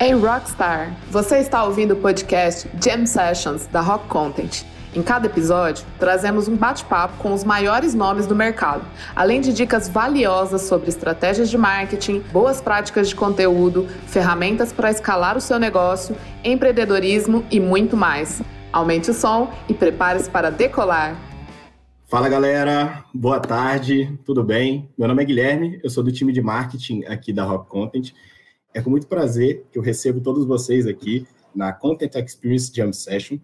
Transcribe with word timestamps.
Ei 0.00 0.12
Rockstar, 0.12 0.96
você 1.10 1.38
está 1.38 1.64
ouvindo 1.64 1.94
o 1.94 1.96
podcast 1.96 2.70
Jam 2.80 3.04
Sessions 3.04 3.66
da 3.66 3.80
Rock 3.80 4.06
Content. 4.06 4.62
Em 4.94 5.02
cada 5.02 5.26
episódio, 5.26 5.84
trazemos 5.98 6.46
um 6.46 6.54
bate-papo 6.54 7.16
com 7.18 7.34
os 7.34 7.42
maiores 7.42 7.94
nomes 7.94 8.24
do 8.24 8.34
mercado, 8.34 8.84
além 9.16 9.40
de 9.40 9.52
dicas 9.52 9.88
valiosas 9.88 10.62
sobre 10.62 10.88
estratégias 10.88 11.50
de 11.50 11.58
marketing, 11.58 12.20
boas 12.32 12.60
práticas 12.60 13.08
de 13.08 13.16
conteúdo, 13.16 13.88
ferramentas 14.06 14.72
para 14.72 14.88
escalar 14.88 15.36
o 15.36 15.40
seu 15.40 15.58
negócio, 15.58 16.16
empreendedorismo 16.44 17.44
e 17.50 17.58
muito 17.58 17.96
mais. 17.96 18.40
Aumente 18.72 19.10
o 19.10 19.14
som 19.14 19.52
e 19.68 19.74
prepare-se 19.74 20.30
para 20.30 20.48
decolar. 20.48 21.16
Fala 22.06 22.28
galera, 22.28 23.02
boa 23.12 23.40
tarde, 23.40 24.16
tudo 24.24 24.44
bem? 24.44 24.88
Meu 24.96 25.08
nome 25.08 25.24
é 25.24 25.26
Guilherme, 25.26 25.80
eu 25.82 25.90
sou 25.90 26.04
do 26.04 26.12
time 26.12 26.32
de 26.32 26.40
marketing 26.40 27.02
aqui 27.04 27.32
da 27.32 27.42
Rock 27.42 27.68
Content 27.68 28.12
é 28.78 28.82
com 28.82 28.90
muito 28.90 29.08
prazer 29.08 29.64
que 29.72 29.78
eu 29.78 29.82
recebo 29.82 30.20
todos 30.20 30.46
vocês 30.46 30.86
aqui 30.86 31.26
na 31.54 31.72
Content 31.72 32.14
Experience 32.14 32.70
Jam 32.72 32.92
Session. 32.92 33.38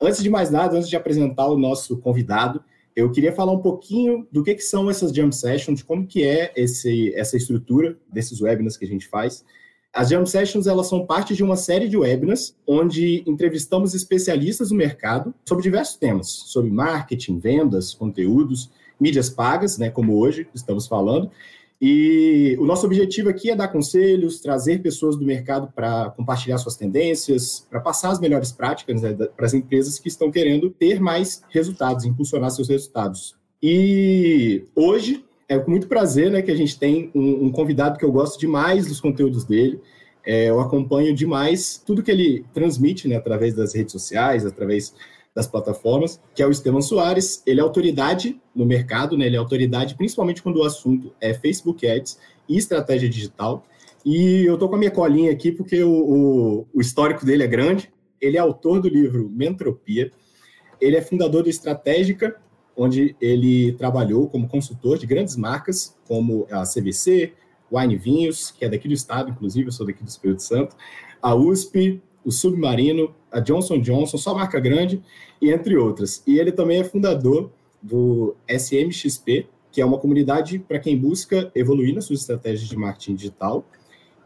Antes 0.00 0.20
de 0.20 0.28
mais 0.28 0.50
nada, 0.50 0.76
antes 0.76 0.88
de 0.88 0.96
apresentar 0.96 1.46
o 1.46 1.56
nosso 1.56 1.96
convidado, 1.98 2.62
eu 2.96 3.08
queria 3.12 3.32
falar 3.32 3.52
um 3.52 3.60
pouquinho 3.60 4.26
do 4.32 4.42
que, 4.42 4.54
que 4.54 4.62
são 4.62 4.90
essas 4.90 5.12
Jam 5.12 5.30
Sessions, 5.30 5.82
como 5.82 6.06
que 6.06 6.24
é 6.24 6.52
esse, 6.56 7.14
essa 7.14 7.36
estrutura 7.36 7.96
desses 8.12 8.40
webinars 8.40 8.76
que 8.76 8.84
a 8.84 8.88
gente 8.88 9.06
faz. 9.06 9.44
As 9.92 10.08
Jam 10.08 10.26
Sessions 10.26 10.66
elas 10.66 10.88
são 10.88 11.06
parte 11.06 11.36
de 11.36 11.44
uma 11.44 11.56
série 11.56 11.88
de 11.88 11.96
webinars 11.96 12.56
onde 12.66 13.22
entrevistamos 13.28 13.94
especialistas 13.94 14.70
do 14.70 14.74
mercado 14.74 15.32
sobre 15.48 15.62
diversos 15.62 15.96
temas, 15.96 16.28
sobre 16.28 16.68
marketing, 16.68 17.38
vendas, 17.38 17.94
conteúdos, 17.94 18.72
mídias 18.98 19.30
pagas, 19.30 19.78
né, 19.78 19.88
como 19.88 20.18
hoje 20.18 20.48
estamos 20.52 20.88
falando, 20.88 21.30
e 21.80 22.56
o 22.60 22.66
nosso 22.66 22.84
objetivo 22.84 23.30
aqui 23.30 23.50
é 23.50 23.56
dar 23.56 23.68
conselhos, 23.68 24.40
trazer 24.40 24.82
pessoas 24.82 25.16
do 25.16 25.24
mercado 25.24 25.72
para 25.74 26.10
compartilhar 26.10 26.58
suas 26.58 26.76
tendências, 26.76 27.66
para 27.70 27.80
passar 27.80 28.10
as 28.10 28.20
melhores 28.20 28.52
práticas 28.52 29.00
né, 29.00 29.14
para 29.14 29.46
as 29.46 29.54
empresas 29.54 29.98
que 29.98 30.08
estão 30.08 30.30
querendo 30.30 30.68
ter 30.68 31.00
mais 31.00 31.42
resultados, 31.48 32.04
impulsionar 32.04 32.50
seus 32.50 32.68
resultados. 32.68 33.34
E 33.62 34.64
hoje 34.74 35.24
é 35.48 35.58
com 35.58 35.70
muito 35.70 35.88
prazer 35.88 36.30
né, 36.30 36.42
que 36.42 36.50
a 36.50 36.56
gente 36.56 36.78
tem 36.78 37.10
um, 37.14 37.46
um 37.46 37.50
convidado 37.50 37.98
que 37.98 38.04
eu 38.04 38.12
gosto 38.12 38.38
demais 38.38 38.86
dos 38.86 39.00
conteúdos 39.00 39.44
dele. 39.44 39.80
É, 40.22 40.50
eu 40.50 40.60
acompanho 40.60 41.14
demais 41.14 41.82
tudo 41.84 42.02
que 42.02 42.10
ele 42.10 42.44
transmite 42.52 43.08
né, 43.08 43.16
através 43.16 43.54
das 43.54 43.74
redes 43.74 43.92
sociais, 43.92 44.44
através 44.44 44.94
das 45.34 45.46
plataformas, 45.46 46.20
que 46.34 46.42
é 46.42 46.46
o 46.46 46.50
Esteban 46.50 46.80
Soares. 46.80 47.42
Ele 47.46 47.60
é 47.60 47.62
autoridade 47.62 48.40
no 48.54 48.66
mercado, 48.66 49.16
né? 49.16 49.26
ele 49.26 49.36
é 49.36 49.38
autoridade 49.38 49.94
principalmente 49.94 50.42
quando 50.42 50.56
o 50.56 50.64
assunto 50.64 51.14
é 51.20 51.32
Facebook 51.32 51.86
Ads 51.88 52.18
e 52.48 52.56
estratégia 52.56 53.08
digital. 53.08 53.64
E 54.04 54.44
eu 54.44 54.54
estou 54.54 54.68
com 54.68 54.76
a 54.76 54.78
minha 54.78 54.90
colinha 54.90 55.30
aqui 55.30 55.52
porque 55.52 55.82
o, 55.82 55.92
o, 55.92 56.66
o, 56.74 56.80
histórico 56.80 57.24
dele 57.24 57.42
é 57.42 57.46
grande. 57.46 57.92
Ele 58.20 58.36
é 58.36 58.40
autor 58.40 58.80
do 58.80 58.88
livro 58.88 59.28
Mentropia. 59.28 60.10
Ele 60.80 60.96
é 60.96 61.02
fundador 61.02 61.42
do 61.42 61.50
Estratégica, 61.50 62.36
onde 62.76 63.14
ele 63.20 63.72
trabalhou 63.72 64.28
como 64.28 64.48
consultor 64.48 64.98
de 64.98 65.06
grandes 65.06 65.36
marcas, 65.36 65.96
como 66.06 66.46
a 66.50 66.62
CVC, 66.62 67.34
Wine 67.70 67.96
Vinhos, 67.96 68.50
que 68.50 68.64
é 68.64 68.68
daqui 68.68 68.88
do 68.88 68.94
estado, 68.94 69.30
inclusive, 69.30 69.68
eu 69.68 69.72
sou 69.72 69.86
daqui 69.86 70.02
do 70.02 70.08
Espírito 70.08 70.42
Santo, 70.42 70.74
a 71.22 71.34
USP, 71.34 72.02
o 72.24 72.30
Submarino, 72.30 73.14
a 73.30 73.40
Johnson 73.40 73.80
Johnson, 73.80 74.18
só 74.18 74.34
marca 74.34 74.60
grande, 74.60 75.02
e 75.40 75.50
entre 75.50 75.76
outras. 75.76 76.22
E 76.26 76.38
ele 76.38 76.52
também 76.52 76.80
é 76.80 76.84
fundador 76.84 77.50
do 77.82 78.34
SMXP, 78.48 79.46
que 79.72 79.80
é 79.80 79.84
uma 79.84 79.98
comunidade 79.98 80.58
para 80.58 80.78
quem 80.78 80.96
busca 80.96 81.50
evoluir 81.54 81.94
nas 81.94 82.04
suas 82.04 82.20
estratégias 82.20 82.68
de 82.68 82.76
marketing 82.76 83.14
digital. 83.14 83.64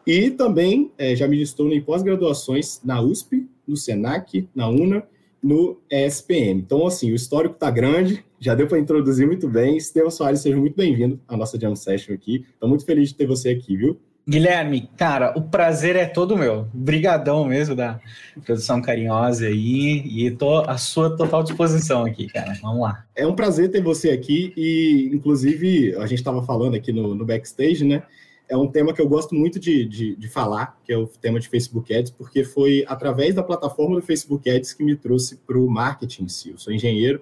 E 0.06 0.30
também 0.30 0.90
é, 0.98 1.14
já 1.14 1.26
ministrou 1.28 1.70
em 1.72 1.80
pós-graduações 1.80 2.80
na 2.84 3.00
USP, 3.00 3.46
no 3.66 3.76
SENAC, 3.76 4.48
na 4.54 4.68
UNA, 4.68 5.06
no 5.42 5.78
ESPM. 5.90 6.60
Então, 6.60 6.86
assim, 6.86 7.12
o 7.12 7.14
histórico 7.14 7.54
está 7.54 7.70
grande, 7.70 8.24
já 8.40 8.54
deu 8.54 8.66
para 8.66 8.78
introduzir 8.78 9.26
muito 9.26 9.48
bem. 9.48 9.76
Estevam 9.76 10.10
Soares, 10.10 10.40
seja 10.40 10.56
muito 10.56 10.76
bem-vindo 10.76 11.20
à 11.28 11.36
nossa 11.36 11.58
Jam 11.58 11.76
Session 11.76 12.14
aqui. 12.14 12.46
Estou 12.54 12.68
muito 12.68 12.84
feliz 12.84 13.10
de 13.10 13.14
ter 13.14 13.26
você 13.26 13.50
aqui, 13.50 13.76
viu? 13.76 13.98
Guilherme, 14.26 14.88
cara, 14.96 15.34
o 15.36 15.42
prazer 15.42 15.96
é 15.96 16.06
todo 16.06 16.36
meu. 16.36 16.66
Brigadão 16.72 17.44
mesmo 17.44 17.74
da 17.74 18.00
produção 18.42 18.80
carinhosa 18.80 19.46
aí 19.46 20.02
e 20.06 20.30
tô 20.30 20.60
à 20.60 20.78
sua 20.78 21.14
total 21.14 21.42
disposição 21.42 22.06
aqui, 22.06 22.26
cara. 22.28 22.54
Vamos 22.62 22.80
lá. 22.80 23.04
É 23.14 23.26
um 23.26 23.34
prazer 23.34 23.70
ter 23.70 23.82
você 23.82 24.10
aqui 24.10 24.54
e, 24.56 25.10
inclusive, 25.12 25.94
a 25.96 26.06
gente 26.06 26.20
estava 26.20 26.42
falando 26.42 26.74
aqui 26.74 26.90
no, 26.90 27.14
no, 27.14 27.26
backstage, 27.26 27.84
né? 27.84 28.02
É 28.48 28.56
um 28.56 28.66
tema 28.66 28.94
que 28.94 29.00
eu 29.00 29.08
gosto 29.08 29.34
muito 29.34 29.60
de, 29.60 29.84
de, 29.84 30.16
de, 30.16 30.28
falar, 30.28 30.78
que 30.84 30.92
é 30.92 30.96
o 30.96 31.06
tema 31.06 31.38
de 31.38 31.48
Facebook 31.48 31.94
Ads, 31.94 32.10
porque 32.12 32.44
foi 32.44 32.82
através 32.88 33.34
da 33.34 33.42
plataforma 33.42 33.96
do 33.96 34.02
Facebook 34.02 34.48
Ads 34.48 34.72
que 34.72 34.82
me 34.82 34.96
trouxe 34.96 35.36
para 35.36 35.58
o 35.58 35.68
marketing 35.68 36.24
em 36.24 36.28
si. 36.28 36.50
Eu 36.50 36.58
sou 36.58 36.72
engenheiro 36.72 37.20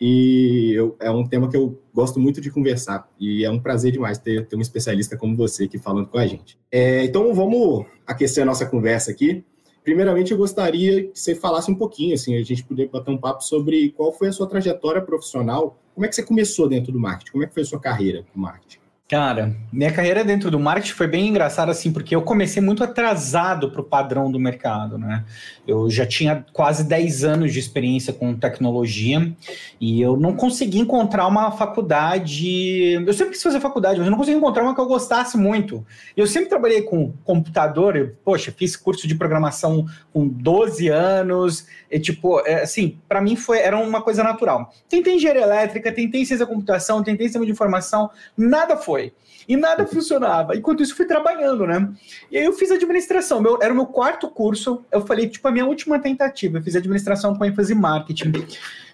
e 0.00 0.72
eu, 0.74 0.96
é 1.00 1.10
um 1.10 1.26
tema 1.26 1.48
que 1.48 1.56
eu 1.56 1.80
gosto 1.92 2.20
muito 2.20 2.40
de 2.40 2.50
conversar. 2.50 3.08
E 3.18 3.44
é 3.44 3.50
um 3.50 3.58
prazer 3.58 3.92
demais 3.92 4.18
ter, 4.18 4.46
ter 4.46 4.56
um 4.56 4.60
especialista 4.60 5.16
como 5.16 5.36
você 5.36 5.64
aqui 5.64 5.78
falando 5.78 6.08
com 6.08 6.18
a 6.18 6.26
gente. 6.26 6.58
É, 6.70 7.04
então 7.04 7.34
vamos 7.34 7.84
aquecer 8.06 8.42
a 8.42 8.46
nossa 8.46 8.64
conversa 8.66 9.10
aqui. 9.10 9.44
Primeiramente, 9.82 10.32
eu 10.32 10.38
gostaria 10.38 11.04
que 11.04 11.18
você 11.18 11.34
falasse 11.34 11.70
um 11.70 11.74
pouquinho, 11.74 12.14
assim, 12.14 12.36
a 12.36 12.42
gente 12.42 12.62
poder 12.62 12.88
bater 12.88 13.10
um 13.10 13.16
papo 13.16 13.42
sobre 13.42 13.90
qual 13.92 14.12
foi 14.12 14.28
a 14.28 14.32
sua 14.32 14.46
trajetória 14.46 15.00
profissional, 15.00 15.80
como 15.94 16.04
é 16.04 16.08
que 16.08 16.14
você 16.14 16.22
começou 16.22 16.68
dentro 16.68 16.92
do 16.92 17.00
marketing, 17.00 17.32
como 17.32 17.44
é 17.44 17.46
que 17.46 17.54
foi 17.54 17.62
a 17.62 17.66
sua 17.66 17.80
carreira 17.80 18.24
no 18.34 18.42
marketing? 18.42 18.78
Cara, 19.08 19.56
minha 19.72 19.90
carreira 19.90 20.22
dentro 20.22 20.50
do 20.50 20.60
marketing 20.60 20.92
foi 20.92 21.06
bem 21.06 21.28
engraçada, 21.28 21.72
assim, 21.72 21.90
porque 21.90 22.14
eu 22.14 22.20
comecei 22.20 22.60
muito 22.60 22.84
atrasado 22.84 23.70
para 23.70 23.80
o 23.80 23.84
padrão 23.84 24.30
do 24.30 24.38
mercado, 24.38 24.98
né? 24.98 25.24
Eu 25.66 25.88
já 25.88 26.04
tinha 26.04 26.44
quase 26.52 26.84
10 26.84 27.24
anos 27.24 27.54
de 27.54 27.58
experiência 27.58 28.12
com 28.12 28.34
tecnologia 28.34 29.32
e 29.80 29.98
eu 30.02 30.14
não 30.18 30.36
consegui 30.36 30.78
encontrar 30.78 31.26
uma 31.26 31.50
faculdade. 31.50 33.02
Eu 33.06 33.14
sempre 33.14 33.32
quis 33.32 33.42
fazer 33.42 33.60
faculdade, 33.60 33.96
mas 33.96 34.06
eu 34.06 34.10
não 34.10 34.18
consegui 34.18 34.36
encontrar 34.36 34.62
uma 34.62 34.74
que 34.74 34.80
eu 34.80 34.86
gostasse 34.86 35.38
muito. 35.38 35.86
Eu 36.14 36.26
sempre 36.26 36.50
trabalhei 36.50 36.82
com 36.82 37.10
computador, 37.24 37.96
eu, 37.96 38.14
poxa, 38.22 38.52
fiz 38.54 38.76
curso 38.76 39.08
de 39.08 39.14
programação 39.14 39.86
com 40.12 40.28
12 40.28 40.88
anos, 40.88 41.66
e, 41.90 41.98
tipo, 41.98 42.40
é, 42.40 42.64
assim, 42.64 42.98
para 43.08 43.22
mim 43.22 43.36
foi, 43.36 43.58
era 43.60 43.78
uma 43.78 44.02
coisa 44.02 44.22
natural. 44.22 44.70
Tentei 44.86 45.14
engenharia 45.14 45.44
elétrica, 45.44 45.90
tentei 45.90 46.26
ciência 46.26 46.44
da 46.44 46.52
computação, 46.52 47.02
tentei 47.02 47.26
sistema 47.26 47.46
de 47.46 47.52
informação, 47.52 48.10
nada 48.36 48.76
foi 48.76 48.97
foi. 48.98 49.12
E 49.46 49.56
nada 49.56 49.86
funcionava. 49.86 50.56
Enquanto 50.56 50.82
isso, 50.82 50.94
fui 50.94 51.06
trabalhando, 51.06 51.66
né? 51.66 51.90
E 52.30 52.36
aí 52.36 52.44
eu 52.44 52.52
fiz 52.52 52.70
administração. 52.70 53.40
Meu, 53.40 53.58
era 53.62 53.72
o 53.72 53.76
meu 53.76 53.86
quarto 53.86 54.28
curso. 54.28 54.84
Eu 54.92 55.06
falei, 55.06 55.28
tipo, 55.28 55.46
a 55.48 55.50
minha 55.50 55.64
última 55.64 55.98
tentativa. 55.98 56.58
Eu 56.58 56.62
fiz 56.62 56.76
administração 56.76 57.34
com 57.34 57.44
ênfase 57.44 57.72
em 57.72 57.76
marketing. 57.76 58.32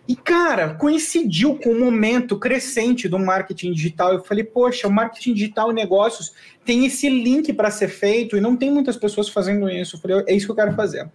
E, 0.06 0.14
cara, 0.14 0.74
coincidiu 0.74 1.56
com 1.56 1.70
o 1.70 1.80
momento 1.80 2.38
crescente 2.38 3.08
do 3.08 3.18
marketing 3.18 3.72
digital. 3.72 4.12
Eu 4.12 4.22
falei, 4.22 4.44
poxa, 4.44 4.86
o 4.86 4.92
marketing 4.92 5.32
digital 5.32 5.72
e 5.72 5.74
negócios 5.74 6.34
tem 6.64 6.84
esse 6.84 7.08
link 7.08 7.52
para 7.52 7.70
ser 7.70 7.88
feito 7.88 8.36
e 8.36 8.40
não 8.40 8.54
tem 8.54 8.70
muitas 8.70 8.96
pessoas 8.96 9.28
fazendo 9.28 9.68
isso. 9.68 9.96
Eu 9.96 10.00
falei, 10.00 10.24
é 10.28 10.34
isso 10.34 10.46
que 10.46 10.52
eu 10.52 10.56
quero 10.56 10.74
fazer. 10.74 11.10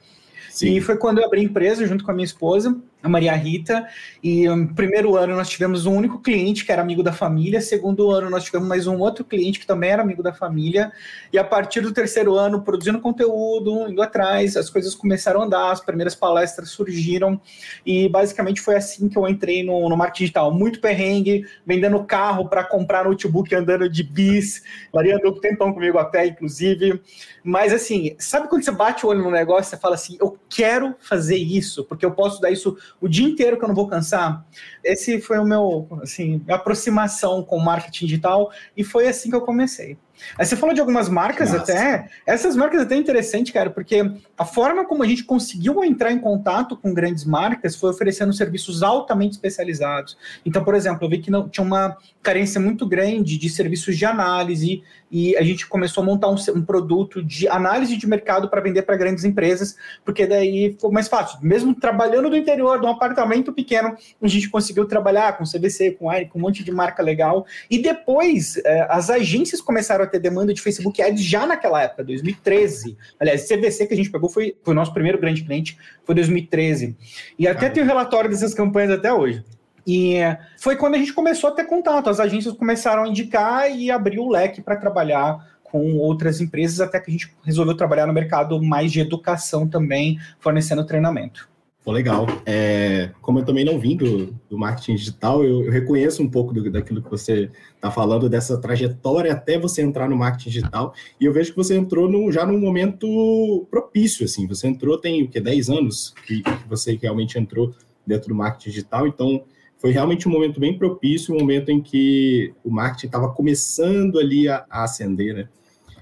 Sim. 0.50 0.76
E 0.76 0.82
foi 0.82 0.98
quando 0.98 1.20
eu 1.20 1.26
abri 1.26 1.40
a 1.40 1.44
empresa 1.44 1.86
junto 1.86 2.04
com 2.04 2.12
a 2.12 2.14
minha 2.14 2.26
esposa 2.26 2.76
a 3.02 3.08
Maria 3.08 3.34
Rita, 3.34 3.88
e 4.22 4.46
no 4.48 4.56
um, 4.56 4.68
primeiro 4.68 5.16
ano 5.16 5.34
nós 5.36 5.48
tivemos 5.48 5.86
um 5.86 5.96
único 5.96 6.20
cliente 6.20 6.66
que 6.66 6.72
era 6.72 6.82
amigo 6.82 7.02
da 7.02 7.14
família, 7.14 7.62
segundo 7.62 8.12
ano 8.12 8.30
nós 8.30 8.44
tivemos 8.44 8.68
mais 8.68 8.88
um 8.88 9.00
outro 9.00 9.24
cliente 9.24 9.58
que 9.60 9.66
também 9.66 9.92
era 9.92 10.02
amigo 10.02 10.22
da 10.22 10.34
família, 10.34 10.92
e 11.32 11.38
a 11.38 11.44
partir 11.44 11.80
do 11.80 11.94
terceiro 11.94 12.36
ano, 12.36 12.62
produzindo 12.62 13.00
conteúdo, 13.00 13.90
indo 13.90 14.02
atrás, 14.02 14.58
as 14.58 14.70
coisas 14.70 14.94
começaram 14.94 15.42
a 15.42 15.46
andar, 15.46 15.72
as 15.72 15.80
primeiras 15.80 16.14
palestras 16.14 16.72
surgiram, 16.72 17.40
e 17.86 18.10
basicamente 18.10 18.60
foi 18.60 18.76
assim 18.76 19.08
que 19.08 19.18
eu 19.18 19.26
entrei 19.28 19.64
no, 19.64 19.88
no 19.88 19.96
marketing 19.96 20.24
digital, 20.24 20.54
muito 20.54 20.82
perrengue, 20.82 21.46
vendendo 21.66 22.04
carro 22.04 22.50
para 22.50 22.66
comprar 22.66 23.06
notebook, 23.06 23.56
andando 23.56 23.90
de 23.90 24.04
bis, 24.04 24.62
Maria 24.94 25.16
andou 25.16 25.32
um 25.32 25.40
tempão 25.40 25.74
comigo 25.74 25.98
a 25.98 26.04
pé, 26.04 26.28
inclusive, 26.28 27.02
mas 27.44 27.72
assim, 27.72 28.16
sabe 28.20 28.50
quando 28.50 28.64
você 28.64 28.72
bate 28.72 29.06
o 29.06 29.10
olho 29.10 29.24
no 29.24 29.32
negócio, 29.32 29.70
você 29.70 29.78
fala 29.78 29.96
assim, 29.96 30.18
eu 30.20 30.38
quero 30.50 30.96
fazer 31.00 31.38
isso, 31.38 31.86
porque 31.86 32.06
eu 32.06 32.12
posso 32.12 32.42
dar 32.42 32.52
isso 32.52 32.78
o 33.00 33.08
dia 33.08 33.28
inteiro 33.28 33.58
que 33.58 33.64
eu 33.64 33.68
não 33.68 33.76
vou 33.76 33.88
cansar. 33.88 34.46
Esse 34.84 35.20
foi 35.22 35.40
o 35.40 35.46
meu, 35.46 35.88
assim, 36.02 36.44
aproximação 36.50 37.44
com 37.44 37.60
marketing 37.60 38.06
digital 38.06 38.52
e 38.76 38.84
foi 38.84 39.08
assim 39.08 39.30
que 39.30 39.36
eu 39.36 39.42
comecei. 39.42 39.98
Aí 40.38 40.46
você 40.46 40.56
falou 40.56 40.74
de 40.74 40.82
algumas 40.82 41.10
marcas 41.10 41.52
Nossa. 41.52 41.72
até. 41.72 42.10
Essas 42.26 42.56
marcas 42.56 42.82
até 42.82 42.96
é 42.96 42.98
interessante, 42.98 43.52
cara, 43.52 43.70
porque 43.70 44.02
a 44.38 44.46
forma 44.46 44.86
como 44.86 45.04
a 45.04 45.08
gente 45.08 45.24
conseguiu 45.24 45.84
entrar 45.84 46.12
em 46.12 46.20
contato 46.20 46.78
com 46.78 46.94
grandes 46.94 47.26
marcas 47.26 47.76
foi 47.76 47.90
oferecendo 47.90 48.34
serviços 48.34 48.84
altamente 48.84 49.34
especializados. 49.34 50.18
Então, 50.46 50.64
por 50.64 50.76
exemplo, 50.76 51.06
eu 51.06 51.10
vi 51.10 51.20
que 51.20 51.32
não, 51.32 51.48
tinha 51.48 51.66
uma 51.66 51.98
carência 52.22 52.60
muito 52.60 52.86
grande 52.88 53.38
de 53.38 53.50
serviços 53.50 53.98
de 53.98 54.06
análise 54.06 54.84
e 55.12 55.36
a 55.38 55.42
gente 55.42 55.68
começou 55.68 56.04
a 56.04 56.06
montar 56.06 56.30
um, 56.30 56.36
um 56.56 56.62
produto 56.62 57.24
de 57.24 57.48
análise 57.48 57.98
de 57.98 58.08
mercado 58.08 58.50
para 58.50 58.62
vender 58.62 58.84
para 58.84 58.96
grandes 58.96 59.24
empresas, 59.24 59.76
porque 60.06 60.28
daí 60.28 60.72
ficou 60.72 60.92
mais 60.92 61.08
fácil. 61.08 61.40
Mesmo 61.42 61.74
trabalhando 61.74 62.30
do 62.30 62.38
interior, 62.38 62.80
de 62.80 62.86
um 62.86 62.90
apartamento 62.90 63.52
pequeno, 63.52 63.96
a 64.22 64.28
gente 64.28 64.50
conseguiu 64.50 64.86
trabalhar 64.86 65.38
com 65.38 65.44
CVC, 65.44 65.92
com 65.92 66.10
AIR, 66.10 66.30
com 66.30 66.38
um 66.38 66.42
monte 66.44 66.64
de 66.64 66.72
marca 66.72 67.02
legal. 67.02 67.46
E 67.70 67.80
depois, 67.80 68.58
eh, 68.58 68.88
as 68.90 69.10
agências 69.10 69.62
começaram 69.62 70.04
a 70.04 70.08
ter 70.10 70.20
demanda 70.20 70.54
de 70.54 70.62
Facebook 70.62 71.02
Ads 71.02 71.24
já 71.24 71.46
naquela 71.46 71.82
época, 71.84 72.04
2013. 72.04 72.98
Aliás, 73.20 73.48
CVC 73.48 73.88
que 73.88 73.94
a 73.94 73.98
gente 73.98 74.10
pegou 74.10 74.30
foi, 74.30 74.56
foi 74.64 74.74
o 74.74 74.76
nosso 74.76 74.94
primeiro 74.94 75.20
grande 75.20 75.44
cliente, 75.44 75.78
foi 76.04 76.16
2013. 76.16 76.96
E 77.38 77.48
até 77.48 77.70
tem 77.70 77.84
o 77.84 77.86
relatório 77.86 78.30
dessas 78.30 78.54
campanhas 78.54 78.92
até 78.92 79.14
hoje. 79.14 79.44
E 79.88 80.18
foi 80.60 80.76
quando 80.76 80.96
a 80.96 80.98
gente 80.98 81.14
começou 81.14 81.50
a 81.50 81.54
ter 81.54 81.64
contato, 81.64 82.10
as 82.10 82.20
agências 82.20 82.54
começaram 82.54 83.04
a 83.04 83.08
indicar 83.08 83.72
e 83.72 83.90
abrir 83.90 84.20
o 84.20 84.30
leque 84.30 84.62
para 84.62 84.76
trabalhar 84.76 85.60
com 85.64 85.98
outras 85.98 86.42
empresas, 86.42 86.80
até 86.80 87.00
que 87.00 87.10
a 87.10 87.12
gente 87.12 87.34
resolveu 87.44 87.76
trabalhar 87.76 88.06
no 88.06 88.14
mercado 88.14 88.62
mais 88.62 88.92
de 88.92 89.00
educação 89.00 89.68
também, 89.68 90.20
fornecendo 90.40 90.86
treinamento. 90.86 91.49
Pô, 91.84 91.94
legal. 91.94 92.28
É, 92.46 93.12
como 93.22 93.40
eu 93.40 93.46
também 93.46 93.64
não 93.64 93.80
vim 93.80 93.96
do, 93.96 94.36
do 94.50 94.58
marketing 94.58 94.96
digital, 94.96 95.44
eu, 95.44 95.64
eu, 95.64 95.72
reconheço 95.72 96.22
um 96.22 96.30
pouco 96.30 96.54
do, 96.54 96.70
daquilo 96.70 97.02
que 97.02 97.10
você 97.10 97.50
está 97.74 97.90
falando, 97.90 98.30
dessa 98.30 98.60
trajetória 98.60 99.32
até 99.32 99.58
você 99.58 99.82
entrar 99.82 100.10
no 100.10 100.18
marketing 100.18 100.50
digital, 100.50 100.94
e 101.20 101.26
eu 101.26 101.32
vejo 101.32 101.52
que 101.52 101.58
você 101.58 101.78
entrou 101.78 102.10
no, 102.10 102.32
já 102.32 102.46
num 102.46 102.60
momento 102.60 103.66
propício, 103.72 104.26
assim, 104.26 104.46
você 104.46 104.68
entrou 104.68 104.98
tem 104.98 105.24
o 105.24 105.30
que, 105.30 105.40
10 105.40 105.70
anos 105.70 106.14
que, 106.28 106.44
que 106.44 106.68
você 106.68 107.00
realmente 107.02 107.40
entrou 107.40 107.74
dentro 108.06 108.28
do 108.28 108.36
marketing 108.36 108.70
digital, 108.70 109.08
então 109.08 109.44
foi 109.78 109.92
realmente 109.92 110.28
um 110.28 110.32
momento 110.32 110.60
bem 110.60 110.78
propício, 110.78 111.34
um 111.34 111.40
momento 111.40 111.70
em 111.70 111.82
que 111.82 112.54
o 112.64 112.70
marketing 112.70 113.06
estava 113.06 113.30
começando 113.30 114.20
ali 114.20 114.50
a, 114.50 114.66
a 114.70 114.84
ascender, 114.84 115.34
né? 115.34 115.48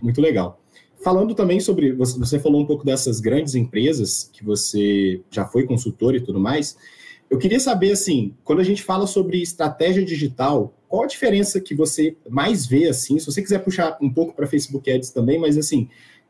Muito 0.02 0.20
legal. 0.20 0.60
Falando 1.08 1.34
também 1.34 1.62
sobre, 1.62 1.94
você 1.94 2.38
falou 2.38 2.60
um 2.60 2.66
pouco 2.66 2.86
dessas 2.86 3.22
grandes 3.22 3.56
empresas 3.56 4.30
que 4.34 4.44
você 4.44 5.22
já 5.32 5.46
foi 5.46 5.66
consultor 5.66 6.14
e 6.14 6.20
tudo 6.20 6.38
mais. 6.38 6.76
Eu 7.30 7.38
queria 7.38 7.62
saber, 7.62 7.94
assim, 7.94 8.36
quando 8.44 8.60
a 8.60 8.64
gente 8.66 8.84
fala 8.84 9.08
sobre 9.08 9.42
estratégia 9.42 10.04
digital, 10.04 10.74
qual 10.86 11.04
a 11.04 11.08
diferença 11.08 11.62
que 11.62 11.74
você 11.74 12.18
mais 12.30 12.66
vê, 12.66 12.90
assim, 12.90 13.18
se 13.20 13.26
você 13.26 13.42
quiser 13.42 13.60
puxar 13.60 13.98
um 14.02 14.10
pouco 14.10 14.34
para 14.34 14.46
Facebook 14.46 14.92
Ads 14.92 15.12
também, 15.12 15.40
mas, 15.40 15.58
assim, 15.58 15.88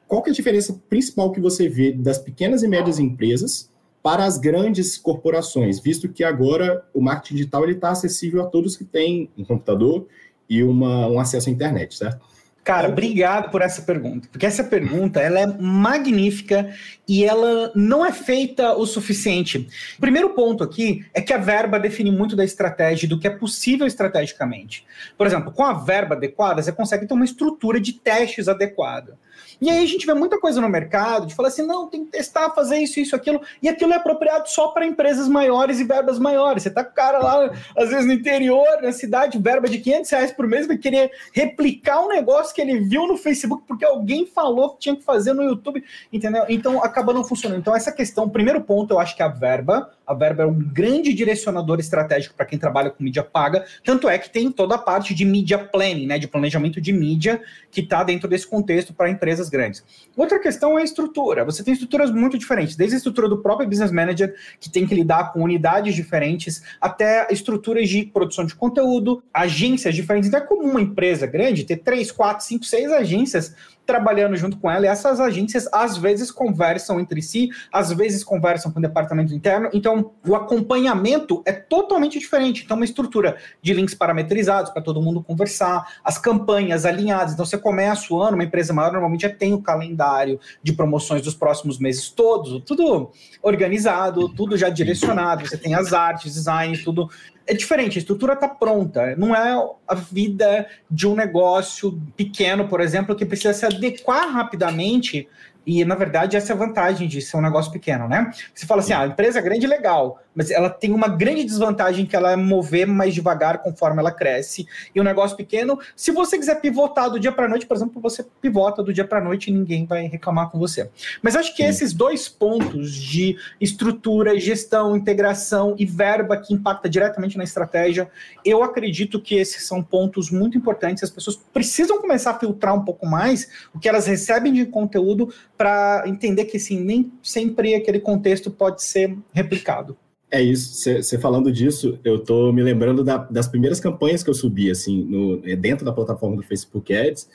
qual 0.07 0.21
que 0.21 0.29
é 0.29 0.31
a 0.31 0.35
diferença 0.35 0.79
principal 0.87 1.31
que 1.31 1.41
você 1.41 1.67
vê 1.67 1.91
das 1.91 2.19
pequenas 2.19 2.61
e 2.61 2.67
médias 2.67 2.99
empresas 2.99 3.71
para 4.03 4.25
as 4.25 4.37
grandes 4.37 4.95
corporações, 4.95 5.79
visto 5.79 6.07
que 6.07 6.23
agora 6.23 6.87
o 6.93 7.01
marketing 7.01 7.33
digital 7.33 7.67
está 7.67 7.89
acessível 7.89 8.43
a 8.43 8.45
todos 8.45 8.77
que 8.77 8.85
têm 8.85 9.27
um 9.35 9.43
computador 9.43 10.05
e 10.47 10.61
uma, 10.61 11.07
um 11.07 11.19
acesso 11.19 11.49
à 11.49 11.51
internet, 11.51 11.97
certo? 11.97 12.36
Cara, 12.67 12.89
obrigado 12.89 13.49
por 13.49 13.61
essa 13.61 13.81
pergunta, 13.81 14.27
porque 14.29 14.45
essa 14.45 14.61
pergunta 14.61 15.21
ela 15.21 15.39
é 15.39 15.47
magnífica 15.47 16.69
e 17.07 17.23
ela 17.23 17.71
não 17.73 18.05
é 18.05 18.11
feita 18.11 18.75
o 18.75 18.85
suficiente. 18.85 19.69
O 19.97 20.01
primeiro 20.01 20.31
ponto 20.31 20.65
aqui 20.65 21.05
é 21.13 21.21
que 21.21 21.31
a 21.31 21.37
verba 21.37 21.79
define 21.79 22.11
muito 22.11 22.35
da 22.35 22.43
estratégia 22.43 23.07
do 23.07 23.17
que 23.17 23.25
é 23.25 23.29
possível 23.29 23.87
estrategicamente. 23.87 24.85
Por 25.17 25.25
exemplo, 25.25 25.53
com 25.53 25.63
a 25.63 25.71
verba 25.71 26.15
adequada, 26.15 26.61
você 26.61 26.73
consegue 26.73 27.07
ter 27.07 27.13
uma 27.13 27.23
estrutura 27.23 27.79
de 27.79 27.93
testes 27.93 28.49
adequada. 28.49 29.17
E 29.59 29.69
aí 29.69 29.83
a 29.83 29.87
gente 29.87 30.05
vê 30.05 30.13
muita 30.13 30.39
coisa 30.39 30.61
no 30.61 30.69
mercado 30.69 31.25
de 31.25 31.35
falar 31.35 31.49
assim, 31.49 31.65
não, 31.65 31.87
tem 31.87 32.05
que 32.05 32.11
testar, 32.11 32.51
fazer 32.51 32.77
isso, 32.77 32.99
isso, 32.99 33.15
aquilo, 33.15 33.41
e 33.61 33.67
aquilo 33.67 33.93
é 33.93 33.95
apropriado 33.95 34.47
só 34.49 34.69
para 34.69 34.85
empresas 34.85 35.27
maiores 35.27 35.79
e 35.79 35.83
verbas 35.83 36.19
maiores. 36.19 36.63
Você 36.63 36.69
tá 36.69 36.83
com 36.83 36.91
o 36.91 36.93
cara 36.93 37.19
lá, 37.19 37.51
às 37.75 37.89
vezes 37.89 38.05
no 38.05 38.13
interior, 38.13 38.65
na 38.81 38.91
cidade, 38.91 39.37
verba 39.37 39.67
de 39.67 39.79
500 39.79 40.11
reais 40.11 40.31
por 40.31 40.47
mês, 40.47 40.67
vai 40.67 40.77
querer 40.77 41.11
replicar 41.33 42.01
um 42.03 42.07
negócio 42.07 42.53
que 42.53 42.61
ele 42.61 42.79
viu 42.79 43.07
no 43.07 43.17
Facebook 43.17 43.63
porque 43.67 43.85
alguém 43.85 44.25
falou 44.25 44.71
que 44.71 44.81
tinha 44.81 44.95
que 44.95 45.03
fazer 45.03 45.33
no 45.33 45.43
YouTube, 45.43 45.83
entendeu? 46.13 46.45
Então 46.49 46.83
acaba 46.83 47.13
não 47.13 47.23
funcionando. 47.23 47.59
Então 47.59 47.75
essa 47.75 47.91
questão, 47.91 48.25
o 48.25 48.29
primeiro 48.29 48.61
ponto, 48.61 48.93
eu 48.93 48.99
acho 48.99 49.15
que 49.15 49.23
a 49.23 49.27
verba, 49.27 49.91
a 50.07 50.13
verba 50.13 50.43
é 50.43 50.45
um 50.45 50.57
grande 50.57 51.13
direcionador 51.13 51.79
estratégico 51.79 52.35
para 52.35 52.45
quem 52.45 52.57
trabalha 52.57 52.89
com 52.89 53.03
mídia 53.03 53.23
paga, 53.23 53.65
tanto 53.83 54.09
é 54.09 54.17
que 54.17 54.29
tem 54.29 54.51
toda 54.51 54.75
a 54.75 54.79
parte 54.79 55.13
de 55.13 55.25
media 55.25 55.59
planning, 55.59 56.07
né, 56.07 56.17
de 56.17 56.27
planejamento 56.27 56.81
de 56.81 56.91
mídia, 56.93 57.41
que 57.69 57.81
está 57.81 58.03
dentro 58.03 58.27
desse 58.27 58.47
contexto 58.47 58.93
para 58.93 59.09
empresas 59.09 59.37
empresas 59.37 59.49
grandes. 59.49 59.83
Outra 60.15 60.39
questão 60.39 60.77
é 60.77 60.81
a 60.81 60.85
estrutura. 60.85 61.43
Você 61.45 61.63
tem 61.63 61.73
estruturas 61.73 62.11
muito 62.11 62.37
diferentes, 62.37 62.75
desde 62.75 62.95
a 62.95 62.97
estrutura 62.97 63.27
do 63.27 63.39
próprio 63.39 63.67
business 63.67 63.91
manager, 63.91 64.35
que 64.59 64.69
tem 64.69 64.85
que 64.87 64.95
lidar 64.95 65.31
com 65.31 65.43
unidades 65.43 65.93
diferentes, 65.95 66.63
até 66.79 67.27
estruturas 67.29 67.89
de 67.89 68.05
produção 68.05 68.45
de 68.45 68.55
conteúdo, 68.55 69.21
agências 69.33 69.95
diferentes. 69.95 70.29
Então 70.29 70.39
é 70.39 70.43
comum 70.43 70.71
uma 70.71 70.81
empresa 70.81 71.27
grande 71.27 71.63
ter 71.63 71.77
três, 71.77 72.11
quatro, 72.11 72.45
cinco, 72.45 72.65
seis 72.65 72.91
agências 72.91 73.55
trabalhando 73.87 74.35
junto 74.35 74.57
com 74.57 74.69
ela, 74.69 74.85
e 74.85 74.89
essas 74.89 75.19
agências 75.19 75.67
às 75.71 75.97
vezes 75.97 76.29
conversam 76.29 76.99
entre 76.99 77.21
si, 77.21 77.49
às 77.71 77.91
vezes 77.91 78.23
conversam 78.23 78.71
com 78.71 78.79
o 78.79 78.81
departamento 78.81 79.33
interno, 79.33 79.69
então 79.73 80.11
o 80.27 80.35
acompanhamento 80.35 81.41
é 81.45 81.53
totalmente 81.53 82.19
diferente. 82.19 82.63
Então, 82.65 82.75
uma 82.75 82.85
estrutura 82.85 83.37
de 83.61 83.73
links 83.73 83.95
parametrizados 83.95 84.71
para 84.71 84.81
todo 84.81 85.01
mundo 85.01 85.23
conversar, 85.23 85.87
as 86.03 86.17
campanhas 86.17 86.85
alinhadas. 86.85 87.33
Então, 87.33 87.45
você 87.45 87.57
começa 87.57 88.13
o 88.13 88.21
ano, 88.21 88.35
uma 88.35 88.43
empresa 88.43 88.73
maior 88.73 88.91
normalmente 88.91 89.21
já 89.21 89.29
tem 89.29 89.53
o 89.53 89.61
calendário 89.61 90.39
de 90.61 90.73
promoções 90.73 91.21
dos 91.21 91.33
próximos 91.33 91.79
meses 91.79 92.09
todos, 92.09 92.61
tudo 92.65 93.11
organizado, 93.41 94.27
tudo 94.29 94.57
já 94.57 94.67
direcionado, 94.67 95.47
você 95.47 95.57
tem 95.57 95.73
as 95.73 95.93
artes, 95.93 96.33
design, 96.33 96.77
tudo 96.83 97.09
é 97.47 97.53
diferente, 97.53 97.97
a 97.97 98.01
estrutura 98.01 98.33
está 98.33 98.47
pronta. 98.47 99.15
Não 99.15 99.33
é 99.33 99.53
a 99.87 99.95
vida 99.95 100.67
de 100.91 101.07
um 101.07 101.15
negócio 101.15 101.99
pequeno, 102.15 102.67
por 102.67 102.81
exemplo, 102.81 103.15
que 103.15 103.25
precisa 103.25 103.53
se 103.53 103.65
adequar 103.65 104.29
rapidamente 104.29 105.27
e, 105.67 105.83
na 105.83 105.95
verdade, 105.95 106.37
essa 106.37 106.53
é 106.53 106.55
a 106.55 106.57
vantagem 106.57 107.09
de 107.09 107.21
ser 107.21 107.35
um 107.35 107.41
negócio 107.41 107.69
pequeno, 107.69 108.07
né? 108.07 108.31
Você 108.55 108.65
fala 108.65 108.79
assim, 108.79 108.93
ah, 108.93 109.01
a 109.01 109.07
empresa 109.07 109.39
é 109.39 109.41
grande 109.41 109.65
é 109.65 109.67
legal, 109.67 110.23
mas 110.33 110.49
ela 110.49 110.69
tem 110.69 110.93
uma 110.93 111.09
grande 111.09 111.43
desvantagem 111.43 112.05
que 112.05 112.15
ela 112.15 112.31
é 112.31 112.37
mover 112.37 112.87
mais 112.87 113.13
devagar 113.13 113.57
conforme 113.57 113.99
ela 113.99 114.11
cresce. 114.11 114.65
E 114.95 114.99
o 114.99 115.01
um 115.01 115.05
negócio 115.05 115.35
pequeno, 115.35 115.77
se 115.93 116.09
você 116.11 116.37
quiser 116.37 116.61
pivotar 116.61 117.09
do 117.09 117.19
dia 117.19 117.33
para 117.33 117.49
noite, 117.49 117.65
por 117.65 117.75
exemplo, 117.75 117.99
você 117.99 118.23
pivota 118.41 118.81
do 118.81 118.93
dia 118.93 119.03
para 119.03 119.19
noite 119.19 119.49
e 119.49 119.53
ninguém 119.53 119.85
vai 119.85 120.07
reclamar 120.07 120.49
com 120.49 120.57
você. 120.57 120.89
Mas 121.21 121.35
acho 121.35 121.53
que 121.53 121.63
Sim. 121.63 121.69
esses 121.69 121.91
dois 121.91 122.29
pontos 122.29 122.93
de 122.93 123.35
estrutura, 123.59 124.39
gestão, 124.39 124.95
integração 124.95 125.75
e 125.77 125.85
verba 125.85 126.37
que 126.37 126.53
impacta 126.53 126.87
diretamente 126.87 127.37
na 127.37 127.43
estratégia, 127.43 128.09
eu 128.45 128.63
acredito 128.63 129.19
que 129.19 129.35
esses 129.35 129.67
são 129.67 129.83
pontos 129.83 130.31
muito 130.31 130.57
importantes. 130.57 131.03
As 131.03 131.09
pessoas 131.09 131.35
precisam 131.35 131.99
começar 131.99 132.31
a 132.31 132.39
filtrar 132.39 132.73
um 132.73 132.85
pouco 132.85 133.05
mais 133.05 133.49
o 133.73 133.79
que 133.79 133.89
elas 133.89 134.07
recebem 134.07 134.53
de 134.53 134.65
conteúdo 134.65 135.33
para 135.57 136.03
entender 136.05 136.45
que 136.45 136.57
assim, 136.57 136.79
nem 136.79 137.11
sempre 137.21 137.73
aquele 137.73 137.99
contexto 137.99 138.51
pode 138.51 138.83
ser 138.83 139.17
replicado. 139.33 139.97
É 140.29 140.41
isso, 140.41 140.75
você 140.75 141.17
falando 141.17 141.49
disso, 141.51 141.97
eu 142.03 142.19
tô 142.19 142.51
me 142.51 142.61
lembrando 142.61 143.01
da, 143.01 143.17
das 143.17 143.47
primeiras 143.47 143.79
campanhas 143.79 144.23
que 144.23 144.29
eu 144.29 144.33
subi, 144.33 144.69
assim, 144.69 145.05
no, 145.05 145.37
dentro 145.55 145.85
da 145.85 145.93
plataforma 145.93 146.35
do 146.35 146.43
Facebook 146.43 146.93
Ads, 146.93 147.29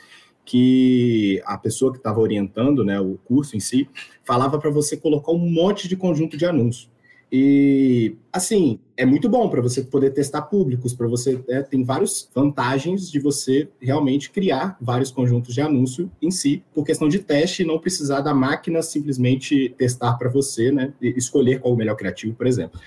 que 0.44 1.40
a 1.46 1.56
pessoa 1.56 1.90
que 1.90 1.98
estava 1.98 2.20
orientando, 2.20 2.84
né, 2.84 3.00
o 3.00 3.18
curso 3.24 3.56
em 3.56 3.60
si, 3.60 3.88
falava 4.22 4.58
para 4.58 4.70
você 4.70 4.94
colocar 4.96 5.32
um 5.32 5.38
monte 5.38 5.88
de 5.88 5.96
conjunto 5.96 6.36
de 6.36 6.44
anúncios. 6.44 6.90
E, 7.34 8.14
assim, 8.30 8.78
é 8.94 9.06
muito 9.06 9.26
bom 9.26 9.48
para 9.48 9.62
você 9.62 9.82
poder 9.82 10.10
testar 10.10 10.42
públicos, 10.42 10.92
para 10.92 11.08
você. 11.08 11.42
É, 11.48 11.62
tem 11.62 11.82
várias 11.82 12.28
vantagens 12.34 13.10
de 13.10 13.18
você 13.18 13.70
realmente 13.80 14.30
criar 14.30 14.76
vários 14.78 15.10
conjuntos 15.10 15.54
de 15.54 15.62
anúncio 15.62 16.12
em 16.20 16.30
si, 16.30 16.62
por 16.74 16.84
questão 16.84 17.08
de 17.08 17.20
teste, 17.20 17.64
não 17.64 17.78
precisar 17.78 18.20
da 18.20 18.34
máquina 18.34 18.82
simplesmente 18.82 19.70
testar 19.78 20.12
para 20.18 20.28
você, 20.28 20.70
né? 20.70 20.92
Escolher 21.00 21.60
qual 21.60 21.72
o 21.72 21.76
melhor 21.76 21.96
criativo, 21.96 22.34
por 22.34 22.46
exemplo. 22.46 22.78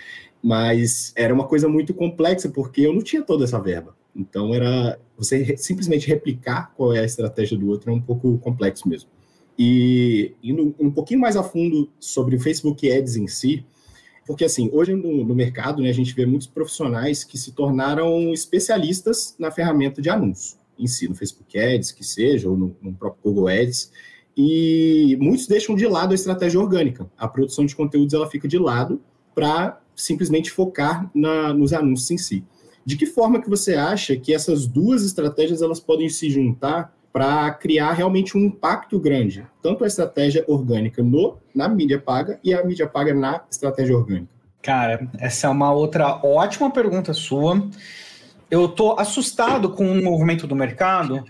Mas 0.44 1.12
era 1.16 1.34
uma 1.34 1.48
coisa 1.48 1.68
muito 1.68 1.92
complexa, 1.92 2.48
porque 2.48 2.82
eu 2.82 2.94
não 2.94 3.02
tinha 3.02 3.24
toda 3.24 3.46
essa 3.46 3.60
verba. 3.60 3.96
Então, 4.16 4.54
era 4.54 5.00
você 5.18 5.58
simplesmente 5.58 6.08
replicar 6.08 6.72
qual 6.78 6.94
é 6.94 7.00
a 7.00 7.06
estratégia 7.06 7.58
do 7.58 7.68
outro 7.68 7.90
é 7.90 7.94
um 7.94 8.02
pouco 8.02 8.38
complexo 8.38 8.88
mesmo. 8.88 9.10
E 9.58 10.34
indo 10.44 10.76
um 10.80 10.92
pouquinho 10.92 11.20
mais 11.20 11.36
a 11.36 11.42
fundo 11.42 11.90
sobre 12.00 12.36
o 12.36 12.40
Facebook 12.40 12.92
Ads 12.92 13.16
em 13.16 13.28
si, 13.28 13.66
porque, 14.26 14.44
assim, 14.44 14.70
hoje 14.74 14.96
no, 14.96 15.24
no, 15.24 15.36
mercado, 15.36 15.82
né, 15.82 15.90
a 15.90 15.94
gente 15.94 16.14
vê 16.14 16.26
muitos 16.26 16.48
profissionais 16.48 17.24
que 17.24 17.38
se 17.38 17.52
tornaram 17.52 18.34
especialistas 18.34 19.36
na 19.38 19.52
ferramenta 19.52 20.02
de 20.02 20.10
anúncio, 20.10 20.58
em 20.80 20.88
si, 20.88 21.08
no 21.08 21.16
Facebook 21.16 21.58
Ads, 21.58 21.92
que 21.92 22.04
seja, 22.04 22.50
ou 22.50 22.58
no, 22.58 22.76
no 22.82 22.94
próprio 22.94 23.22
Google 23.24 23.48
Ads, 23.48 23.92
e 24.36 25.16
muitos 25.22 25.48
deixam 25.48 25.76
de 25.76 25.88
lado 25.88 26.12
a 26.12 26.16
estratégia 26.16 26.60
orgânica. 26.60 27.10
A 27.18 27.28
produção 27.28 27.66
de 27.66 27.76
conteúdos, 27.76 28.14
ela 28.14 28.30
fica 28.30 28.48
de 28.48 28.58
lado 28.58 29.00
para 29.34 29.80
simplesmente 29.96 30.52
focar 30.52 31.10
na, 31.14 31.54
nos 31.54 31.72
anúncios 31.72 32.12
em 32.12 32.18
si. 32.18 32.44
De 32.84 32.98
que 32.98 33.06
forma 33.06 33.42
que 33.42 33.50
você 33.50 33.76
acha 33.76 34.16
que 34.16 34.34
essas 34.34 34.68
duas 34.68 35.04
estratégias 35.04 35.62
elas 35.62 35.80
podem 35.80 36.10
se 36.10 36.30
juntar 36.30 36.95
para 37.16 37.50
criar 37.52 37.94
realmente 37.94 38.38
um 38.38 38.42
impacto 38.42 39.00
grande, 39.00 39.48
tanto 39.62 39.86
a 39.86 39.88
estratégia 39.88 40.44
orgânica 40.50 41.02
no, 41.02 41.38
na 41.56 41.66
mídia 41.70 41.98
paga 41.98 42.38
e 42.44 42.54
a 42.54 42.62
mídia 42.62 42.88
paga 42.88 43.14
na 43.14 43.42
estratégia 43.50 43.96
orgânica? 43.96 44.28
Cara, 44.62 45.10
essa 45.18 45.48
é 45.48 45.50
uma 45.50 45.72
outra 45.72 46.20
ótima 46.22 46.70
pergunta 46.70 47.14
sua. 47.14 47.66
Eu 48.52 48.66
estou 48.66 49.00
assustado 49.00 49.70
com 49.70 49.90
o 49.90 50.04
movimento 50.04 50.46
do 50.46 50.58
mercado, 50.58 51.24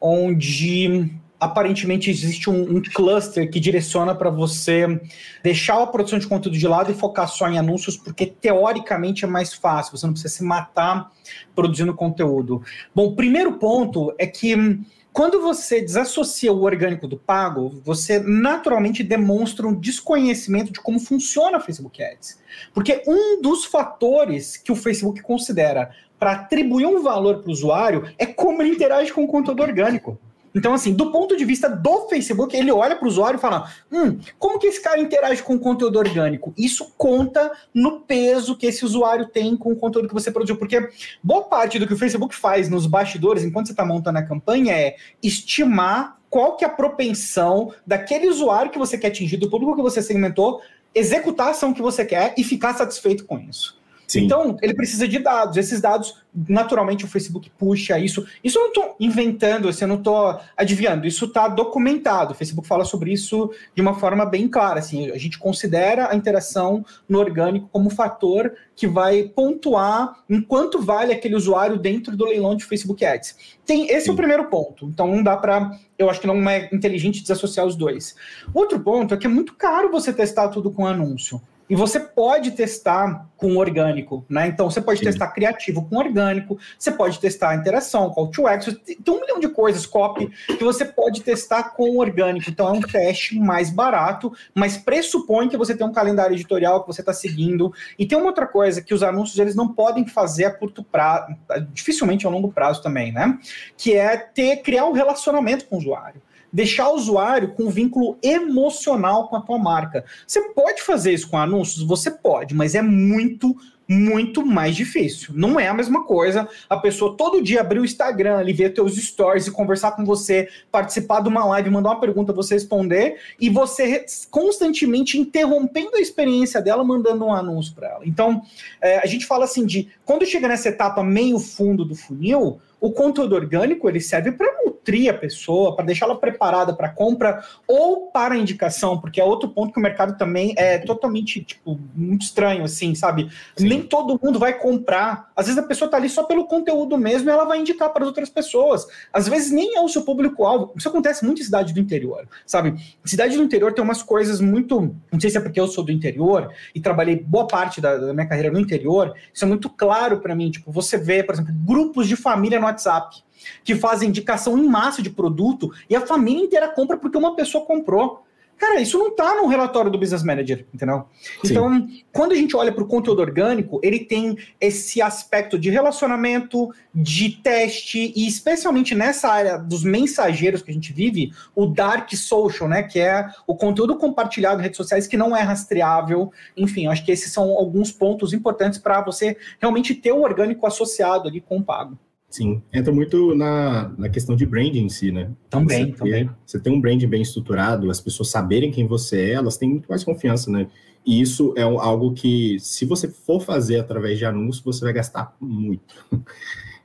onde 0.00 1.10
aparentemente 1.40 2.08
existe 2.08 2.48
um, 2.48 2.76
um 2.76 2.80
cluster 2.80 3.50
que 3.50 3.58
direciona 3.58 4.14
para 4.14 4.30
você 4.30 5.00
deixar 5.42 5.82
a 5.82 5.86
produção 5.88 6.20
de 6.20 6.28
conteúdo 6.28 6.56
de 6.56 6.68
lado 6.68 6.92
e 6.92 6.94
focar 6.94 7.26
só 7.26 7.48
em 7.48 7.58
anúncios, 7.58 7.96
porque 7.96 8.26
teoricamente 8.26 9.24
é 9.24 9.28
mais 9.28 9.52
fácil, 9.52 9.98
você 9.98 10.06
não 10.06 10.12
precisa 10.12 10.32
se 10.36 10.44
matar 10.44 11.10
produzindo 11.52 11.92
conteúdo. 11.94 12.62
Bom, 12.94 13.16
primeiro 13.16 13.54
ponto 13.54 14.14
é 14.18 14.26
que 14.28 14.78
Quando 15.12 15.42
você 15.42 15.82
desassocia 15.82 16.50
o 16.50 16.62
orgânico 16.62 17.06
do 17.06 17.18
pago, 17.18 17.68
você 17.84 18.18
naturalmente 18.18 19.02
demonstra 19.02 19.66
um 19.66 19.74
desconhecimento 19.74 20.72
de 20.72 20.80
como 20.80 20.98
funciona 20.98 21.58
o 21.58 21.60
Facebook 21.60 22.02
Ads. 22.02 22.40
Porque 22.72 23.02
um 23.06 23.42
dos 23.42 23.66
fatores 23.66 24.56
que 24.56 24.72
o 24.72 24.76
Facebook 24.76 25.20
considera 25.20 25.90
para 26.18 26.32
atribuir 26.32 26.86
um 26.86 27.02
valor 27.02 27.40
para 27.40 27.50
o 27.50 27.52
usuário 27.52 28.10
é 28.16 28.24
como 28.24 28.62
ele 28.62 28.74
interage 28.74 29.12
com 29.12 29.24
o 29.24 29.28
conteúdo 29.28 29.62
orgânico. 29.62 30.18
Então, 30.54 30.74
assim, 30.74 30.92
do 30.92 31.10
ponto 31.10 31.36
de 31.36 31.44
vista 31.44 31.68
do 31.68 32.08
Facebook, 32.08 32.56
ele 32.56 32.70
olha 32.70 32.96
para 32.96 33.06
o 33.06 33.08
usuário 33.08 33.38
e 33.38 33.40
fala: 33.40 33.70
hum, 33.90 34.18
como 34.38 34.58
que 34.58 34.66
esse 34.66 34.82
cara 34.82 35.00
interage 35.00 35.42
com 35.42 35.54
o 35.54 35.58
conteúdo 35.58 35.98
orgânico? 35.98 36.52
Isso 36.56 36.92
conta 36.96 37.50
no 37.72 38.00
peso 38.00 38.56
que 38.56 38.66
esse 38.66 38.84
usuário 38.84 39.26
tem 39.26 39.56
com 39.56 39.72
o 39.72 39.76
conteúdo 39.76 40.08
que 40.08 40.14
você 40.14 40.30
produziu. 40.30 40.56
Porque 40.56 40.88
boa 41.22 41.44
parte 41.44 41.78
do 41.78 41.86
que 41.86 41.94
o 41.94 41.98
Facebook 41.98 42.34
faz 42.34 42.68
nos 42.68 42.86
bastidores, 42.86 43.44
enquanto 43.44 43.66
você 43.66 43.72
está 43.72 43.84
montando 43.84 44.18
a 44.18 44.22
campanha, 44.22 44.74
é 44.74 44.96
estimar 45.22 46.18
qual 46.28 46.56
que 46.56 46.64
é 46.64 46.68
a 46.68 46.70
propensão 46.70 47.72
daquele 47.86 48.28
usuário 48.28 48.70
que 48.70 48.78
você 48.78 48.96
quer 48.96 49.08
atingir, 49.08 49.36
do 49.36 49.50
público 49.50 49.76
que 49.76 49.82
você 49.82 50.00
segmentou, 50.00 50.62
executar 50.94 51.48
a 51.48 51.50
ação 51.50 51.74
que 51.74 51.82
você 51.82 52.04
quer 52.04 52.34
e 52.38 52.44
ficar 52.44 52.74
satisfeito 52.74 53.24
com 53.26 53.38
isso. 53.38 53.81
Sim. 54.12 54.26
Então, 54.26 54.58
ele 54.60 54.74
precisa 54.74 55.08
de 55.08 55.18
dados. 55.18 55.56
Esses 55.56 55.80
dados, 55.80 56.22
naturalmente, 56.46 57.06
o 57.06 57.08
Facebook 57.08 57.50
puxa 57.58 57.98
isso. 57.98 58.26
Isso 58.44 58.58
eu 58.58 58.62
não 58.62 58.68
estou 58.68 58.96
inventando, 59.00 59.70
assim, 59.70 59.84
eu 59.84 59.88
não 59.88 59.96
estou 59.96 60.38
adivinhando. 60.54 61.06
Isso 61.06 61.24
está 61.24 61.48
documentado. 61.48 62.32
O 62.32 62.34
Facebook 62.34 62.68
fala 62.68 62.84
sobre 62.84 63.10
isso 63.10 63.50
de 63.74 63.80
uma 63.80 63.94
forma 63.94 64.26
bem 64.26 64.46
clara. 64.48 64.80
Assim, 64.80 65.10
a 65.10 65.16
gente 65.16 65.38
considera 65.38 66.12
a 66.12 66.14
interação 66.14 66.84
no 67.08 67.18
orgânico 67.18 67.70
como 67.72 67.88
fator 67.88 68.52
que 68.76 68.86
vai 68.86 69.22
pontuar 69.34 70.22
em 70.28 70.42
quanto 70.42 70.78
vale 70.78 71.14
aquele 71.14 71.34
usuário 71.34 71.78
dentro 71.78 72.14
do 72.14 72.26
leilão 72.26 72.54
de 72.54 72.66
Facebook 72.66 73.02
Ads. 73.02 73.34
Tem, 73.64 73.86
esse 73.86 74.04
Sim. 74.04 74.10
é 74.10 74.12
o 74.12 74.16
primeiro 74.16 74.44
ponto. 74.50 74.84
Então, 74.88 75.06
não 75.06 75.22
dá 75.22 75.38
para. 75.38 75.70
Eu 75.98 76.10
acho 76.10 76.20
que 76.20 76.26
não 76.26 76.50
é 76.50 76.68
inteligente 76.70 77.22
desassociar 77.22 77.64
os 77.66 77.76
dois. 77.76 78.14
Outro 78.52 78.78
ponto 78.78 79.14
é 79.14 79.16
que 79.16 79.26
é 79.26 79.30
muito 79.30 79.54
caro 79.54 79.90
você 79.90 80.12
testar 80.12 80.48
tudo 80.48 80.70
com 80.70 80.86
anúncio. 80.86 81.40
E 81.72 81.74
você 81.74 81.98
pode 81.98 82.50
testar 82.50 83.30
com 83.34 83.56
orgânico, 83.56 84.26
né? 84.28 84.46
Então 84.46 84.70
você 84.70 84.78
pode 84.78 84.98
Sim. 84.98 85.06
testar 85.06 85.28
criativo 85.28 85.88
com 85.88 85.96
orgânico, 85.96 86.58
você 86.78 86.92
pode 86.92 87.18
testar 87.18 87.54
interação, 87.54 88.10
call 88.10 88.30
to 88.30 88.46
action, 88.46 88.74
tem 88.74 88.98
um 89.08 89.18
milhão 89.18 89.40
de 89.40 89.48
coisas, 89.48 89.86
copy, 89.86 90.28
que 90.46 90.62
você 90.62 90.84
pode 90.84 91.22
testar 91.22 91.70
com 91.70 91.96
orgânico. 91.96 92.50
Então 92.50 92.68
é 92.68 92.72
um 92.72 92.82
teste 92.82 93.40
mais 93.40 93.70
barato, 93.70 94.30
mas 94.54 94.76
pressupõe 94.76 95.48
que 95.48 95.56
você 95.56 95.74
tem 95.74 95.86
um 95.86 95.92
calendário 95.92 96.34
editorial 96.34 96.82
que 96.82 96.88
você 96.88 97.00
está 97.00 97.14
seguindo. 97.14 97.72
E 97.98 98.04
tem 98.04 98.18
uma 98.18 98.26
outra 98.26 98.46
coisa 98.46 98.82
que 98.82 98.92
os 98.92 99.02
anúncios 99.02 99.38
eles 99.38 99.54
não 99.54 99.72
podem 99.72 100.06
fazer 100.06 100.44
a 100.44 100.50
curto 100.50 100.84
prazo, 100.84 101.34
dificilmente 101.72 102.26
a 102.26 102.28
longo 102.28 102.52
prazo 102.52 102.82
também, 102.82 103.12
né? 103.12 103.38
Que 103.78 103.96
é 103.96 104.18
ter 104.18 104.58
criar 104.58 104.84
um 104.84 104.92
relacionamento 104.92 105.64
com 105.64 105.76
o 105.76 105.78
usuário 105.78 106.20
deixar 106.52 106.90
o 106.90 106.96
usuário 106.96 107.54
com 107.54 107.64
um 107.64 107.70
vínculo 107.70 108.18
emocional 108.22 109.28
com 109.28 109.36
a 109.36 109.40
tua 109.40 109.58
marca. 109.58 110.04
Você 110.26 110.40
pode 110.50 110.82
fazer 110.82 111.12
isso 111.12 111.28
com 111.30 111.38
anúncios? 111.38 111.82
Você 111.84 112.10
pode, 112.10 112.54
mas 112.54 112.74
é 112.74 112.82
muito 112.82 113.56
muito 113.88 114.44
mais 114.46 114.74
difícil. 114.74 115.34
Não 115.34 115.58
é 115.58 115.68
a 115.68 115.74
mesma 115.74 116.04
coisa 116.04 116.48
a 116.68 116.76
pessoa 116.76 117.16
todo 117.16 117.42
dia 117.42 117.60
abrir 117.60 117.80
o 117.80 117.84
Instagram, 117.84 118.38
ali, 118.38 118.52
ver 118.52 118.72
teus 118.72 118.96
stories 118.96 119.46
e 119.46 119.50
conversar 119.50 119.92
com 119.92 120.04
você, 120.04 120.48
participar 120.70 121.20
de 121.20 121.28
uma 121.28 121.44
live, 121.44 121.68
mandar 121.68 121.90
uma 121.90 122.00
pergunta, 122.00 122.32
você 122.32 122.54
responder, 122.54 123.18
e 123.38 123.50
você 123.50 124.06
constantemente 124.30 125.18
interrompendo 125.18 125.96
a 125.96 126.00
experiência 126.00 126.62
dela, 126.62 126.82
mandando 126.82 127.26
um 127.26 127.34
anúncio 127.34 127.74
para 127.74 127.88
ela. 127.88 128.06
Então, 128.06 128.42
é, 128.80 128.98
a 128.98 129.06
gente 129.06 129.26
fala 129.26 129.44
assim 129.44 129.66
de 129.66 129.88
quando 130.04 130.24
chega 130.24 130.48
nessa 130.48 130.68
etapa 130.68 131.02
meio 131.02 131.38
fundo 131.38 131.84
do 131.84 131.94
funil, 131.94 132.60
o 132.82 132.90
conteúdo 132.90 133.36
orgânico 133.36 133.88
ele 133.88 134.00
serve 134.00 134.32
para 134.32 134.52
nutrir 134.66 135.08
a 135.08 135.14
pessoa, 135.14 135.76
para 135.76 135.84
deixá-la 135.84 136.16
preparada 136.16 136.74
para 136.74 136.88
compra 136.88 137.40
ou 137.64 138.08
para 138.10 138.36
indicação, 138.36 139.00
porque 139.00 139.20
é 139.20 139.24
outro 139.24 139.48
ponto 139.48 139.72
que 139.72 139.78
o 139.78 139.82
mercado 139.82 140.18
também 140.18 140.52
é 140.58 140.78
totalmente 140.78 141.44
tipo 141.44 141.78
muito 141.94 142.22
estranho 142.22 142.64
assim, 142.64 142.92
sabe? 142.96 143.30
Sim. 143.56 143.68
Nem 143.68 143.82
todo 143.82 144.18
mundo 144.20 144.36
vai 144.36 144.58
comprar. 144.58 145.30
Às 145.36 145.46
vezes 145.46 145.62
a 145.62 145.66
pessoa 145.66 145.86
está 145.86 145.96
ali 145.96 146.08
só 146.08 146.24
pelo 146.24 146.46
conteúdo 146.46 146.98
mesmo 146.98 147.30
e 147.30 147.32
ela 147.32 147.44
vai 147.44 147.60
indicar 147.60 147.88
para 147.92 148.04
outras 148.04 148.28
pessoas. 148.28 148.84
Às 149.12 149.28
vezes 149.28 149.52
nem 149.52 149.76
é 149.76 149.80
o 149.80 149.88
seu 149.88 150.02
público-alvo. 150.02 150.72
Isso 150.76 150.88
acontece 150.88 151.24
muito 151.24 151.40
em 151.40 151.44
cidade 151.44 151.72
do 151.72 151.78
interior, 151.78 152.26
sabe? 152.44 152.74
Cidade 153.04 153.36
do 153.36 153.44
interior 153.44 153.72
tem 153.72 153.84
umas 153.84 154.02
coisas 154.02 154.40
muito. 154.40 154.92
Não 155.12 155.20
sei 155.20 155.30
se 155.30 155.38
é 155.38 155.40
porque 155.40 155.60
eu 155.60 155.68
sou 155.68 155.84
do 155.84 155.92
interior 155.92 156.52
e 156.74 156.80
trabalhei 156.80 157.14
boa 157.14 157.46
parte 157.46 157.80
da, 157.80 157.96
da 157.96 158.12
minha 158.12 158.26
carreira 158.26 158.50
no 158.50 158.58
interior. 158.58 159.14
Isso 159.32 159.44
é 159.44 159.48
muito 159.48 159.70
claro 159.70 160.18
para 160.18 160.34
mim. 160.34 160.50
Tipo, 160.50 160.72
você 160.72 160.98
vê, 160.98 161.22
por 161.22 161.36
exemplo, 161.36 161.54
grupos 161.64 162.08
de 162.08 162.16
família 162.16 162.58
no 162.58 162.71
WhatsApp, 162.72 163.22
que 163.64 163.74
fazem 163.74 164.08
indicação 164.08 164.58
em 164.58 164.68
massa 164.68 165.02
de 165.02 165.10
produto 165.10 165.70
e 165.88 165.94
a 165.94 166.00
família 166.00 166.44
inteira 166.44 166.68
compra 166.68 166.96
porque 166.96 167.18
uma 167.18 167.36
pessoa 167.36 167.64
comprou. 167.64 168.24
Cara, 168.62 168.80
isso 168.80 168.96
não 168.96 169.08
está 169.08 169.34
no 169.34 169.48
relatório 169.48 169.90
do 169.90 169.98
Business 169.98 170.22
Manager, 170.22 170.64
entendeu? 170.72 171.06
Sim. 171.42 171.50
Então, 171.50 171.88
quando 172.12 172.30
a 172.30 172.36
gente 172.36 172.54
olha 172.56 172.70
para 172.70 172.84
o 172.84 172.86
conteúdo 172.86 173.20
orgânico, 173.20 173.80
ele 173.82 174.04
tem 174.04 174.38
esse 174.60 175.02
aspecto 175.02 175.58
de 175.58 175.68
relacionamento, 175.68 176.72
de 176.94 177.30
teste, 177.30 178.12
e 178.14 178.24
especialmente 178.24 178.94
nessa 178.94 179.28
área 179.28 179.58
dos 179.58 179.82
mensageiros 179.82 180.62
que 180.62 180.70
a 180.70 180.74
gente 180.74 180.92
vive, 180.92 181.32
o 181.56 181.66
dark 181.66 182.12
social, 182.14 182.68
né? 182.68 182.84
Que 182.84 183.00
é 183.00 183.28
o 183.48 183.56
conteúdo 183.56 183.96
compartilhado 183.96 184.60
em 184.60 184.62
redes 184.62 184.76
sociais 184.76 185.08
que 185.08 185.16
não 185.16 185.36
é 185.36 185.42
rastreável. 185.42 186.30
Enfim, 186.56 186.86
acho 186.86 187.04
que 187.04 187.10
esses 187.10 187.32
são 187.32 187.50
alguns 187.50 187.90
pontos 187.90 188.32
importantes 188.32 188.78
para 188.78 189.02
você 189.02 189.36
realmente 189.58 189.92
ter 189.92 190.12
o 190.12 190.22
orgânico 190.22 190.64
associado 190.68 191.28
ali 191.28 191.40
com 191.40 191.56
o 191.56 191.64
pago. 191.64 191.98
Sim, 192.32 192.62
entra 192.72 192.90
muito 192.90 193.34
na, 193.34 193.90
na 193.98 194.08
questão 194.08 194.34
de 194.34 194.46
branding 194.46 194.86
em 194.86 194.88
si, 194.88 195.12
né? 195.12 195.30
Também, 195.50 195.92
você 195.92 195.98
também. 195.98 196.26
Ter, 196.26 196.34
você 196.46 196.58
tem 196.58 196.72
um 196.72 196.80
branding 196.80 197.06
bem 197.06 197.20
estruturado, 197.20 197.90
as 197.90 198.00
pessoas 198.00 198.30
saberem 198.30 198.70
quem 198.70 198.86
você 198.86 199.20
é, 199.20 199.32
elas 199.32 199.58
têm 199.58 199.68
muito 199.68 199.86
mais 199.86 200.02
confiança, 200.02 200.50
né? 200.50 200.66
E 201.04 201.20
isso 201.20 201.52
é 201.58 201.62
algo 201.62 202.14
que, 202.14 202.56
se 202.58 202.86
você 202.86 203.06
for 203.06 203.38
fazer 203.38 203.80
através 203.80 204.18
de 204.18 204.24
anúncios, 204.24 204.64
você 204.64 204.82
vai 204.82 204.94
gastar 204.94 205.36
muito. 205.38 206.06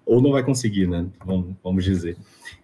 Ou 0.06 0.22
não 0.22 0.32
vai 0.32 0.44
conseguir, 0.44 0.86
né? 0.86 1.06
Vamos, 1.25 1.56
vamos 1.63 1.86
dizer. 1.86 2.18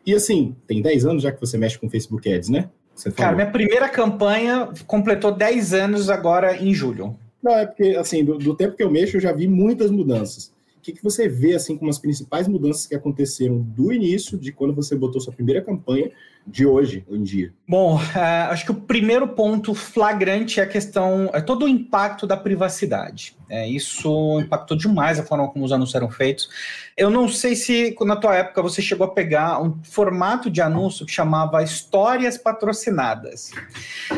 E 0.05 0.13
assim, 0.13 0.53
tem 0.67 0.81
10 0.81 1.05
anos 1.05 1.23
já 1.23 1.31
que 1.31 1.39
você 1.39 1.57
mexe 1.57 1.79
com 1.79 1.89
Facebook 1.89 2.29
Ads, 2.29 2.49
né? 2.49 2.69
Cara, 3.15 3.33
minha 3.33 3.49
primeira 3.49 3.87
campanha 3.87 4.73
completou 4.85 5.31
10 5.31 5.73
anos 5.73 6.09
agora 6.09 6.57
em 6.57 6.73
julho. 6.73 7.17
Não, 7.41 7.53
é 7.53 7.65
porque, 7.65 7.95
assim, 7.97 8.25
do, 8.25 8.37
do 8.37 8.53
tempo 8.53 8.75
que 8.75 8.83
eu 8.83 8.91
mexo, 8.91 9.15
eu 9.15 9.21
já 9.21 9.31
vi 9.31 9.47
muitas 9.47 9.89
mudanças 9.89 10.52
que, 10.83 10.91
que 10.91 11.01
você 11.01 11.29
vê 11.29 11.55
assim 11.55 11.77
como 11.77 11.89
as 11.89 11.97
principais 11.97 12.47
mudanças 12.47 12.85
que 12.85 12.93
aconteceram 12.93 13.57
do 13.57 13.91
início, 13.91 14.37
de 14.37 14.51
quando 14.51 14.75
você 14.75 14.95
botou 14.95 15.21
sua 15.21 15.33
primeira 15.33 15.61
campanha, 15.61 16.11
de 16.45 16.65
hoje 16.65 17.05
em 17.09 17.23
dia? 17.23 17.53
Bom, 17.65 17.95
uh, 17.95 18.49
acho 18.49 18.65
que 18.65 18.71
o 18.71 18.75
primeiro 18.75 19.29
ponto 19.29 19.73
flagrante 19.73 20.59
é 20.59 20.63
a 20.63 20.67
questão, 20.67 21.29
é 21.33 21.39
todo 21.39 21.63
o 21.63 21.67
impacto 21.69 22.27
da 22.27 22.35
privacidade. 22.35 23.35
É, 23.49 23.67
isso 23.67 24.41
impactou 24.41 24.75
demais 24.75 25.19
a 25.19 25.23
forma 25.23 25.47
como 25.47 25.63
os 25.63 25.71
anúncios 25.71 25.95
eram 25.95 26.09
feitos. 26.09 26.49
Eu 26.97 27.09
não 27.09 27.29
sei 27.29 27.55
se 27.55 27.95
na 28.01 28.15
tua 28.15 28.35
época 28.35 28.61
você 28.61 28.81
chegou 28.81 29.05
a 29.07 29.11
pegar 29.11 29.61
um 29.61 29.81
formato 29.83 30.49
de 30.49 30.59
anúncio 30.59 31.05
que 31.05 31.11
chamava 31.11 31.63
histórias 31.63 32.37
patrocinadas. 32.37 33.51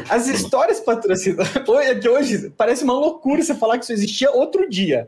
As 0.09 0.27
histórias 0.27 0.79
patrocinadas, 0.79 1.53
hoje, 1.67 2.09
hoje 2.09 2.53
parece 2.57 2.83
uma 2.83 2.93
loucura 2.93 3.43
você 3.43 3.53
falar 3.53 3.77
que 3.77 3.83
isso 3.83 3.93
existia 3.93 4.31
outro 4.31 4.67
dia. 4.67 5.07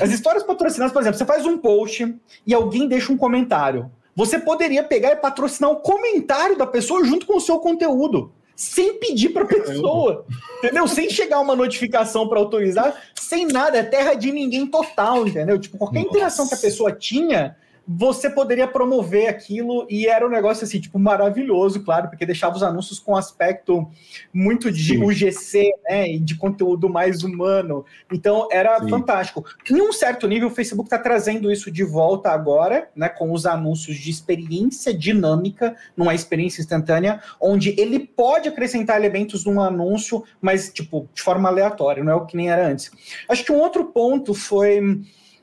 As 0.00 0.10
histórias 0.10 0.42
patrocinadas, 0.42 0.92
por 0.92 1.02
exemplo, 1.02 1.18
você 1.18 1.24
faz 1.24 1.44
um 1.46 1.58
post 1.58 2.14
e 2.46 2.54
alguém 2.54 2.88
deixa 2.88 3.12
um 3.12 3.16
comentário. 3.16 3.90
Você 4.14 4.38
poderia 4.38 4.82
pegar 4.82 5.12
e 5.12 5.16
patrocinar 5.16 5.70
o 5.70 5.76
comentário 5.76 6.56
da 6.56 6.66
pessoa 6.66 7.04
junto 7.04 7.26
com 7.26 7.36
o 7.36 7.40
seu 7.40 7.58
conteúdo, 7.58 8.32
sem 8.56 8.98
pedir 8.98 9.30
para 9.30 9.44
a 9.44 9.46
pessoa, 9.46 10.26
entendeu? 10.58 10.86
Sem 10.88 11.08
chegar 11.08 11.40
uma 11.40 11.56
notificação 11.56 12.28
para 12.28 12.38
autorizar, 12.38 13.00
sem 13.14 13.46
nada, 13.46 13.78
é 13.78 13.82
terra 13.82 14.14
de 14.14 14.32
ninguém 14.32 14.66
total, 14.66 15.26
entendeu? 15.26 15.58
Tipo, 15.58 15.78
qualquer 15.78 16.00
Nossa. 16.00 16.10
interação 16.10 16.48
que 16.48 16.54
a 16.54 16.58
pessoa 16.58 16.92
tinha, 16.92 17.56
você 17.92 18.30
poderia 18.30 18.68
promover 18.68 19.28
aquilo 19.28 19.84
e 19.90 20.06
era 20.06 20.24
um 20.24 20.30
negócio 20.30 20.62
assim, 20.62 20.78
tipo, 20.78 20.96
maravilhoso, 20.96 21.82
claro, 21.82 22.08
porque 22.08 22.24
deixava 22.24 22.54
os 22.54 22.62
anúncios 22.62 23.00
com 23.00 23.16
aspecto 23.16 23.84
muito 24.32 24.70
de 24.70 24.94
Sim. 24.94 25.02
UGC, 25.02 25.72
né, 25.88 26.08
e 26.08 26.20
de 26.20 26.36
conteúdo 26.36 26.88
mais 26.88 27.24
humano. 27.24 27.84
Então, 28.12 28.46
era 28.52 28.78
Sim. 28.78 28.88
fantástico. 28.88 29.44
Em 29.68 29.82
um 29.82 29.92
certo 29.92 30.28
nível, 30.28 30.46
o 30.46 30.52
Facebook 30.52 30.86
está 30.86 31.00
trazendo 31.00 31.50
isso 31.50 31.68
de 31.68 31.82
volta 31.82 32.30
agora, 32.30 32.88
né, 32.94 33.08
com 33.08 33.32
os 33.32 33.44
anúncios 33.44 33.96
de 33.96 34.08
experiência 34.08 34.94
dinâmica, 34.94 35.74
numa 35.96 36.14
experiência 36.14 36.60
instantânea, 36.60 37.20
onde 37.40 37.74
ele 37.76 37.98
pode 37.98 38.48
acrescentar 38.48 38.98
elementos 38.98 39.44
num 39.44 39.60
anúncio, 39.60 40.22
mas, 40.40 40.72
tipo, 40.72 41.08
de 41.12 41.22
forma 41.22 41.48
aleatória, 41.48 42.04
não 42.04 42.12
é 42.12 42.14
o 42.14 42.24
que 42.24 42.36
nem 42.36 42.52
era 42.52 42.68
antes. 42.68 42.92
Acho 43.28 43.44
que 43.44 43.50
um 43.50 43.58
outro 43.58 43.86
ponto 43.86 44.32
foi 44.32 45.00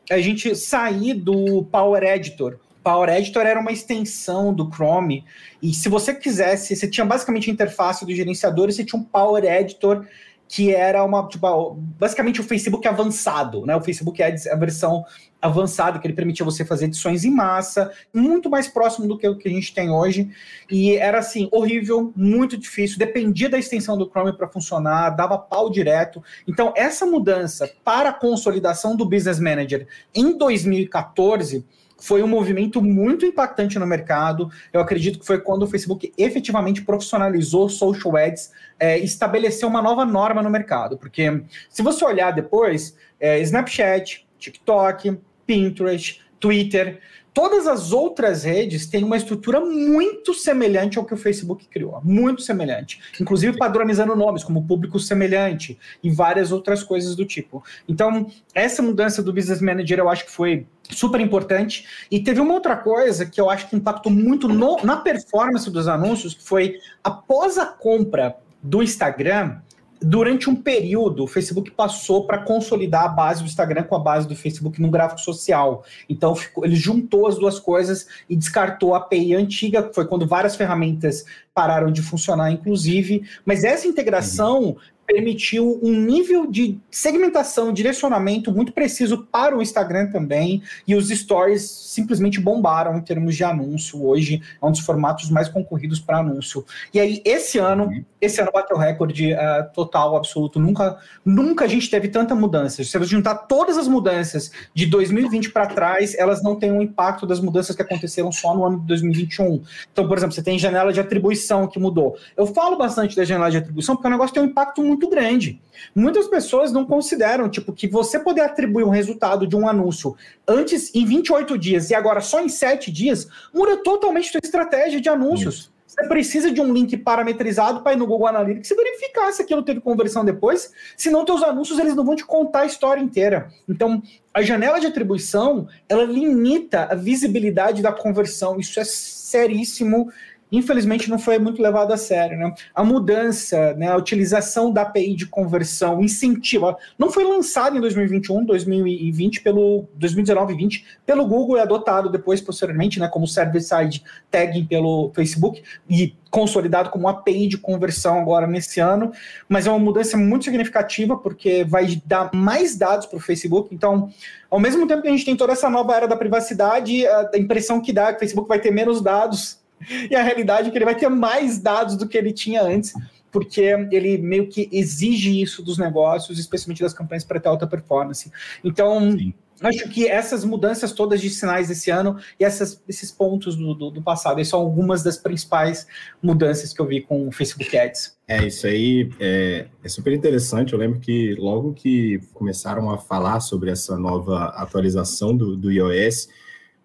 a 0.10 0.20
gente 0.20 0.56
sair 0.56 1.14
do 1.14 1.64
Power 1.66 2.04
Editor. 2.04 2.60
Power 2.84 3.10
Editor 3.10 3.46
era 3.46 3.60
uma 3.60 3.72
extensão 3.72 4.54
do 4.54 4.70
Chrome, 4.72 5.26
e 5.62 5.74
se 5.74 5.90
você 5.90 6.14
quisesse, 6.14 6.76
você 6.76 6.88
tinha 6.88 7.06
basicamente 7.06 7.50
a 7.50 7.54
interface 7.54 8.06
do 8.06 8.16
gerenciador 8.16 8.70
e 8.70 8.74
você 8.74 8.86
tinha 8.86 9.00
um 9.00 9.04
Power 9.04 9.44
Editor 9.44 10.06
que 10.48 10.74
era 10.74 11.04
uma, 11.04 11.28
tipo, 11.28 11.74
basicamente 12.00 12.40
o 12.40 12.44
Facebook 12.44 12.88
avançado, 12.88 13.66
né? 13.66 13.76
O 13.76 13.82
Facebook 13.82 14.22
Ads, 14.24 14.48
a 14.48 14.56
versão 14.56 15.04
avançada, 15.42 16.00
que 16.00 16.08
ele 16.08 16.14
permitia 16.14 16.46
você 16.46 16.66
fazer 16.66 16.86
edições 16.86 17.24
em 17.24 17.32
massa, 17.32 17.92
muito 18.14 18.50
mais 18.50 18.68
próximo 18.68 19.08
do 19.08 19.18
que 19.18 19.28
o 19.28 19.38
que 19.38 19.48
a 19.48 19.52
gente 19.52 19.74
tem 19.74 19.90
hoje. 19.90 20.30
E 20.72 20.96
era 20.96 21.20
assim, 21.20 21.48
horrível, 21.52 22.12
muito 22.16 22.58
difícil, 22.58 22.98
dependia 22.98 23.50
da 23.50 23.60
extensão 23.60 23.98
do 23.98 24.10
Chrome 24.10 24.36
para 24.36 24.48
funcionar, 24.48 25.12
dava 25.12 25.38
pau 25.38 25.70
direto. 25.70 26.24
Então, 26.48 26.74
essa 26.76 27.06
mudança 27.06 27.70
para 27.84 28.10
a 28.10 28.14
consolidação 28.14 28.96
do 28.96 29.06
Business 29.06 29.40
Manager 29.40 29.88
em 30.16 30.38
2014 30.38 31.66
foi 32.00 32.22
um 32.22 32.28
movimento 32.28 32.82
muito 32.82 33.26
impactante 33.26 33.80
no 33.80 33.86
mercado. 33.86 34.50
Eu 34.72 34.82
acredito 34.82 35.20
que 35.20 35.26
foi 35.26 35.40
quando 35.40 35.64
o 35.64 35.68
Facebook 35.68 36.14
efetivamente 36.18 36.84
profissionalizou 36.84 37.70
social 37.70 38.16
ads, 38.16 38.52
é, 38.80 38.98
estabeleceu 39.00 39.68
uma 39.68 39.82
nova 39.82 40.06
norma 40.06 40.42
no 40.42 40.50
mercado. 40.50 40.98
Porque 40.98 41.44
se 41.70 41.82
você 41.82 42.06
olhar 42.06 42.32
depois, 42.32 42.96
é, 43.20 43.40
Snapchat, 43.40 44.28
TikTok, 44.38 45.18
Pinterest, 45.46 46.22
Twitter, 46.40 47.00
todas 47.38 47.68
as 47.68 47.92
outras 47.92 48.44
redes 48.44 48.88
têm 48.88 49.04
uma 49.04 49.16
estrutura 49.16 49.60
muito 49.60 50.34
semelhante 50.34 50.98
ao 50.98 51.06
que 51.06 51.14
o 51.14 51.18
Facebook 51.18 51.68
criou, 51.68 52.02
muito 52.04 52.42
semelhante, 52.42 53.00
inclusive 53.22 53.56
padronizando 53.60 54.16
nomes 54.16 54.44
como 54.44 54.66
público 54.66 55.00
semelhante 55.00 55.78
e 56.04 56.10
várias 56.10 56.52
outras 56.52 56.82
coisas 56.82 57.16
do 57.16 57.26
tipo. 57.26 57.64
Então, 57.88 58.26
essa 58.56 58.82
mudança 58.82 59.22
do 59.22 59.32
Business 59.32 59.62
Manager 59.62 60.00
eu 60.00 60.10
acho 60.10 60.26
que 60.26 60.32
foi 60.32 60.66
super 60.90 61.22
importante. 61.22 61.86
E 62.10 62.20
teve 62.20 62.42
uma 62.42 62.56
outra 62.56 62.76
coisa 62.76 63.24
que 63.24 63.40
eu 63.40 63.52
acho 63.52 63.70
que 63.70 63.76
impactou 63.76 64.12
muito 64.12 64.48
no, 64.48 64.84
na 64.84 64.98
performance 64.98 65.70
dos 65.70 65.88
anúncios, 65.88 66.34
que 66.34 66.44
foi 66.44 66.80
após 67.04 67.60
a 67.60 67.68
compra 67.68 68.36
do 68.64 68.82
Instagram, 68.82 69.60
durante 70.02 70.50
um 70.50 70.56
período, 70.56 71.24
o 71.24 71.28
Facebook 71.28 71.72
passou 71.72 72.26
para 72.26 72.40
consolidar 72.40 73.06
a 73.06 73.10
base 73.10 73.42
do 73.42 73.48
Instagram 73.48 73.84
com 73.84 73.96
a 73.96 74.00
base 74.00 74.28
do 74.28 74.36
Facebook 74.36 74.82
no 74.82 74.90
gráfico 74.90 75.22
social. 75.22 75.84
Então, 76.10 76.36
ficou, 76.36 76.66
ele 76.66 76.76
juntou 76.76 77.28
as 77.28 77.38
duas 77.38 77.60
coisas 77.60 78.08
e 78.30 78.36
descartou 78.36 78.94
a 78.94 78.98
API 78.98 79.36
antiga, 79.36 79.84
que 79.84 79.94
foi 79.94 80.06
quando 80.06 80.28
várias 80.28 80.56
ferramentas 80.56 81.26
pararam 81.54 81.92
de 81.92 82.02
funcionar, 82.02 82.52
inclusive. 82.52 83.24
Mas 83.46 83.64
essa 83.64 83.88
integração 83.88 84.64
uhum 84.64 84.76
permitiu 85.08 85.80
um 85.82 85.94
nível 85.94 86.46
de 86.46 86.78
segmentação, 86.92 87.72
direcionamento 87.72 88.52
muito 88.52 88.74
preciso 88.74 89.26
para 89.32 89.58
o 89.58 89.62
Instagram 89.62 90.12
também, 90.12 90.62
e 90.86 90.94
os 90.96 91.08
stories 91.08 91.64
simplesmente 91.64 92.40
bombaram 92.42 92.98
em 92.98 93.02
termos 93.02 93.36
de 93.36 93.44
anúncio. 93.44 94.06
Hoje 94.06 94.42
é 94.62 94.66
um 94.66 94.72
dos 94.72 94.82
formatos 94.82 95.32
mais 95.32 95.48
concorridos 95.48 96.00
para 96.00 96.20
anúncio. 96.20 96.66
E 96.94 97.00
aí, 97.00 97.22
esse 97.24 97.58
ano, 97.58 97.86
uhum. 97.86 98.04
esse 98.20 98.42
ano 98.42 98.52
bateu 98.54 98.78
recorde 98.78 99.34
uh, 99.34 99.72
total, 99.74 100.16
absoluto. 100.18 100.60
Nunca, 100.60 100.98
nunca 101.24 101.66
a 101.66 101.68
gente 101.68 101.90
teve 101.90 102.10
tanta 102.10 102.36
mudança. 102.36 102.84
Se 102.84 102.92
você 102.92 103.04
juntar 103.06 103.36
todas 103.36 103.78
as 103.78 103.88
mudanças 103.88 104.52
de 104.74 104.86
2020 104.86 105.52
para 105.52 105.68
trás, 105.68 106.14
elas 106.16 106.44
não 106.44 106.56
têm 106.56 106.72
um 106.72 106.82
impacto 106.82 107.26
das 107.26 107.40
mudanças 107.40 107.76
que 107.76 107.82
aconteceram 107.82 108.32
só 108.32 108.54
no 108.54 108.66
ano 108.66 108.80
de 108.82 108.88
2021. 108.88 109.62
Então, 109.92 110.08
por 110.08 110.18
exemplo, 110.18 110.36
você 110.36 110.44
tem 110.44 110.60
janela 110.60 110.92
de 110.92 111.00
atribuição 111.00 111.68
que 111.68 111.80
mudou. 111.80 112.18
Eu 112.36 112.46
falo 112.48 112.78
bastante 112.78 113.16
da 113.16 113.24
janela 113.24 113.50
de 113.50 113.58
atribuição 113.58 113.96
porque 113.96 114.08
o 114.08 114.12
negócio 114.12 114.34
tem 114.34 114.44
um 114.44 114.48
impacto 114.48 114.84
muito 114.84 114.97
muito 114.98 115.10
grande. 115.10 115.62
Muitas 115.96 116.28
pessoas 116.28 116.72
não 116.72 116.84
consideram, 116.84 117.48
tipo, 117.48 117.72
que 117.72 117.88
você 117.88 118.20
poder 118.20 118.42
atribuir 118.42 118.84
um 118.84 118.90
resultado 118.90 119.46
de 119.46 119.56
um 119.56 119.68
anúncio 119.68 120.16
antes 120.48 120.94
em 120.94 121.06
28 121.06 121.58
dias 121.58 121.90
e 121.92 121.96
agora 121.96 122.20
só 122.20 122.42
em 122.42 122.50
7 122.50 122.92
dias, 122.92 123.28
muda 123.54 123.78
totalmente 123.78 124.30
a 124.30 124.32
sua 124.32 124.42
estratégia 124.44 125.00
de 125.00 125.08
anúncios. 125.08 125.56
Isso. 125.56 125.78
Você 125.88 126.08
precisa 126.08 126.52
de 126.52 126.60
um 126.60 126.74
link 126.74 126.98
parametrizado 126.98 127.82
para 127.82 127.94
ir 127.94 127.96
no 127.96 128.06
Google 128.06 128.28
Analytics 128.28 128.70
e 128.70 128.76
verificar 128.76 129.32
se 129.32 129.42
aquilo 129.42 129.64
teve 129.64 129.80
conversão 129.80 130.24
depois, 130.26 130.72
senão 130.98 131.24
teus 131.24 131.42
anúncios 131.42 131.80
eles 131.80 131.96
não 131.96 132.04
vão 132.04 132.16
te 132.16 132.26
contar 132.26 132.62
a 132.62 132.66
história 132.66 133.02
inteira. 133.02 133.50
Então, 133.68 134.04
a 134.34 134.42
janela 134.42 134.80
de 134.80 134.86
atribuição, 134.86 135.68
ela 135.88 136.04
limita 136.04 136.90
a 136.92 136.96
visibilidade 136.96 137.82
da 137.82 137.92
conversão. 137.92 138.60
Isso 138.60 138.80
é 138.80 138.84
seríssimo 138.84 140.12
infelizmente 140.52 141.10
não 141.10 141.20
foi 141.20 141.38
muito 141.40 141.62
levado 141.62 141.92
a 141.92 141.98
sério. 141.98 142.38
Né? 142.38 142.54
A 142.74 142.84
mudança, 142.84 143.74
né, 143.74 143.88
a 143.90 143.98
utilização 143.98 144.72
da 144.72 144.84
API 144.84 145.16
de 145.16 145.26
conversão 145.26 146.02
incentiva, 146.02 146.78
não 146.98 147.12
foi 147.12 147.24
lançado 147.24 147.78
em 147.78 147.82
2021, 147.82 148.46
2020, 148.46 149.42
pelo 149.42 149.88
2019 149.96 150.54
e 150.54 150.58
20 150.58 150.86
pelo 151.06 151.26
Google 151.26 151.58
e 151.58 151.62
adotado 151.62 152.10
depois 152.10 152.42
posteriormente, 152.42 153.00
né, 153.00 153.08
como 153.08 153.28
server-side 153.28 154.04
tagging 154.32 154.66
pelo 154.66 155.12
Facebook 155.14 155.62
e 155.90 156.16
consolidado 156.30 156.90
como 156.90 157.08
API 157.08 157.48
de 157.48 157.58
conversão 157.58 158.20
agora 158.20 158.46
nesse 158.46 158.80
ano, 158.80 159.12
mas 159.48 159.66
é 159.66 159.70
uma 159.70 159.80
mudança 159.80 160.18
muito 160.18 160.46
significativa 160.46 161.18
porque 161.18 161.64
vai 161.64 162.02
dar 162.06 162.30
mais 162.34 162.76
dados 162.76 163.06
para 163.06 163.18
o 163.18 163.22
Facebook. 163.22 163.74
Então, 163.74 164.10
ao 164.50 164.60
mesmo 164.60 164.86
tempo 164.88 165.02
que 165.02 165.08
a 165.08 165.12
gente 165.12 165.26
tem 165.26 165.36
toda 165.36 165.54
essa 165.54 165.70
nova 165.70 165.96
era 165.96 166.08
da 166.08 166.18
privacidade, 166.18 167.08
a 167.08 167.32
impressão 167.38 167.82
que 167.82 167.94
dá 167.94 168.10
é 168.10 168.12
que 168.12 168.18
o 168.18 168.20
Facebook 168.20 168.48
vai 168.48 168.60
ter 168.60 168.72
menos 168.72 169.02
dados 169.02 169.60
e 170.10 170.16
a 170.16 170.24
realidade 170.24 170.68
é 170.68 170.72
que 170.72 170.78
ele 170.78 170.86
vai 170.86 170.96
ter 170.96 171.10
mais 171.10 171.60
dados 171.60 171.96
do 171.96 172.08
que 172.08 172.18
ele 172.18 172.34
tinha 172.34 172.62
antes, 172.62 172.94
porque 173.32 173.62
ele 173.92 174.18
meio 174.18 174.48
que 174.48 174.70
exige 174.72 175.42
isso 175.42 175.62
dos 175.62 175.78
negócios, 175.78 176.40
especialmente 176.40 176.82
das 176.82 176.94
campanhas 176.94 177.24
para 177.24 177.40
ter 177.40 177.50
alta 177.50 177.68
performance. 177.68 178.32
Então, 178.64 179.12
Sim. 179.12 179.34
acho 179.62 179.90
que 179.90 180.08
essas 180.08 180.44
mudanças 180.44 180.92
todas 180.92 181.22
de 181.22 181.30
sinais 181.30 181.68
desse 181.68 181.92
ano 181.92 182.18
e 182.40 182.44
essas, 182.44 182.82
esses 182.88 183.12
pontos 183.12 183.56
do, 183.56 183.74
do, 183.74 183.92
do 183.92 184.02
passado, 184.02 184.44
são 184.46 184.60
algumas 184.60 185.04
das 185.04 185.18
principais 185.18 185.86
mudanças 186.22 186.74
que 186.74 186.82
eu 186.82 186.88
vi 186.88 187.02
com 187.02 187.28
o 187.28 187.32
Facebook 187.32 187.78
Ads. 187.78 188.18
É, 188.28 188.48
isso 188.48 188.66
aí 188.66 189.10
é, 189.20 189.68
é 189.84 189.90
super 189.90 190.14
interessante. 190.14 190.74
Eu 190.74 190.80
lembro 190.80 191.00
que 191.00 191.36
logo 191.36 191.74
que 191.74 192.20
começaram 192.34 192.90
a 192.90 192.98
falar 192.98 193.40
sobre 193.42 193.70
essa 193.70 193.98
nova 193.98 194.46
atualização 194.56 195.36
do, 195.36 195.56
do 195.56 195.72
iOS, 195.72 196.30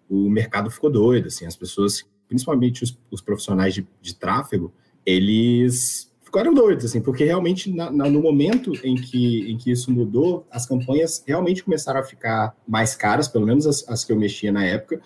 o 0.09 0.29
mercado 0.29 0.69
ficou 0.69 0.91
doido, 0.91 1.27
assim, 1.27 1.45
as 1.45 1.55
pessoas 1.55 2.05
principalmente 2.33 2.83
os, 2.83 2.97
os 3.11 3.21
profissionais 3.21 3.75
de, 3.75 3.87
de, 4.01 4.15
tráfego, 4.15 4.73
eles 5.05 6.11
ficaram 6.23 6.51
doidos, 6.51 6.85
assim, 6.85 6.99
porque 6.99 7.23
realmente 7.23 7.71
na, 7.71 7.91
na, 7.91 8.09
no 8.09 8.23
momento 8.23 8.73
em 8.83 8.95
que, 8.95 9.51
em 9.51 9.55
que 9.55 9.69
isso 9.69 9.91
mudou, 9.91 10.47
as 10.49 10.65
campanhas 10.65 11.23
realmente 11.27 11.63
começaram 11.63 11.99
a 11.99 12.03
ficar 12.03 12.55
mais 12.67 12.95
caras, 12.95 13.27
pelo 13.27 13.45
menos 13.45 13.67
as, 13.67 13.87
as 13.87 14.03
que 14.03 14.11
eu 14.11 14.17
mexia 14.17 14.51
na 14.51 14.65
época, 14.65 14.99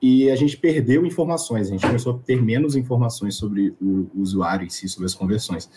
e 0.00 0.30
a 0.30 0.36
gente 0.36 0.56
perdeu 0.56 1.04
informações, 1.04 1.66
a 1.66 1.72
gente 1.72 1.84
começou 1.84 2.14
a 2.14 2.18
ter 2.18 2.40
menos 2.40 2.76
informações 2.76 3.34
sobre 3.34 3.74
o, 3.82 4.08
o 4.14 4.20
usuário 4.20 4.64
em 4.64 4.70
si, 4.70 4.88
sobre 4.88 5.06
as 5.06 5.14
conversões, 5.16 5.68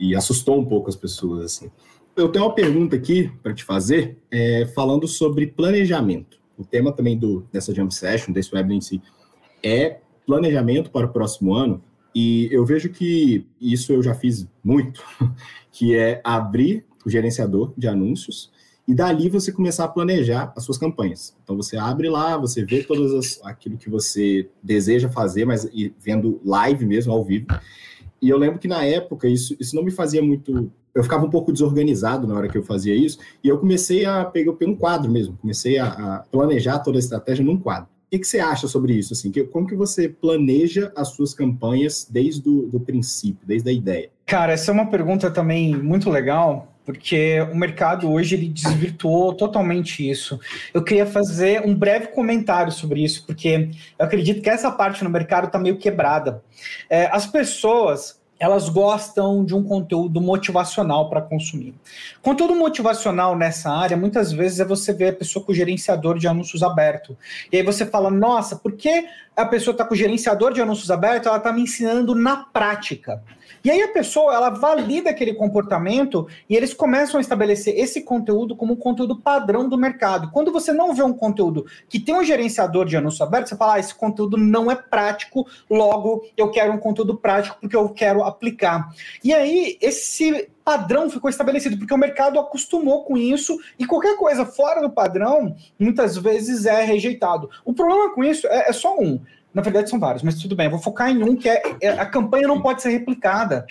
e 0.00 0.16
assustou 0.16 0.58
um 0.58 0.64
pouco 0.64 0.88
as 0.88 0.96
pessoas, 0.96 1.44
assim. 1.44 1.70
Eu 2.16 2.28
tenho 2.28 2.44
uma 2.44 2.54
pergunta 2.54 2.96
aqui 2.96 3.30
para 3.40 3.54
te 3.54 3.62
fazer, 3.62 4.18
é, 4.32 4.66
falando 4.74 5.06
sobre 5.06 5.46
planejamento. 5.46 6.40
O 6.58 6.64
tema 6.64 6.90
também 6.90 7.16
do, 7.16 7.46
dessa 7.52 7.72
Jump 7.72 7.94
Session, 7.94 8.32
desse 8.32 8.52
webinar 8.52 8.78
em 8.78 8.80
si, 8.80 9.00
é 9.62 10.00
planejamento 10.26 10.90
para 10.90 11.06
o 11.06 11.12
próximo 11.12 11.54
ano, 11.54 11.82
e 12.14 12.48
eu 12.50 12.64
vejo 12.64 12.88
que 12.90 13.46
isso 13.60 13.92
eu 13.92 14.02
já 14.02 14.14
fiz 14.14 14.46
muito, 14.62 15.02
que 15.70 15.94
é 15.94 16.20
abrir 16.24 16.84
o 17.04 17.10
gerenciador 17.10 17.72
de 17.76 17.88
anúncios 17.88 18.50
e 18.86 18.94
dali 18.94 19.28
você 19.28 19.52
começar 19.52 19.84
a 19.84 19.88
planejar 19.88 20.52
as 20.56 20.64
suas 20.64 20.76
campanhas. 20.76 21.36
Então 21.42 21.56
você 21.56 21.76
abre 21.76 22.08
lá, 22.08 22.36
você 22.36 22.64
vê 22.64 22.82
todas 22.82 23.12
as, 23.12 23.40
aquilo 23.44 23.76
que 23.76 23.88
você 23.88 24.48
deseja 24.62 25.08
fazer, 25.08 25.44
mas 25.44 25.68
vendo 25.98 26.40
live 26.44 26.84
mesmo, 26.84 27.12
ao 27.12 27.24
vivo. 27.24 27.46
E 28.20 28.28
eu 28.28 28.36
lembro 28.36 28.58
que 28.58 28.66
na 28.66 28.84
época 28.84 29.28
isso, 29.28 29.56
isso 29.60 29.76
não 29.76 29.84
me 29.84 29.92
fazia 29.92 30.20
muito. 30.20 30.72
Eu 30.92 31.04
ficava 31.04 31.24
um 31.24 31.30
pouco 31.30 31.52
desorganizado 31.52 32.26
na 32.26 32.34
hora 32.34 32.48
que 32.48 32.58
eu 32.58 32.64
fazia 32.64 32.94
isso, 32.94 33.18
e 33.44 33.48
eu 33.48 33.58
comecei 33.58 34.04
a 34.04 34.24
pegar 34.24 34.52
um 34.62 34.74
quadro 34.74 35.08
mesmo, 35.08 35.38
comecei 35.40 35.78
a, 35.78 35.86
a 35.86 36.18
planejar 36.30 36.80
toda 36.80 36.98
a 36.98 37.00
estratégia 37.00 37.44
num 37.44 37.56
quadro 37.56 37.88
que, 38.10 38.18
que 38.18 38.26
você 38.26 38.40
acha 38.40 38.66
sobre 38.66 38.94
isso? 38.94 39.12
Assim, 39.12 39.30
que, 39.30 39.44
como 39.44 39.66
que 39.66 39.76
você 39.76 40.08
planeja 40.08 40.92
as 40.96 41.08
suas 41.08 41.32
campanhas 41.32 42.06
desde 42.10 42.48
o 42.48 42.62
do 42.66 42.80
princípio, 42.80 43.46
desde 43.46 43.70
a 43.70 43.72
ideia? 43.72 44.10
Cara, 44.26 44.52
essa 44.52 44.70
é 44.70 44.74
uma 44.74 44.90
pergunta 44.90 45.30
também 45.30 45.76
muito 45.76 46.10
legal, 46.10 46.74
porque 46.84 47.40
o 47.52 47.56
mercado 47.56 48.10
hoje 48.10 48.34
ele 48.34 48.48
desvirtuou 48.48 49.32
totalmente 49.32 50.08
isso. 50.08 50.40
Eu 50.74 50.82
queria 50.82 51.06
fazer 51.06 51.64
um 51.64 51.74
breve 51.74 52.08
comentário 52.08 52.72
sobre 52.72 53.02
isso, 53.02 53.24
porque 53.24 53.70
eu 53.98 54.04
acredito 54.04 54.42
que 54.42 54.50
essa 54.50 54.70
parte 54.72 55.04
no 55.04 55.10
mercado 55.10 55.46
está 55.46 55.58
meio 55.58 55.78
quebrada. 55.78 56.42
É, 56.88 57.06
as 57.12 57.26
pessoas 57.26 58.19
elas 58.40 58.70
gostam 58.70 59.44
de 59.44 59.54
um 59.54 59.62
conteúdo 59.62 60.18
motivacional 60.18 61.10
para 61.10 61.20
consumir. 61.20 61.74
Conteúdo 62.22 62.54
motivacional 62.54 63.36
nessa 63.36 63.70
área, 63.70 63.98
muitas 63.98 64.32
vezes 64.32 64.60
é 64.60 64.64
você 64.64 64.94
ver 64.94 65.08
a 65.08 65.12
pessoa 65.12 65.44
com 65.44 65.52
o 65.52 65.54
gerenciador 65.54 66.18
de 66.18 66.26
anúncios 66.26 66.62
aberto. 66.62 67.14
E 67.52 67.58
aí 67.58 67.62
você 67.62 67.84
fala, 67.84 68.10
nossa, 68.10 68.56
por 68.56 68.72
que 68.72 69.06
a 69.36 69.44
pessoa 69.44 69.72
está 69.72 69.84
com 69.84 69.92
o 69.92 69.96
gerenciador 69.96 70.54
de 70.54 70.62
anúncios 70.62 70.90
aberto? 70.90 71.28
Ela 71.28 71.36
está 71.36 71.52
me 71.52 71.60
ensinando 71.60 72.14
na 72.14 72.38
prática. 72.44 73.22
E 73.64 73.70
aí 73.70 73.82
a 73.82 73.88
pessoa, 73.88 74.34
ela 74.34 74.50
valida 74.50 75.10
aquele 75.10 75.34
comportamento 75.34 76.26
e 76.48 76.56
eles 76.56 76.74
começam 76.74 77.18
a 77.18 77.20
estabelecer 77.20 77.78
esse 77.78 78.02
conteúdo 78.02 78.56
como 78.56 78.74
um 78.74 78.76
conteúdo 78.76 79.16
padrão 79.16 79.68
do 79.68 79.78
mercado. 79.78 80.30
Quando 80.30 80.52
você 80.52 80.72
não 80.72 80.94
vê 80.94 81.02
um 81.02 81.12
conteúdo 81.12 81.66
que 81.88 82.00
tem 82.00 82.14
um 82.14 82.24
gerenciador 82.24 82.86
de 82.86 82.96
anúncio 82.96 83.24
aberto, 83.24 83.48
você 83.48 83.56
fala, 83.56 83.74
ah, 83.74 83.78
esse 83.78 83.94
conteúdo 83.94 84.36
não 84.36 84.70
é 84.70 84.74
prático, 84.74 85.46
logo 85.68 86.24
eu 86.36 86.50
quero 86.50 86.72
um 86.72 86.78
conteúdo 86.78 87.16
prático 87.16 87.58
porque 87.60 87.76
eu 87.76 87.88
quero 87.88 88.22
aplicar. 88.22 88.88
E 89.22 89.32
aí, 89.32 89.76
esse 89.80 90.48
padrão 90.64 91.10
ficou 91.10 91.28
estabelecido, 91.28 91.76
porque 91.76 91.92
o 91.92 91.98
mercado 91.98 92.38
acostumou 92.38 93.04
com 93.04 93.16
isso 93.16 93.58
e 93.78 93.84
qualquer 93.84 94.16
coisa 94.16 94.44
fora 94.46 94.80
do 94.80 94.90
padrão, 94.90 95.56
muitas 95.78 96.16
vezes 96.16 96.64
é 96.64 96.82
rejeitado. 96.84 97.50
O 97.64 97.72
problema 97.72 98.14
com 98.14 98.22
isso 98.22 98.46
é, 98.46 98.68
é 98.68 98.72
só 98.72 98.96
um. 98.96 99.20
Na 99.52 99.62
verdade, 99.62 99.90
são 99.90 99.98
vários, 99.98 100.22
mas 100.22 100.36
tudo 100.36 100.54
bem. 100.54 100.66
Eu 100.66 100.70
vou 100.70 100.80
focar 100.80 101.10
em 101.10 101.22
um 101.22 101.36
que 101.36 101.48
é, 101.48 101.62
é 101.80 101.88
a 101.90 102.06
campanha 102.06 102.46
não 102.46 102.60
pode 102.60 102.82
ser 102.82 102.90
replicada. 102.90 103.66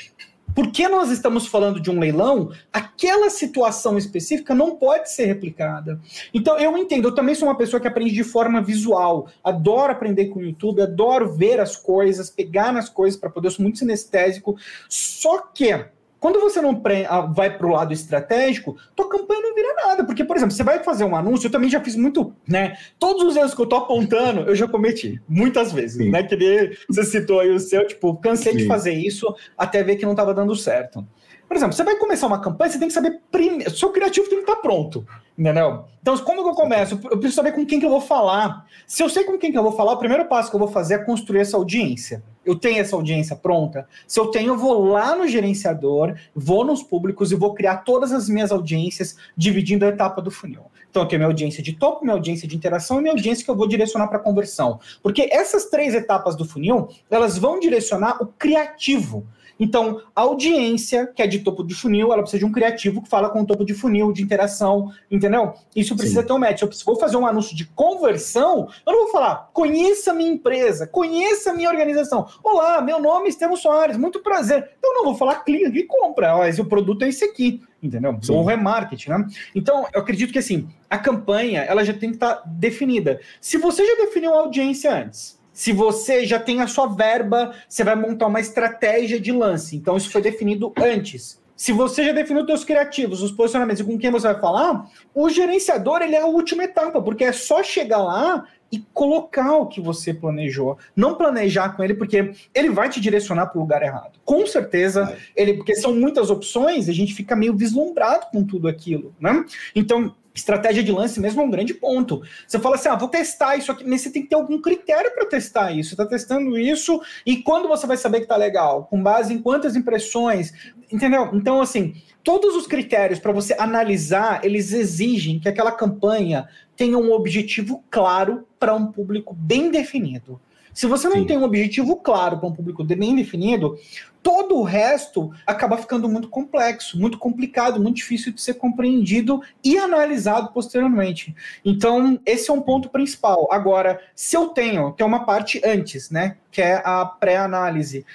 Porque 0.54 0.88
nós 0.88 1.12
estamos 1.12 1.48
falando 1.48 1.80
de 1.80 1.90
um 1.90 2.00
leilão, 2.00 2.52
aquela 2.74 3.30
situação 3.30 3.98
específica 3.98 4.56
não 4.56 4.76
pode 4.76 5.12
ser 5.12 5.26
replicada. 5.26 6.00
Então, 6.34 6.58
eu 6.58 6.78
entendo, 6.78 7.08
eu 7.08 7.16
também 7.16 7.36
sou 7.36 7.48
uma 7.48 7.58
pessoa 7.58 7.80
que 7.80 7.88
aprende 7.88 8.14
de 8.14 8.24
forma 8.24 8.62
visual, 8.62 9.30
adoro 9.44 9.92
aprender 9.92 10.26
com 10.26 10.40
o 10.40 10.44
YouTube, 10.44 10.82
adoro 10.82 11.34
ver 11.34 11.60
as 11.60 11.76
coisas, 11.76 12.30
pegar 12.30 12.74
nas 12.74 12.90
coisas 12.90 13.20
para 13.20 13.30
poder, 13.30 13.48
eu 13.48 13.52
sou 13.52 13.64
muito 13.64 13.78
sinestésico. 13.78 14.58
Só 14.90 15.40
que 15.40 15.86
quando 16.20 16.40
você 16.40 16.62
não 16.62 16.82
ah, 17.08 17.22
vai 17.22 17.58
para 17.58 17.66
o 17.66 17.72
lado 17.72 17.94
estratégico, 17.94 18.78
tua 18.96 19.08
campanha 19.08 19.42
não 19.42 19.56
vira 19.56 19.74
nada. 19.76 20.04
Porque, 20.04 20.24
por 20.24 20.36
exemplo, 20.36 20.54
você 20.54 20.64
vai 20.64 20.84
fazer 20.84 21.06
um 21.06 21.16
anúncio, 21.16 21.48
eu 21.48 21.52
também 21.52 21.70
já 21.70 21.80
fiz 21.80 21.96
muito, 21.96 22.34
né? 22.48 22.78
Todos 22.98 23.24
os 23.24 23.36
erros 23.36 23.54
que 23.54 23.62
eu 23.62 23.66
tô 23.66 23.78
apontando, 23.78 24.42
eu 24.42 24.56
já 24.56 24.68
cometi, 24.68 25.22
muitas 25.28 25.72
vezes, 25.72 25.98
Sim. 25.98 26.10
né? 26.10 26.24
Que 26.24 26.78
você 26.88 27.04
citou 27.04 27.40
aí 27.40 27.50
o 27.50 27.60
seu, 27.60 27.88
tipo, 27.88 28.16
cansei 28.18 28.52
Sim. 28.52 28.60
de 28.60 28.68
fazer 28.68 28.94
isso 28.94 29.34
até 29.58 29.84
ver 29.84 29.96
que 29.96 30.06
não 30.06 30.12
estava 30.12 30.34
dando 30.34 30.56
certo. 30.56 31.06
Por 31.50 31.58
exemplo, 31.58 31.74
você 31.74 31.84
vai 31.84 31.96
começar 31.96 32.28
uma 32.28 32.40
campanha, 32.40 32.72
você 32.72 32.78
tem 32.78 32.88
que 32.88 32.94
saber 32.94 33.22
primeiro. 33.32 33.76
Seu 33.76 33.90
criativo 33.90 34.30
tem 34.30 34.38
que 34.38 34.44
estar 34.44 34.58
tá 34.58 34.62
pronto. 34.62 35.04
Entendeu? 35.36 35.86
Então, 36.00 36.16
como 36.20 36.44
que 36.44 36.50
eu 36.50 36.54
começo? 36.54 37.00
Eu 37.06 37.18
preciso 37.18 37.38
saber 37.38 37.54
com 37.54 37.66
quem 37.66 37.80
que 37.80 37.86
eu 37.88 37.90
vou 37.90 38.02
falar. 38.02 38.68
Se 38.86 39.02
eu 39.02 39.10
sei 39.10 39.24
com 39.24 39.36
quem 39.36 39.52
que 39.52 39.58
eu 39.58 39.64
vou 39.64 39.72
falar, 39.72 39.94
o 39.94 39.98
primeiro 39.98 40.26
passo 40.26 40.52
que 40.52 40.56
eu 40.56 40.60
vou 40.60 40.68
fazer 40.68 40.94
é 40.94 40.98
construir 41.00 41.40
essa 41.40 41.58
audiência. 41.58 42.22
Eu 42.46 42.56
tenho 42.56 42.80
essa 42.80 42.96
audiência 42.96 43.36
pronta? 43.36 43.88
Se 44.06 44.20
eu 44.20 44.28
tenho, 44.28 44.50
eu 44.50 44.58
vou 44.58 44.90
lá 44.90 45.16
no 45.16 45.28
gerenciador, 45.28 46.16
vou 46.36 46.64
nos 46.64 46.84
públicos 46.84 47.32
e 47.32 47.36
vou 47.36 47.56
criar 47.56 47.78
todas 47.78 48.12
as 48.12 48.30
minhas 48.30 48.52
audiências, 48.52 49.18
dividindo 49.36 49.86
a 49.86 49.90
etapa 49.90 50.22
do 50.22 50.30
funil. 50.30 50.66
Então, 50.90 51.04
eu 51.04 51.08
tenho 51.08 51.20
minha 51.20 51.30
audiência 51.30 51.62
de 51.62 51.74
topo, 51.74 52.04
minha 52.04 52.16
audiência 52.16 52.48
de 52.48 52.56
interação 52.56 52.98
e 52.98 53.02
minha 53.02 53.14
audiência 53.14 53.44
que 53.46 53.52
eu 53.52 53.56
vou 53.56 53.68
direcionar 53.68 54.08
para 54.08 54.20
conversão. 54.20 54.80
Porque 55.04 55.30
essas 55.32 55.66
três 55.66 55.94
etapas 55.94 56.36
do 56.36 56.46
funil, 56.46 56.90
elas 57.10 57.38
vão 57.38 57.60
direcionar 57.60 58.22
o 58.22 58.28
criativo. 58.28 59.26
Então, 59.60 60.02
a 60.16 60.22
audiência, 60.22 61.06
que 61.06 61.22
é 61.22 61.28
de 61.28 61.40
topo 61.40 61.64
de 61.64 61.76
funil, 61.76 62.14
ela 62.14 62.22
precisa 62.22 62.40
de 62.40 62.46
um 62.46 62.52
criativo 62.52 63.02
que 63.02 63.10
fala 63.10 63.30
com 63.30 63.42
o 63.42 63.46
topo 63.46 63.66
de 63.66 63.74
funil, 63.74 64.14
de 64.14 64.24
interação, 64.24 64.90
entendeu? 65.12 65.54
Isso 65.76 65.98
precisa 65.98 66.22
Sim. 66.22 66.28
ter 66.28 66.34
um 66.34 66.40
match. 66.40 66.60
Se 66.60 66.66
eu 66.66 66.86
vou 66.86 66.96
fazer 66.96 67.18
um 67.18 67.28
anúncio 67.28 67.56
de 67.56 67.66
conversão, 67.66 68.70
eu 68.88 68.94
não 68.94 69.04
vou 69.04 69.12
falar, 69.12 69.50
conheça 69.52 70.14
minha 70.14 70.32
empresa, 70.32 70.88
conheça 70.88 71.54
minha 71.54 71.70
organização. 71.70 72.26
Olá, 72.42 72.82
meu 72.82 73.02
nome 73.02 73.26
é 73.26 73.30
Estevam 73.30 73.58
Soares, 73.58 73.98
muito 73.98 74.22
prazer. 74.22 74.72
Então, 74.78 74.94
não 74.94 75.04
vou 75.04 75.16
falar 75.16 75.44
clica 75.44 75.78
e 75.78 75.84
compra. 75.84 76.48
Esse 76.48 76.62
o 76.62 76.66
produto 76.66 77.04
é 77.04 77.10
esse 77.10 77.26
aqui, 77.26 77.62
entendeu? 77.82 78.18
Sim. 78.22 78.34
Ou 78.34 78.44
remarketing, 78.44 79.10
né? 79.10 79.28
Então, 79.56 79.88
eu 79.94 80.02
acredito 80.02 80.32
que, 80.32 80.40
assim, 80.40 80.68
a 80.90 80.98
campanha, 80.98 81.62
ela 81.62 81.84
já 81.84 81.94
tem 81.94 82.10
que 82.10 82.16
estar 82.16 82.36
tá 82.36 82.44
definida. 82.46 83.20
Se 83.40 83.58
você 83.58 83.86
já 83.86 84.06
definiu 84.06 84.34
a 84.34 84.40
audiência 84.40 84.94
antes, 84.94 85.40
se 85.54 85.74
você 85.74 86.26
já 86.26 86.40
tem 86.40 86.62
a 86.62 86.68
sua 86.68 86.88
verba, 86.88 87.54
você 87.68 87.84
vai 87.84 87.96
montar 87.96 88.28
uma 88.28 88.40
estratégia 88.40 89.20
de 89.20 89.32
lance. 89.32 89.76
Então, 89.76 89.98
isso 89.98 90.10
foi 90.10 90.22
definido 90.22 90.74
antes. 90.78 91.40
Se 91.60 91.74
você 91.74 92.06
já 92.06 92.14
definiu 92.14 92.44
os 92.44 92.48
seus 92.48 92.64
criativos, 92.64 93.22
os 93.22 93.34
posicionamentos 93.34 93.82
e 93.82 93.84
com 93.84 93.98
quem 93.98 94.10
você 94.10 94.32
vai 94.32 94.40
falar, 94.40 94.90
o 95.14 95.30
gerenciador 95.30 96.02
ele 96.02 96.16
é 96.16 96.22
a 96.22 96.26
última 96.26 96.64
etapa, 96.64 97.02
porque 97.02 97.26
é 97.26 97.34
só 97.34 97.62
chegar 97.62 97.98
lá 97.98 98.46
e 98.72 98.80
colocar 98.94 99.58
o 99.58 99.68
que 99.68 99.82
você 99.82 100.14
planejou. 100.14 100.78
Não 100.96 101.16
planejar 101.16 101.70
com 101.70 101.84
ele, 101.84 101.94
porque 101.94 102.32
ele 102.54 102.70
vai 102.70 102.90
te 102.90 103.00
direcionar 103.00 103.48
para 103.48 103.58
o 103.58 103.62
lugar 103.62 103.82
errado. 103.82 104.20
Com 104.24 104.46
certeza, 104.46 105.16
ele, 105.36 105.56
porque 105.56 105.76
são 105.76 105.96
muitas 105.96 106.30
opções, 106.30 106.88
a 106.88 106.94
gente 106.94 107.14
fica 107.14 107.36
meio 107.36 107.56
vislumbrado 107.56 108.28
com 108.32 108.44
tudo 108.44 108.68
aquilo, 108.68 109.14
né? 109.20 109.44
Então, 109.76 110.16
estratégia 110.34 110.84
de 110.84 110.92
lance 110.92 111.20
mesmo 111.20 111.42
é 111.42 111.44
um 111.44 111.50
grande 111.50 111.74
ponto. 111.74 112.22
Você 112.48 112.60
fala 112.60 112.76
assim, 112.76 112.90
ah, 112.90 112.96
vou 112.96 113.10
testar 113.10 113.58
isso 113.58 113.72
aqui, 113.72 113.84
mas 113.86 114.02
você 114.02 114.12
tem 114.12 114.24
que 114.24 114.30
ter 114.30 114.36
algum 114.36 114.62
critério 114.62 115.12
para 115.14 115.26
testar 115.26 115.72
isso. 115.72 115.90
Você 115.90 115.96
está 115.96 116.06
testando 116.06 116.58
isso 116.58 117.02
e 117.26 117.38
quando 117.38 117.68
você 117.68 117.86
vai 117.86 117.98
saber 117.98 118.20
que 118.20 118.24
está 118.24 118.38
legal? 118.38 118.86
Com 118.86 119.02
base 119.02 119.34
em 119.34 119.40
quantas 119.40 119.76
impressões? 119.76 120.54
Entendeu? 120.92 121.30
Então, 121.34 121.62
assim, 121.62 121.96
todos 122.30 122.56
os 122.56 122.68
critérios 122.68 123.18
para 123.18 123.32
você 123.32 123.56
analisar, 123.58 124.46
eles 124.46 124.72
exigem 124.72 125.40
que 125.40 125.50
aquela 125.50 125.72
campanha 125.72 126.48
tenha 126.76 126.96
um 126.96 127.12
objetivo 127.12 127.84
claro 127.90 128.48
para 128.60 128.76
um 128.76 128.92
público 128.92 129.34
bem 129.34 129.72
definido. 129.72 130.40
Se 130.72 130.86
você 130.86 131.08
não 131.08 131.16
Sim. 131.16 131.26
tem 131.26 131.38
um 131.40 131.44
objetivo 131.44 131.96
claro 131.96 132.38
para 132.38 132.48
um 132.48 132.54
público 132.54 132.84
bem 132.84 133.16
definido, 133.16 133.76
todo 134.22 134.58
o 134.58 134.62
resto 134.62 135.32
acaba 135.44 135.76
ficando 135.76 136.08
muito 136.08 136.30
complexo, 136.30 137.00
muito 137.00 137.18
complicado, 137.18 137.82
muito 137.82 137.96
difícil 137.96 138.32
de 138.32 138.40
ser 138.40 138.54
compreendido 138.54 139.42
e 139.64 139.80
analisado 139.80 140.54
posteriormente. 140.54 141.36
Então, 141.66 142.20
esse 142.28 142.52
é 142.52 142.54
um 142.54 142.62
ponto 142.62 142.90
principal. 142.90 143.52
Agora, 143.52 144.00
se 144.16 144.38
eu 144.38 144.50
tenho, 144.50 144.94
que 144.94 145.02
é 145.02 145.06
uma 145.06 145.26
parte 145.26 145.60
antes, 145.66 146.12
né, 146.12 146.38
que 146.52 146.62
é 146.62 146.80
a 146.86 147.04
pré-análise, 147.06 148.06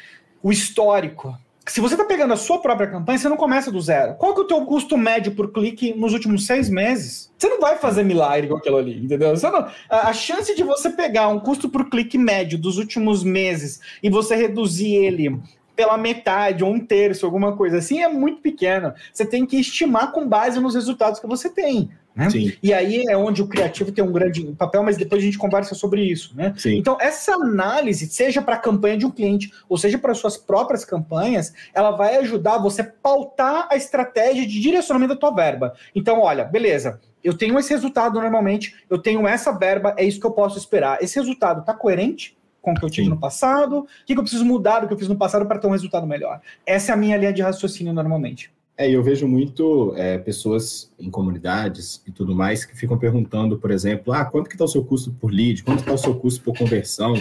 o 0.41 0.53
histórico, 0.53 1.37
se 1.67 1.81
você 1.81 1.95
está 1.95 2.05
pegando 2.05 2.35
a 2.35 2.37
sua 2.37 2.59
própria 2.59 2.87
campanha, 2.87 3.19
você 3.19 3.29
não 3.29 3.37
começa 3.37 3.73
do 3.73 3.81
zero. 3.81 4.15
Qual 4.15 4.35
que 4.35 4.41
é 4.41 4.45
o 4.45 4.47
teu 4.47 4.65
custo 4.67 4.99
médio 4.99 5.35
por 5.35 5.51
clique 5.51 5.95
nos 5.95 6.13
últimos 6.13 6.47
seis 6.47 6.69
meses? 6.69 7.33
Você 7.39 7.49
não 7.49 7.59
vai 7.59 7.79
fazer 7.79 8.03
milagre 8.03 8.49
com 8.49 8.57
aquilo 8.57 8.77
ali, 8.77 9.03
entendeu? 9.03 9.33
Não, 9.35 9.69
a, 9.89 10.09
a, 10.09 10.13
chance 10.13 10.55
de 10.55 10.63
você 10.63 10.91
pegar 10.91 11.29
um 11.29 11.41
custo 11.41 11.69
por 11.69 11.89
clique 11.89 12.19
médio 12.19 12.59
dos 12.59 12.77
últimos 12.77 13.25
meses 13.25 13.81
e 14.03 14.11
você 14.11 14.37
reduzir 14.37 14.95
ele 14.95 15.41
pela 15.75 15.99
metade 15.99 16.63
ou 16.63 16.73
um 16.73 16.81
terço, 16.81 17.27
alguma 17.27 17.57
coisa 17.57 17.79
assim, 17.79 18.03
é 18.03 18.09
muito 18.09 18.41
pequena. 18.41 18.95
Você 19.13 19.27
tem 19.27 19.45
que 19.45 19.59
estimar 19.59 20.13
com 20.13 20.29
base 20.29 20.61
nos 20.61 20.75
resultados 20.75 21.21
que 21.21 21.27
você 21.27 21.49
tem. 21.49 21.91
Né? 22.15 22.29
E 22.63 22.73
aí 22.73 23.03
é 23.09 23.17
onde 23.17 23.43
o 23.43 23.49
criativo 23.49 23.91
tem 23.91 24.05
um 24.05 24.13
grande 24.13 24.45
papel, 24.57 24.85
mas 24.85 24.97
depois 24.97 25.21
a 25.21 25.25
gente 25.25 25.37
conversa 25.37 25.75
sobre 25.75 26.03
isso. 26.03 26.33
Né? 26.37 26.55
Então, 26.79 26.97
essa 27.01 27.35
análise, 27.35 28.07
seja 28.07 28.41
para 28.41 28.55
a 28.55 28.59
campanha 28.59 28.97
de 28.97 29.05
um 29.05 29.11
cliente, 29.11 29.51
ou 29.69 29.77
seja 29.77 29.99
para 29.99 30.15
suas 30.15 30.37
próprias 30.37 30.85
campanhas, 30.85 31.53
ela 31.75 31.91
vai 31.91 32.17
ajudar 32.19 32.59
você 32.59 32.83
a 32.83 32.93
pautar 33.03 33.67
a 33.71 33.75
estratégia 33.75 34.47
de 34.47 34.61
direcionamento 34.61 35.15
da 35.15 35.21
tua 35.21 35.33
verba. 35.33 35.75
Então, 35.93 36.21
olha, 36.21 36.45
beleza, 36.45 37.01
eu 37.23 37.35
tenho 37.35 37.59
esse 37.59 37.71
resultado 37.71 38.21
normalmente, 38.21 38.77
eu 38.89 38.99
tenho 38.99 39.27
essa 39.27 39.51
verba, 39.51 39.95
é 39.97 40.05
isso 40.05 40.21
que 40.21 40.27
eu 40.27 40.33
posso 40.33 40.57
esperar. 40.57 41.03
Esse 41.03 41.19
resultado 41.19 41.61
está 41.61 41.75
coerente? 41.75 42.37
Com 42.65 42.73
o 42.73 42.75
que 42.75 42.85
eu 42.85 42.91
tive 42.91 43.05
Sim. 43.05 43.11
no 43.11 43.21
passado, 43.21 43.81
o 43.81 43.87
que 44.07 44.15
eu 44.15 44.23
preciso 44.23 44.45
mudar 44.45 44.81
do 44.81 44.89
que 44.89 44.95
eu 44.95 44.99
fiz 44.99 45.07
no 45.07 45.17
passado 45.17 45.45
para 45.47 45.59
ter 45.59 45.67
um 45.67 45.71
resultado 45.71 46.07
melhor. 46.07 46.41
Essa 46.67 46.93
é 46.93 46.95
a 46.95 46.97
minha 46.97 47.17
linha 47.17 47.33
de 47.33 47.43
raciocínio 47.43 47.93
normalmente. 47.93 48.51
É, 48.77 48.91
eu 48.91 49.03
vejo 49.05 49.29
muito 49.29 49.95
é, 49.97 50.19
pessoas 50.19 50.91
em 50.99 51.09
comunidades 51.09 52.03
e 52.07 52.11
tudo 52.11 52.35
mais 52.35 52.65
que 52.65 52.77
ficam 52.77 52.99
perguntando, 52.99 53.57
por 53.57 53.71
exemplo, 53.71 54.13
ah, 54.13 54.25
quanto 54.25 54.49
que 54.49 54.55
está 54.55 54.65
o 54.65 54.69
seu 54.69 54.83
custo 54.83 55.13
por 55.13 55.31
lead, 55.31 55.63
quanto 55.63 55.81
está 55.81 55.93
o 55.93 55.99
seu 55.99 56.15
custo 56.17 56.43
por 56.43 56.59
conversão, 56.59 57.15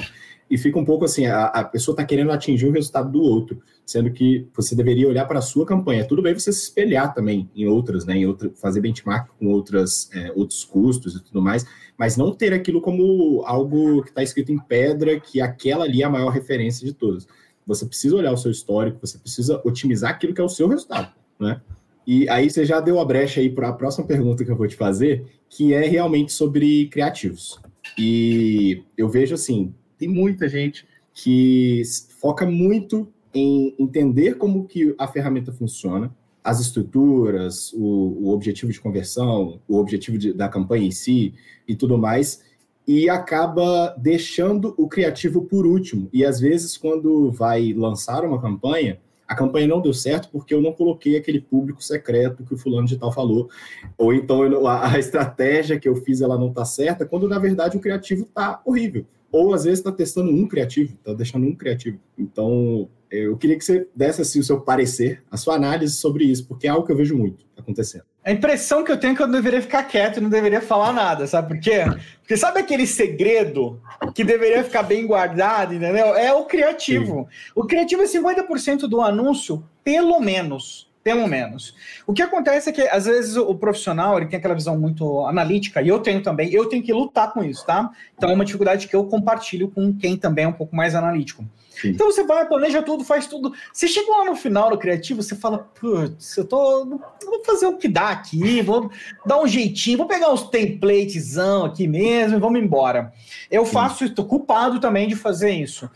e 0.50 0.58
fica 0.58 0.78
um 0.78 0.86
pouco 0.86 1.06
assim, 1.06 1.26
a, 1.26 1.46
a 1.46 1.64
pessoa 1.64 1.94
está 1.94 2.06
querendo 2.06 2.32
atingir 2.32 2.68
o 2.68 2.72
resultado 2.72 3.12
do 3.12 3.22
outro, 3.22 3.62
sendo 3.86 4.12
que 4.12 4.48
você 4.56 4.76
deveria 4.76 5.08
olhar 5.08 5.26
para 5.26 5.40
a 5.40 5.42
sua 5.42 5.66
campanha. 5.66 6.06
Tudo 6.06 6.22
bem 6.22 6.34
você 6.34 6.52
se 6.52 6.64
espelhar 6.64 7.14
também 7.14 7.50
em 7.56 7.66
outras, 7.68 8.06
né, 8.06 8.18
em 8.18 8.26
outra, 8.26 8.52
fazer 8.56 8.82
benchmark 8.82 9.30
com 9.40 9.48
outras, 9.48 10.10
é, 10.14 10.32
outros 10.36 10.64
custos 10.64 11.16
e 11.16 11.24
tudo 11.24 11.42
mais, 11.42 11.66
mas 11.98 12.18
não 12.18 12.34
ter 12.34 12.54
aquilo 12.54 12.82
como 12.82 13.44
algo 13.46 14.04
que 14.04 14.10
está 14.10 14.24
escrito 14.24 14.52
em 14.52 14.60
pedra, 14.60 15.20
que 15.20 15.42
aquela 15.42 15.86
ali 15.86 16.02
é 16.02 16.06
a 16.06 16.10
maior 16.10 16.30
referência 16.30 16.86
de 16.86 16.94
todas. 16.94 17.28
Você 17.66 17.86
precisa 17.86 18.16
olhar 18.16 18.32
o 18.32 18.38
seu 18.38 18.52
histórico, 18.52 19.00
você 19.02 19.18
precisa 19.18 19.62
otimizar 19.64 20.12
aquilo 20.12 20.34
que 20.34 20.42
é 20.42 20.44
o 20.44 20.50
seu 20.50 20.68
resultado 20.68 21.14
né? 21.40 21.62
E 22.06 22.28
aí 22.30 22.50
você 22.50 22.66
já 22.66 22.80
deu 22.80 23.00
a 23.00 23.06
brecha 23.06 23.40
aí 23.40 23.50
para 23.50 23.70
a 23.70 23.74
próxima 23.74 24.06
pergunta 24.06 24.44
que 24.44 24.52
eu 24.52 24.56
vou 24.56 24.68
te 24.68 24.76
fazer, 24.76 25.26
que 25.50 25.74
é 25.74 25.86
realmente 25.88 26.34
sobre 26.34 26.88
criativos. 26.88 27.60
E 27.98 28.84
eu 28.98 29.08
vejo 29.08 29.36
assim, 29.36 29.74
tem 30.04 30.08
muita 30.10 30.50
gente 30.50 30.86
que 31.14 31.82
foca 32.20 32.46
muito 32.46 33.08
em 33.34 33.74
entender 33.80 34.36
como 34.36 34.66
que 34.66 34.94
a 34.98 35.08
ferramenta 35.08 35.52
funciona, 35.54 36.14
as 36.44 36.60
estruturas, 36.60 37.72
o, 37.74 38.26
o 38.26 38.30
objetivo 38.34 38.72
de 38.72 38.82
conversão, 38.82 39.62
o 39.66 39.78
objetivo 39.78 40.18
de, 40.18 40.34
da 40.34 40.50
campanha 40.50 40.86
em 40.86 40.92
si 40.92 41.34
e 41.66 41.74
tudo 41.74 41.98
mais, 41.98 42.44
e 42.86 43.10
acaba 43.10 43.96
deixando 43.98 44.74
o 44.78 44.90
criativo 44.90 45.44
por 45.46 45.66
último. 45.66 46.10
E 46.12 46.26
às 46.26 46.38
vezes, 46.38 46.76
quando 46.76 47.32
vai 47.32 47.72
lançar 47.72 48.26
uma 48.26 48.42
campanha, 48.42 49.00
a 49.26 49.34
campanha 49.34 49.68
não 49.68 49.82
deu 49.82 49.94
certo 49.94 50.28
porque 50.30 50.54
eu 50.54 50.62
não 50.62 50.74
coloquei 50.74 51.16
aquele 51.16 51.40
público 51.40 51.82
secreto 51.82 52.44
que 52.44 52.54
o 52.54 52.58
fulano 52.58 52.88
de 52.88 52.98
tal 52.98 53.12
falou, 53.12 53.50
ou 53.98 54.14
então 54.14 54.68
a, 54.68 55.00
estratégia 55.00 55.80
que 55.80 55.88
eu 55.88 55.96
fiz 55.96 56.20
ela 56.20 56.38
não 56.38 56.50
está 56.50 56.66
certa, 56.66 57.06
quando 57.06 57.26
na 57.26 57.40
verdade 57.40 57.78
o 57.78 57.80
criativo 57.80 58.24
está 58.24 58.62
horrível. 58.66 59.06
Ou 59.34 59.52
às 59.52 59.64
vezes 59.64 59.80
está 59.80 59.92
testando 59.92 60.30
um 60.30 60.48
criativo, 60.48 60.94
está 60.94 61.12
deixando 61.12 61.48
um 61.48 61.56
criativo. 61.56 62.00
Então, 62.16 62.88
eu 63.10 63.36
queria 63.36 63.58
que 63.58 63.66
você 63.66 63.88
desse 63.96 64.22
assim, 64.22 64.40
o 64.40 64.44
seu 64.44 64.62
parecer, 64.62 65.24
a 65.30 65.38
sua 65.38 65.56
análise 65.56 65.96
sobre 65.96 66.24
isso, 66.24 66.48
porque 66.48 66.68
é 66.68 66.70
algo 66.70 66.86
que 66.86 66.92
eu 66.92 66.96
vejo 66.96 67.18
muito 67.18 67.44
acontecendo. 67.58 68.04
A 68.24 68.32
impressão 68.32 68.84
que 68.84 68.92
eu 68.92 69.00
tenho 69.00 69.14
é 69.14 69.16
que 69.16 69.24
eu 69.24 69.28
deveria 69.28 69.62
ficar 69.62 69.84
quieto 69.84 70.18
e 70.18 70.22
não 70.22 70.30
deveria 70.30 70.62
falar 70.62 70.94
nada, 70.94 71.26
sabe 71.26 71.48
por 71.48 71.60
quê? 71.60 71.84
Porque 72.20 72.38
sabe 72.38 72.60
aquele 72.60 72.86
segredo 72.86 73.82
que 74.14 74.24
deveria 74.24 74.64
ficar 74.64 74.84
bem 74.84 75.06
guardado, 75.06 75.74
entendeu? 75.74 76.16
É 76.16 76.32
o 76.32 76.46
criativo. 76.46 77.28
Sim. 77.30 77.52
O 77.56 77.66
criativo 77.66 78.04
é 78.04 78.06
50% 78.06 78.82
do 78.88 79.02
anúncio, 79.02 79.64
pelo 79.84 80.20
menos. 80.20 80.93
Pelo 81.04 81.28
menos. 81.28 81.76
O 82.08 82.14
que 82.14 82.22
acontece 82.22 82.70
é 82.70 82.74
que, 82.74 82.82
às 82.82 83.06
vezes, 83.06 83.36
o 83.36 83.54
profissional 83.56 84.18
ele 84.18 84.28
tem 84.28 84.40
aquela 84.40 84.54
visão 84.54 84.80
muito 84.80 85.26
analítica, 85.26 85.82
e 85.82 85.88
eu 85.90 86.00
tenho 86.00 86.24
também, 86.24 86.52
eu 86.54 86.66
tenho 86.66 86.82
que 86.82 86.94
lutar 86.94 87.34
com 87.34 87.44
isso, 87.44 87.66
tá? 87.66 87.92
Então 88.18 88.30
é 88.30 88.34
uma 88.34 88.46
dificuldade 88.46 88.88
que 88.88 88.96
eu 88.96 89.04
compartilho 89.06 89.70
com 89.70 89.94
quem 89.94 90.16
também 90.16 90.46
é 90.46 90.48
um 90.48 90.54
pouco 90.54 90.76
mais 90.76 90.96
analítico. 90.96 91.46
Sim. 91.70 91.90
Então 91.90 92.12
você 92.12 92.24
vai, 92.24 92.48
planeja 92.48 92.82
tudo, 92.82 93.04
faz 93.04 93.28
tudo. 93.28 93.52
Você 93.74 93.88
chega 93.88 94.10
lá 94.10 94.26
no 94.26 94.36
final 94.36 94.70
no 94.70 94.78
criativo, 94.78 95.22
você 95.22 95.36
fala, 95.36 95.58
putz, 95.58 96.38
eu 96.38 96.46
tô. 96.46 96.86
Vou 96.86 97.44
fazer 97.44 97.66
o 97.66 97.78
que 97.78 97.88
dá 97.88 98.10
aqui, 98.10 98.62
vou 98.62 98.92
dar 99.26 99.42
um 99.42 99.48
jeitinho, 99.48 99.98
vou 99.98 100.08
pegar 100.08 100.32
uns 100.32 100.44
templatezão 100.50 101.66
aqui 101.66 101.88
mesmo 101.88 102.38
e 102.38 102.40
vamos 102.40 102.62
embora. 102.62 103.12
Eu 103.50 103.66
faço 103.66 104.06
isso, 104.06 104.14
tô 104.14 104.24
culpado 104.24 104.80
também 104.80 105.08
de 105.08 105.16
fazer 105.16 105.52
isso. 105.52 105.90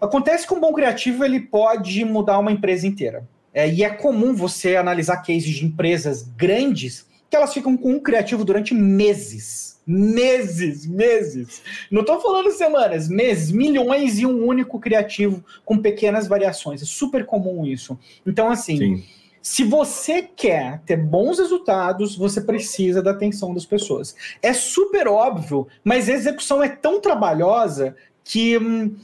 Acontece 0.00 0.46
que 0.46 0.54
um 0.54 0.60
bom 0.60 0.72
criativo 0.72 1.24
ele 1.24 1.40
pode 1.40 2.04
mudar 2.04 2.38
uma 2.38 2.52
empresa 2.52 2.86
inteira. 2.86 3.26
É, 3.52 3.68
e 3.68 3.82
é 3.82 3.90
comum 3.90 4.34
você 4.34 4.76
analisar 4.76 5.18
cases 5.18 5.44
de 5.44 5.64
empresas 5.64 6.22
grandes 6.22 7.06
que 7.30 7.36
elas 7.36 7.52
ficam 7.52 7.76
com 7.76 7.92
um 7.92 8.00
criativo 8.00 8.44
durante 8.44 8.74
meses. 8.74 9.78
Meses, 9.86 10.86
meses. 10.86 11.62
Não 11.90 12.02
estou 12.02 12.20
falando 12.20 12.50
semanas, 12.50 13.08
meses, 13.08 13.50
milhões 13.50 14.18
e 14.18 14.26
um 14.26 14.46
único 14.46 14.78
criativo 14.78 15.42
com 15.64 15.78
pequenas 15.78 16.26
variações. 16.26 16.82
É 16.82 16.84
super 16.84 17.24
comum 17.24 17.64
isso. 17.64 17.98
Então, 18.26 18.50
assim, 18.50 18.76
Sim. 18.76 19.04
se 19.40 19.64
você 19.64 20.22
quer 20.22 20.80
ter 20.84 20.96
bons 20.96 21.38
resultados, 21.38 22.16
você 22.16 22.40
precisa 22.40 23.02
da 23.02 23.12
atenção 23.12 23.54
das 23.54 23.64
pessoas. 23.64 24.14
É 24.42 24.52
super 24.52 25.08
óbvio, 25.08 25.66
mas 25.82 26.08
a 26.08 26.12
execução 26.12 26.62
é 26.62 26.68
tão 26.68 27.00
trabalhosa 27.00 27.96
que. 28.22 28.58
Hum, 28.58 28.94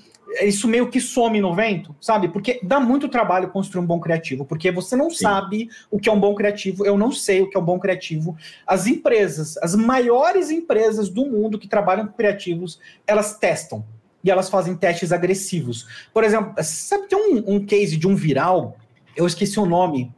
isso 0.43 0.67
meio 0.67 0.89
que 0.89 1.01
some 1.01 1.41
no 1.41 1.55
vento, 1.55 1.95
sabe? 2.01 2.29
Porque 2.29 2.61
dá 2.63 2.81
muito 2.81 3.09
trabalho 3.09 3.51
construir 3.51 3.83
um 3.83 3.87
bom 3.87 4.01
criativo, 4.01 4.45
porque 4.45 4.71
você 4.71 4.97
não 4.97 5.11
Sim. 5.11 5.17
sabe 5.17 5.69
o 5.91 5.99
que 5.99 6.09
é 6.09 6.13
um 6.13 6.19
bom 6.19 6.35
criativo, 6.35 6.85
eu 6.85 6.99
não 6.99 7.13
sei 7.13 7.43
o 7.43 7.49
que 7.49 7.57
é 7.57 7.61
um 7.61 7.65
bom 7.65 7.79
criativo. 7.79 8.37
As 8.67 8.87
empresas, 8.87 9.57
as 9.59 9.75
maiores 9.75 10.51
empresas 10.51 11.09
do 11.09 11.27
mundo 11.27 11.59
que 11.59 11.69
trabalham 11.69 12.07
com 12.07 12.15
criativos, 12.15 12.81
elas 13.07 13.39
testam 13.39 13.85
e 14.23 14.31
elas 14.31 14.49
fazem 14.49 14.75
testes 14.75 15.13
agressivos. 15.13 15.87
Por 16.13 16.25
exemplo, 16.25 16.55
sabe, 16.63 17.09
tem 17.09 17.19
um, 17.19 17.57
um 17.57 17.67
case 17.67 17.97
de 17.97 18.09
um 18.09 18.17
viral, 18.17 18.77
eu 19.17 19.27
esqueci 19.27 19.61
o 19.61 19.67
nome, 19.67 20.13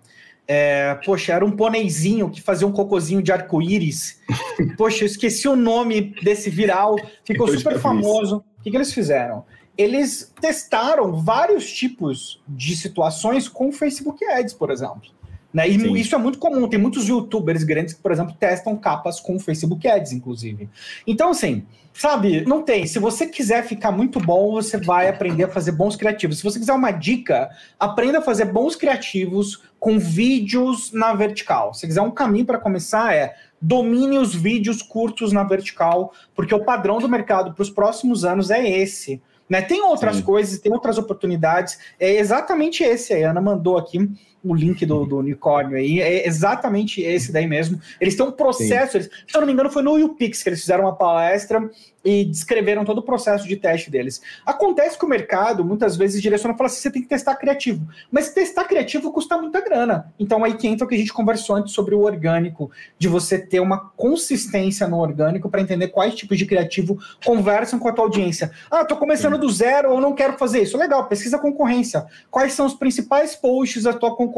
é, 0.48 0.94
poxa, 1.04 1.32
era 1.32 1.44
um 1.44 1.50
pôneizinho 1.50 2.30
que 2.30 2.40
fazia 2.40 2.66
um 2.66 2.72
cocozinho 2.72 3.20
de 3.20 3.32
arco-íris. 3.32 4.20
Poxa, 4.78 5.02
eu 5.02 5.06
esqueci 5.06 5.48
o 5.48 5.56
nome 5.56 6.14
desse 6.22 6.48
viral, 6.50 6.96
ficou 7.24 7.48
super 7.48 7.80
famoso. 7.80 8.44
O 8.58 8.62
que, 8.62 8.70
que 8.70 8.76
eles 8.76 8.92
fizeram? 8.92 9.44
Eles 9.76 10.32
testaram 10.40 11.16
vários 11.16 11.70
tipos 11.70 12.40
de 12.48 12.76
situações 12.76 13.48
com 13.48 13.68
o 13.68 13.72
Facebook 13.72 14.24
Ads, 14.24 14.54
por 14.54 14.70
exemplo. 14.70 15.16
Né? 15.56 15.68
E 15.68 15.80
Sim. 15.80 15.94
isso 15.94 16.14
é 16.14 16.18
muito 16.18 16.38
comum. 16.38 16.68
Tem 16.68 16.78
muitos 16.78 17.08
youtubers 17.08 17.64
grandes 17.64 17.94
que, 17.94 18.02
por 18.02 18.12
exemplo, 18.12 18.34
testam 18.38 18.76
capas 18.76 19.20
com 19.20 19.36
o 19.36 19.40
Facebook 19.40 19.88
Ads, 19.88 20.12
inclusive. 20.12 20.68
Então, 21.06 21.30
assim, 21.30 21.64
sabe, 21.94 22.44
não 22.46 22.62
tem. 22.62 22.86
Se 22.86 22.98
você 22.98 23.26
quiser 23.26 23.64
ficar 23.64 23.90
muito 23.90 24.20
bom, 24.20 24.52
você 24.52 24.76
vai 24.76 25.08
aprender 25.08 25.44
a 25.44 25.48
fazer 25.48 25.72
bons 25.72 25.96
criativos. 25.96 26.36
Se 26.36 26.44
você 26.44 26.58
quiser 26.58 26.74
uma 26.74 26.90
dica, 26.90 27.48
aprenda 27.80 28.18
a 28.18 28.22
fazer 28.22 28.46
bons 28.46 28.76
criativos 28.76 29.62
com 29.80 29.98
vídeos 29.98 30.92
na 30.92 31.14
vertical. 31.14 31.72
Se 31.72 31.86
quiser 31.86 32.02
um 32.02 32.10
caminho 32.10 32.44
para 32.44 32.58
começar, 32.58 33.14
é 33.14 33.34
domine 33.60 34.18
os 34.18 34.34
vídeos 34.34 34.82
curtos 34.82 35.32
na 35.32 35.42
vertical, 35.42 36.12
porque 36.34 36.54
o 36.54 36.64
padrão 36.64 36.98
do 36.98 37.08
mercado 37.08 37.54
para 37.54 37.62
os 37.62 37.70
próximos 37.70 38.24
anos 38.26 38.50
é 38.50 38.68
esse. 38.68 39.22
Né? 39.48 39.62
Tem 39.62 39.82
outras 39.82 40.16
Sim. 40.16 40.22
coisas, 40.22 40.58
tem 40.58 40.72
outras 40.72 40.98
oportunidades. 40.98 41.78
É 41.98 42.16
exatamente 42.16 42.82
esse 42.82 43.12
aí. 43.12 43.24
A 43.24 43.30
Ana 43.30 43.40
mandou 43.40 43.78
aqui 43.78 44.10
o 44.44 44.54
link 44.54 44.86
do, 44.86 45.04
do 45.04 45.18
unicórnio 45.18 45.76
aí, 45.76 46.00
é 46.00 46.26
exatamente 46.26 47.00
esse 47.00 47.32
daí 47.32 47.46
mesmo. 47.46 47.80
Eles 48.00 48.14
têm 48.14 48.24
um 48.24 48.30
processo, 48.30 48.96
eles, 48.96 49.10
se 49.26 49.36
eu 49.36 49.40
não 49.40 49.46
me 49.46 49.52
engano, 49.52 49.70
foi 49.70 49.82
no 49.82 49.96
UPix 49.96 50.42
que 50.42 50.48
eles 50.48 50.60
fizeram 50.60 50.84
uma 50.84 50.94
palestra 50.94 51.68
e 52.04 52.24
descreveram 52.24 52.84
todo 52.84 52.98
o 52.98 53.02
processo 53.02 53.48
de 53.48 53.56
teste 53.56 53.90
deles. 53.90 54.22
Acontece 54.44 54.96
que 54.96 55.04
o 55.04 55.08
mercado 55.08 55.64
muitas 55.64 55.96
vezes 55.96 56.22
direciona 56.22 56.54
e 56.54 56.56
fala 56.56 56.68
assim: 56.68 56.80
você 56.80 56.90
tem 56.90 57.02
que 57.02 57.08
testar 57.08 57.34
criativo. 57.34 57.86
Mas 58.10 58.30
testar 58.30 58.64
criativo 58.64 59.12
custa 59.12 59.36
muita 59.36 59.60
grana. 59.60 60.12
Então 60.18 60.44
aí 60.44 60.54
que 60.54 60.68
entra 60.68 60.84
o 60.84 60.88
que 60.88 60.94
a 60.94 60.98
gente 60.98 61.12
conversou 61.12 61.56
antes 61.56 61.72
sobre 61.72 61.96
o 61.96 62.02
orgânico, 62.02 62.70
de 62.96 63.08
você 63.08 63.38
ter 63.38 63.58
uma 63.58 63.90
consistência 63.96 64.86
no 64.86 64.98
orgânico 64.98 65.50
para 65.50 65.60
entender 65.60 65.88
quais 65.88 66.14
tipos 66.14 66.38
de 66.38 66.46
criativo 66.46 66.96
conversam 67.24 67.78
com 67.78 67.88
a 67.88 67.92
tua 67.92 68.04
audiência. 68.04 68.52
Ah, 68.70 68.84
tô 68.84 68.96
começando 68.96 69.34
Sim. 69.34 69.40
do 69.40 69.50
zero 69.50 69.92
ou 69.92 70.00
não 70.00 70.14
quero 70.14 70.38
fazer 70.38 70.62
isso. 70.62 70.78
Legal, 70.78 71.08
pesquisa 71.08 71.38
concorrência. 71.38 72.06
Quais 72.30 72.52
são 72.52 72.66
os 72.66 72.74
principais 72.74 73.34
posts 73.34 73.82
da 73.82 73.92
tua 73.92 74.14
concorrência 74.14 74.35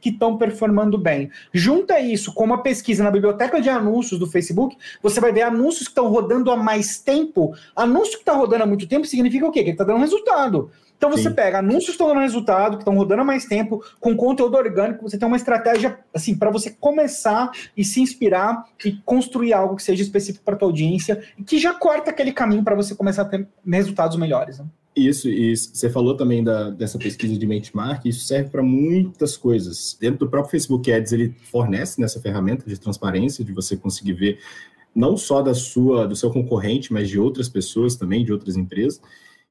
que 0.00 0.10
estão 0.10 0.36
performando 0.36 0.96
bem? 0.96 1.30
Junta 1.52 2.00
isso 2.00 2.32
com 2.32 2.44
uma 2.44 2.62
pesquisa 2.62 3.02
na 3.02 3.10
biblioteca 3.10 3.60
de 3.60 3.68
anúncios 3.68 4.18
do 4.18 4.26
Facebook, 4.26 4.76
você 5.02 5.20
vai 5.20 5.32
ver 5.32 5.42
anúncios 5.42 5.84
que 5.84 5.90
estão 5.90 6.08
rodando 6.08 6.50
a 6.50 6.56
mais 6.56 6.76
mais 6.76 6.98
tempo, 6.98 7.54
anúncio 7.74 8.12
que 8.12 8.22
está 8.22 8.32
rodando 8.32 8.64
há 8.64 8.66
muito 8.66 8.86
tempo 8.86 9.06
significa 9.06 9.46
o 9.46 9.50
quê? 9.50 9.60
Que 9.60 9.70
ele 9.70 9.74
está 9.74 9.84
dando 9.84 10.00
resultado. 10.00 10.70
Então 10.96 11.10
você 11.10 11.28
Sim. 11.28 11.34
pega 11.34 11.58
anúncios 11.58 11.86
que 11.86 11.90
estão 11.92 12.08
dando 12.08 12.20
resultado, 12.20 12.76
que 12.76 12.82
estão 12.82 12.96
rodando 12.96 13.20
há 13.20 13.24
mais 13.24 13.44
tempo, 13.44 13.84
com 14.00 14.16
conteúdo 14.16 14.56
orgânico, 14.56 15.02
você 15.02 15.18
tem 15.18 15.26
uma 15.28 15.36
estratégia 15.36 15.98
assim 16.14 16.34
para 16.36 16.50
você 16.50 16.70
começar 16.70 17.50
e 17.76 17.84
se 17.84 18.00
inspirar 18.00 18.64
e 18.82 18.92
construir 19.04 19.52
algo 19.52 19.76
que 19.76 19.82
seja 19.82 20.02
específico 20.02 20.44
para 20.44 20.56
tua 20.56 20.68
audiência 20.68 21.22
e 21.36 21.42
que 21.42 21.58
já 21.58 21.74
corta 21.74 22.10
aquele 22.10 22.32
caminho 22.32 22.64
para 22.64 22.74
você 22.74 22.94
começar 22.94 23.22
a 23.22 23.26
ter 23.26 23.46
resultados 23.66 24.16
melhores. 24.16 24.58
Né? 24.58 24.66
Isso, 24.96 25.28
e 25.28 25.54
você 25.54 25.90
falou 25.90 26.16
também 26.16 26.42
da, 26.42 26.70
dessa 26.70 26.98
pesquisa 26.98 27.36
de 27.36 27.46
benchmark, 27.46 28.06
isso 28.06 28.24
serve 28.24 28.48
para 28.48 28.62
muitas 28.62 29.36
coisas. 29.36 29.94
Dentro 30.00 30.20
do 30.20 30.30
próprio 30.30 30.52
Facebook 30.52 30.90
Ads, 30.90 31.12
ele 31.12 31.34
fornece 31.50 32.00
nessa 32.00 32.18
ferramenta 32.18 32.64
de 32.66 32.80
transparência, 32.80 33.44
de 33.44 33.52
você 33.52 33.76
conseguir 33.76 34.14
ver 34.14 34.38
não 34.94 35.14
só 35.14 35.42
da 35.42 35.52
sua, 35.52 36.08
do 36.08 36.16
seu 36.16 36.30
concorrente, 36.30 36.90
mas 36.94 37.10
de 37.10 37.20
outras 37.20 37.46
pessoas 37.46 37.94
também, 37.94 38.24
de 38.24 38.32
outras 38.32 38.56
empresas. 38.56 38.98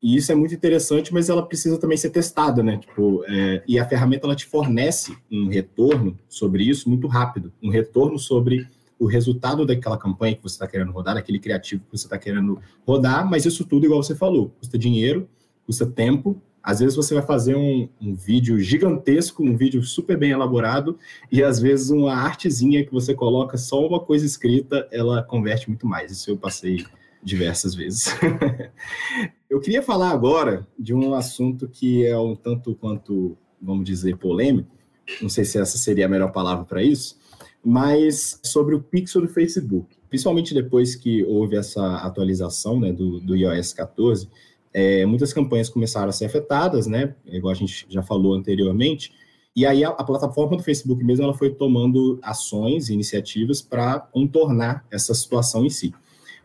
E 0.02 0.16
isso 0.16 0.32
é 0.32 0.36
muito 0.36 0.56
interessante, 0.56 1.14
mas 1.14 1.30
ela 1.30 1.46
precisa 1.46 1.78
também 1.78 1.98
ser 1.98 2.10
testada, 2.10 2.64
né? 2.64 2.78
Tipo, 2.78 3.24
é, 3.28 3.64
e 3.68 3.78
a 3.78 3.88
ferramenta 3.88 4.26
ela 4.26 4.36
te 4.36 4.48
fornece 4.48 5.16
um 5.32 5.48
retorno 5.48 6.18
sobre 6.28 6.64
isso 6.64 6.90
muito 6.90 7.08
rápido, 7.08 7.54
um 7.62 7.70
retorno 7.70 8.18
sobre 8.18 8.68
o 8.98 9.06
resultado 9.06 9.64
daquela 9.64 9.98
campanha 9.98 10.36
que 10.36 10.42
você 10.42 10.56
está 10.56 10.68
querendo 10.68 10.92
rodar, 10.92 11.14
daquele 11.14 11.38
criativo 11.38 11.84
que 11.84 11.98
você 11.98 12.08
está 12.08 12.18
querendo 12.18 12.60
rodar, 12.86 13.30
mas 13.30 13.46
isso 13.46 13.64
tudo, 13.66 13.86
igual 13.86 14.02
você 14.02 14.16
falou, 14.16 14.50
custa 14.60 14.78
dinheiro, 14.78 15.30
custa 15.66 15.86
tempo 15.86 16.42
às 16.66 16.80
vezes 16.80 16.96
você 16.96 17.14
vai 17.14 17.24
fazer 17.24 17.56
um, 17.56 17.88
um, 18.02 18.16
vídeo 18.16 18.60
gigantesco, 18.60 19.44
um 19.44 19.56
vídeo 19.56 19.84
super 19.84 20.18
bem 20.18 20.32
elaborado, 20.32 20.98
e 21.32 21.44
às 21.44 21.60
vezes 21.60 21.92
uma 21.92 22.16
artezinha 22.16 22.84
que 22.84 22.92
você 22.92 23.14
coloca 23.14 23.56
só 23.56 23.86
uma 23.86 24.00
coisa 24.00 24.26
escrita, 24.26 24.88
ela 24.92 25.22
converte 25.22 25.70
muito 25.70 25.86
mais. 25.86 26.12
Isso 26.12 26.32
eu 26.32 26.38
passei 26.38 26.84
diversas 27.22 27.76
vezes. 27.76 28.08
eu 29.48 29.60
queria 29.60 29.84
falar 29.84 30.10
agora 30.10 30.68
de 30.78 30.92
um 30.92 31.14
assunto 31.14 31.68
que 31.68 32.04
é 32.04 32.18
um 32.18 32.36
tanto 32.36 32.74
quanto, 32.74 33.38
vamos 33.62 33.86
dizer, 33.86 34.18
polêmico. 34.18 34.76
Não 35.22 35.30
sei 35.30 35.46
se 35.46 35.60
essa 35.60 35.78
seria 35.78 36.08
a 36.08 36.10
melhor 36.10 36.32
palavra 36.32 36.66
para 36.66 36.82
isso, 36.82 37.16
mas 37.64 38.40
sobre 38.44 38.74
o 38.74 38.82
pixel 38.82 39.22
do 39.22 39.28
Facebook. 39.28 39.96
Principalmente 40.10 40.52
depois 40.52 40.96
que 40.96 41.24
houve 41.26 41.58
essa 41.58 41.98
atualização 41.98 42.80
né, 42.80 42.92
do, 42.92 43.20
do 43.20 43.36
iOS 43.36 43.72
14, 43.72 44.28
é, 44.78 45.06
muitas 45.06 45.32
campanhas 45.32 45.70
começaram 45.70 46.10
a 46.10 46.12
ser 46.12 46.26
afetadas, 46.26 46.86
né? 46.86 47.16
Igual 47.26 47.54
a 47.54 47.56
gente 47.56 47.86
já 47.88 48.04
falou 48.04 48.34
anteriormente. 48.34 49.14
E 49.56 49.66
aí 49.66 49.86
a, 49.86 49.88
a 49.88 50.04
plataforma 50.04 50.58
do 50.58 50.64
Facebook 50.64 51.02
mesmo 51.02 51.24
ela 51.24 51.34
foi 51.34 51.50
tomando 51.50 52.20
ações 52.22 52.90
iniciativas 52.90 53.62
para 53.62 54.02
contornar 54.02 54.86
essa 54.92 55.14
situação 55.14 55.66
em 55.66 55.70
si. 55.70 55.94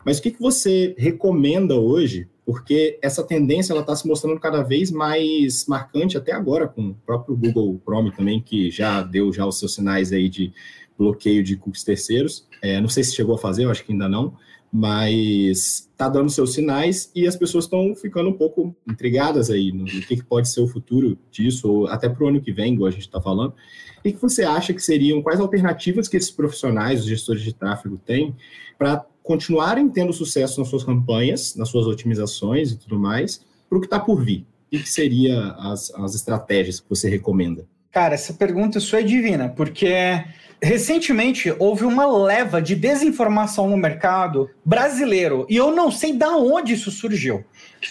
Mas 0.05 0.17
o 0.17 0.21
que, 0.21 0.31
que 0.31 0.39
você 0.39 0.95
recomenda 0.97 1.75
hoje? 1.75 2.29
Porque 2.45 2.97
essa 3.01 3.21
tendência 3.21 3.73
ela 3.73 3.81
está 3.81 3.97
se 3.97 4.07
mostrando 4.07 4.39
cada 4.39 4.63
vez 4.63 4.91
mais 4.91 5.65
marcante 5.67 6.17
até 6.17 6.31
agora 6.31 6.69
com 6.69 6.91
o 6.91 6.95
próprio 7.05 7.35
Google 7.35 7.81
Chrome 7.83 8.15
também 8.15 8.39
que 8.41 8.71
já 8.71 9.03
deu 9.03 9.33
já 9.33 9.45
os 9.45 9.59
seus 9.59 9.75
sinais 9.75 10.13
aí 10.13 10.29
de 10.29 10.53
bloqueio 10.97 11.43
de 11.43 11.57
cookies 11.57 11.83
terceiros. 11.83 12.47
É, 12.61 12.79
não 12.79 12.87
sei 12.87 13.03
se 13.03 13.13
chegou 13.13 13.35
a 13.35 13.37
fazer, 13.37 13.65
eu 13.65 13.71
acho 13.71 13.83
que 13.83 13.91
ainda 13.91 14.07
não 14.07 14.37
mas 14.71 15.89
está 15.91 16.07
dando 16.07 16.29
seus 16.29 16.53
sinais 16.53 17.11
e 17.13 17.27
as 17.27 17.35
pessoas 17.35 17.65
estão 17.65 17.93
ficando 17.93 18.29
um 18.29 18.33
pouco 18.33 18.73
intrigadas 18.87 19.49
aí 19.49 19.71
no, 19.71 19.83
que, 19.83 20.15
que, 20.15 20.23
pode 20.23 20.49
ser 20.49 20.61
o 20.61 20.67
futuro 20.67 21.17
disso, 21.29 21.69
ou 21.69 21.87
até 21.87 22.07
para 22.07 22.23
o 22.23 22.27
ano 22.27 22.41
que 22.41 22.53
vem, 22.53 22.73
igual 22.73 22.87
a 22.87 22.91
gente 22.91 23.01
está 23.01 23.19
falando. 23.19 23.53
O 23.99 24.01
que, 24.01 24.13
você 24.13 24.43
acha 24.43 24.73
que 24.73 24.81
seriam, 24.81 25.21
quais 25.21 25.39
alternativas 25.39 26.07
que 26.07 26.15
esses 26.15 26.31
profissionais, 26.31 27.01
os 27.01 27.05
gestores 27.05 27.41
de 27.41 27.53
tráfego, 27.53 27.97
têm 27.97 28.33
para 28.77 29.05
continuarem 29.21 29.89
tendo 29.89 30.13
sucesso 30.13 30.59
nas 30.59 30.69
suas 30.69 30.83
campanhas, 30.83 31.55
nas 31.55 31.67
suas 31.69 31.85
otimizações 31.85 32.71
e 32.71 32.77
tudo 32.77 32.97
mais, 32.97 33.45
para 33.69 33.77
o 33.77 33.81
que 33.81 33.87
está 33.87 33.99
por 33.99 34.23
vir? 34.23 34.45
O 34.67 34.71
que, 34.71 34.83
que 34.83 34.89
seria 34.89 35.51
as, 35.59 35.93
as 35.95 36.15
estratégias 36.15 36.79
que 36.79 36.89
você 36.89 37.09
recomenda? 37.09 37.67
Cara, 37.91 38.13
essa 38.13 38.33
pergunta 38.33 38.79
sua 38.79 39.01
é 39.01 39.03
divina, 39.03 39.49
porque 39.49 40.23
recentemente 40.61 41.53
houve 41.57 41.85
uma 41.85 42.05
leva 42.05 42.61
de 42.61 42.75
desinformação 42.75 43.67
no 43.67 43.75
mercado 43.75 44.49
brasileiro 44.63 45.47
e 45.49 45.55
eu 45.55 45.71
não 45.71 45.89
sei 45.89 46.13
da 46.13 46.37
onde 46.37 46.73
isso 46.73 46.91
surgiu. 46.91 47.43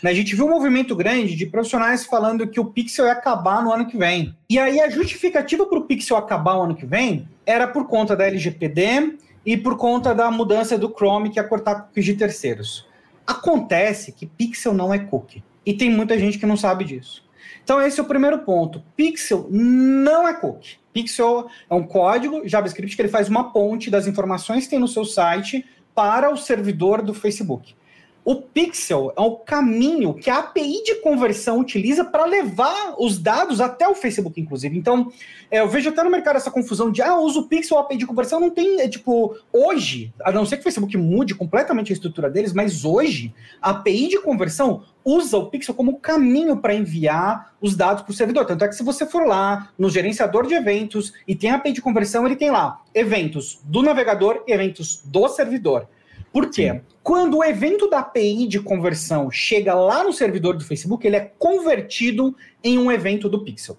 A 0.04 0.12
gente 0.12 0.36
viu 0.36 0.46
um 0.46 0.50
movimento 0.50 0.94
grande 0.94 1.34
de 1.34 1.46
profissionais 1.46 2.06
falando 2.06 2.46
que 2.46 2.60
o 2.60 2.64
Pixel 2.64 3.06
ia 3.06 3.12
acabar 3.12 3.62
no 3.62 3.72
ano 3.72 3.86
que 3.86 3.98
vem. 3.98 4.36
E 4.48 4.56
aí 4.56 4.80
a 4.80 4.88
justificativa 4.88 5.66
para 5.66 5.78
o 5.78 5.84
Pixel 5.84 6.16
acabar 6.16 6.54
no 6.54 6.62
ano 6.62 6.76
que 6.76 6.86
vem 6.86 7.28
era 7.44 7.66
por 7.66 7.88
conta 7.88 8.14
da 8.14 8.26
LGPD 8.26 9.18
e 9.44 9.56
por 9.56 9.76
conta 9.76 10.14
da 10.14 10.30
mudança 10.30 10.78
do 10.78 10.94
Chrome 10.94 11.30
que 11.30 11.40
ia 11.40 11.44
cortar 11.44 11.74
cookies 11.74 12.04
de 12.04 12.14
terceiros. 12.14 12.86
Acontece 13.26 14.12
que 14.12 14.26
Pixel 14.26 14.72
não 14.72 14.94
é 14.94 14.98
cookie. 14.98 15.42
E 15.66 15.74
tem 15.74 15.90
muita 15.90 16.16
gente 16.18 16.38
que 16.38 16.46
não 16.46 16.56
sabe 16.56 16.84
disso. 16.84 17.28
Então, 17.62 17.80
esse 17.80 18.00
é 18.00 18.02
o 18.02 18.06
primeiro 18.06 18.38
ponto. 18.40 18.82
Pixel 18.96 19.46
não 19.50 20.26
é 20.26 20.34
cookie. 20.34 20.78
Pixel 20.92 21.48
é 21.68 21.74
um 21.74 21.84
código 21.84 22.46
JavaScript 22.48 22.96
que 22.96 23.02
ele 23.02 23.08
faz 23.08 23.28
uma 23.28 23.52
ponte 23.52 23.90
das 23.90 24.06
informações 24.06 24.64
que 24.64 24.70
tem 24.70 24.78
no 24.78 24.88
seu 24.88 25.04
site 25.04 25.64
para 25.94 26.32
o 26.32 26.36
servidor 26.36 27.02
do 27.02 27.14
Facebook. 27.14 27.74
O 28.24 28.36
Pixel 28.36 29.12
é 29.16 29.20
o 29.20 29.36
caminho 29.36 30.12
que 30.12 30.28
a 30.28 30.38
API 30.38 30.82
de 30.84 30.96
conversão 30.96 31.58
utiliza 31.58 32.04
para 32.04 32.26
levar 32.26 32.94
os 32.98 33.18
dados 33.18 33.60
até 33.60 33.88
o 33.88 33.94
Facebook, 33.94 34.38
inclusive. 34.38 34.76
Então, 34.76 35.10
é, 35.50 35.60
eu 35.60 35.68
vejo 35.68 35.88
até 35.88 36.02
no 36.04 36.10
mercado 36.10 36.36
essa 36.36 36.50
confusão 36.50 36.90
de, 36.90 37.00
ah, 37.00 37.16
uso 37.16 37.40
o 37.40 37.48
Pixel, 37.48 37.78
a 37.78 37.80
API 37.80 37.96
de 37.96 38.06
conversão. 38.06 38.38
Não 38.38 38.50
tem, 38.50 38.80
é, 38.80 38.88
tipo, 38.88 39.36
hoje, 39.52 40.12
a 40.22 40.30
não 40.30 40.44
ser 40.44 40.56
que 40.56 40.60
o 40.60 40.64
Facebook 40.64 40.94
mude 40.98 41.34
completamente 41.34 41.92
a 41.92 41.94
estrutura 41.94 42.28
deles, 42.28 42.52
mas 42.52 42.84
hoje, 42.84 43.32
a 43.60 43.70
API 43.70 44.08
de 44.08 44.20
conversão 44.20 44.84
usa 45.02 45.38
o 45.38 45.46
Pixel 45.46 45.74
como 45.74 45.98
caminho 45.98 46.58
para 46.58 46.74
enviar 46.74 47.54
os 47.58 47.74
dados 47.74 48.02
para 48.02 48.12
o 48.12 48.14
servidor. 48.14 48.44
Tanto 48.44 48.64
é 48.64 48.68
que 48.68 48.74
se 48.74 48.82
você 48.82 49.06
for 49.06 49.26
lá 49.26 49.70
no 49.78 49.88
gerenciador 49.88 50.46
de 50.46 50.54
eventos 50.54 51.14
e 51.26 51.34
tem 51.34 51.50
a 51.50 51.56
API 51.56 51.72
de 51.72 51.80
conversão, 51.80 52.26
ele 52.26 52.36
tem 52.36 52.50
lá 52.50 52.82
eventos 52.94 53.60
do 53.64 53.82
navegador 53.82 54.44
e 54.46 54.52
eventos 54.52 55.02
do 55.04 55.26
servidor. 55.28 55.88
Por 56.32 56.50
quê? 56.50 56.72
Sim. 56.72 56.80
Quando 57.02 57.38
o 57.38 57.44
evento 57.44 57.88
da 57.88 58.00
API 58.00 58.46
de 58.46 58.60
conversão 58.60 59.30
chega 59.30 59.74
lá 59.74 60.04
no 60.04 60.12
servidor 60.12 60.56
do 60.56 60.64
Facebook, 60.64 61.06
ele 61.06 61.16
é 61.16 61.32
convertido 61.38 62.36
em 62.62 62.78
um 62.78 62.92
evento 62.92 63.28
do 63.28 63.42
Pixel. 63.42 63.76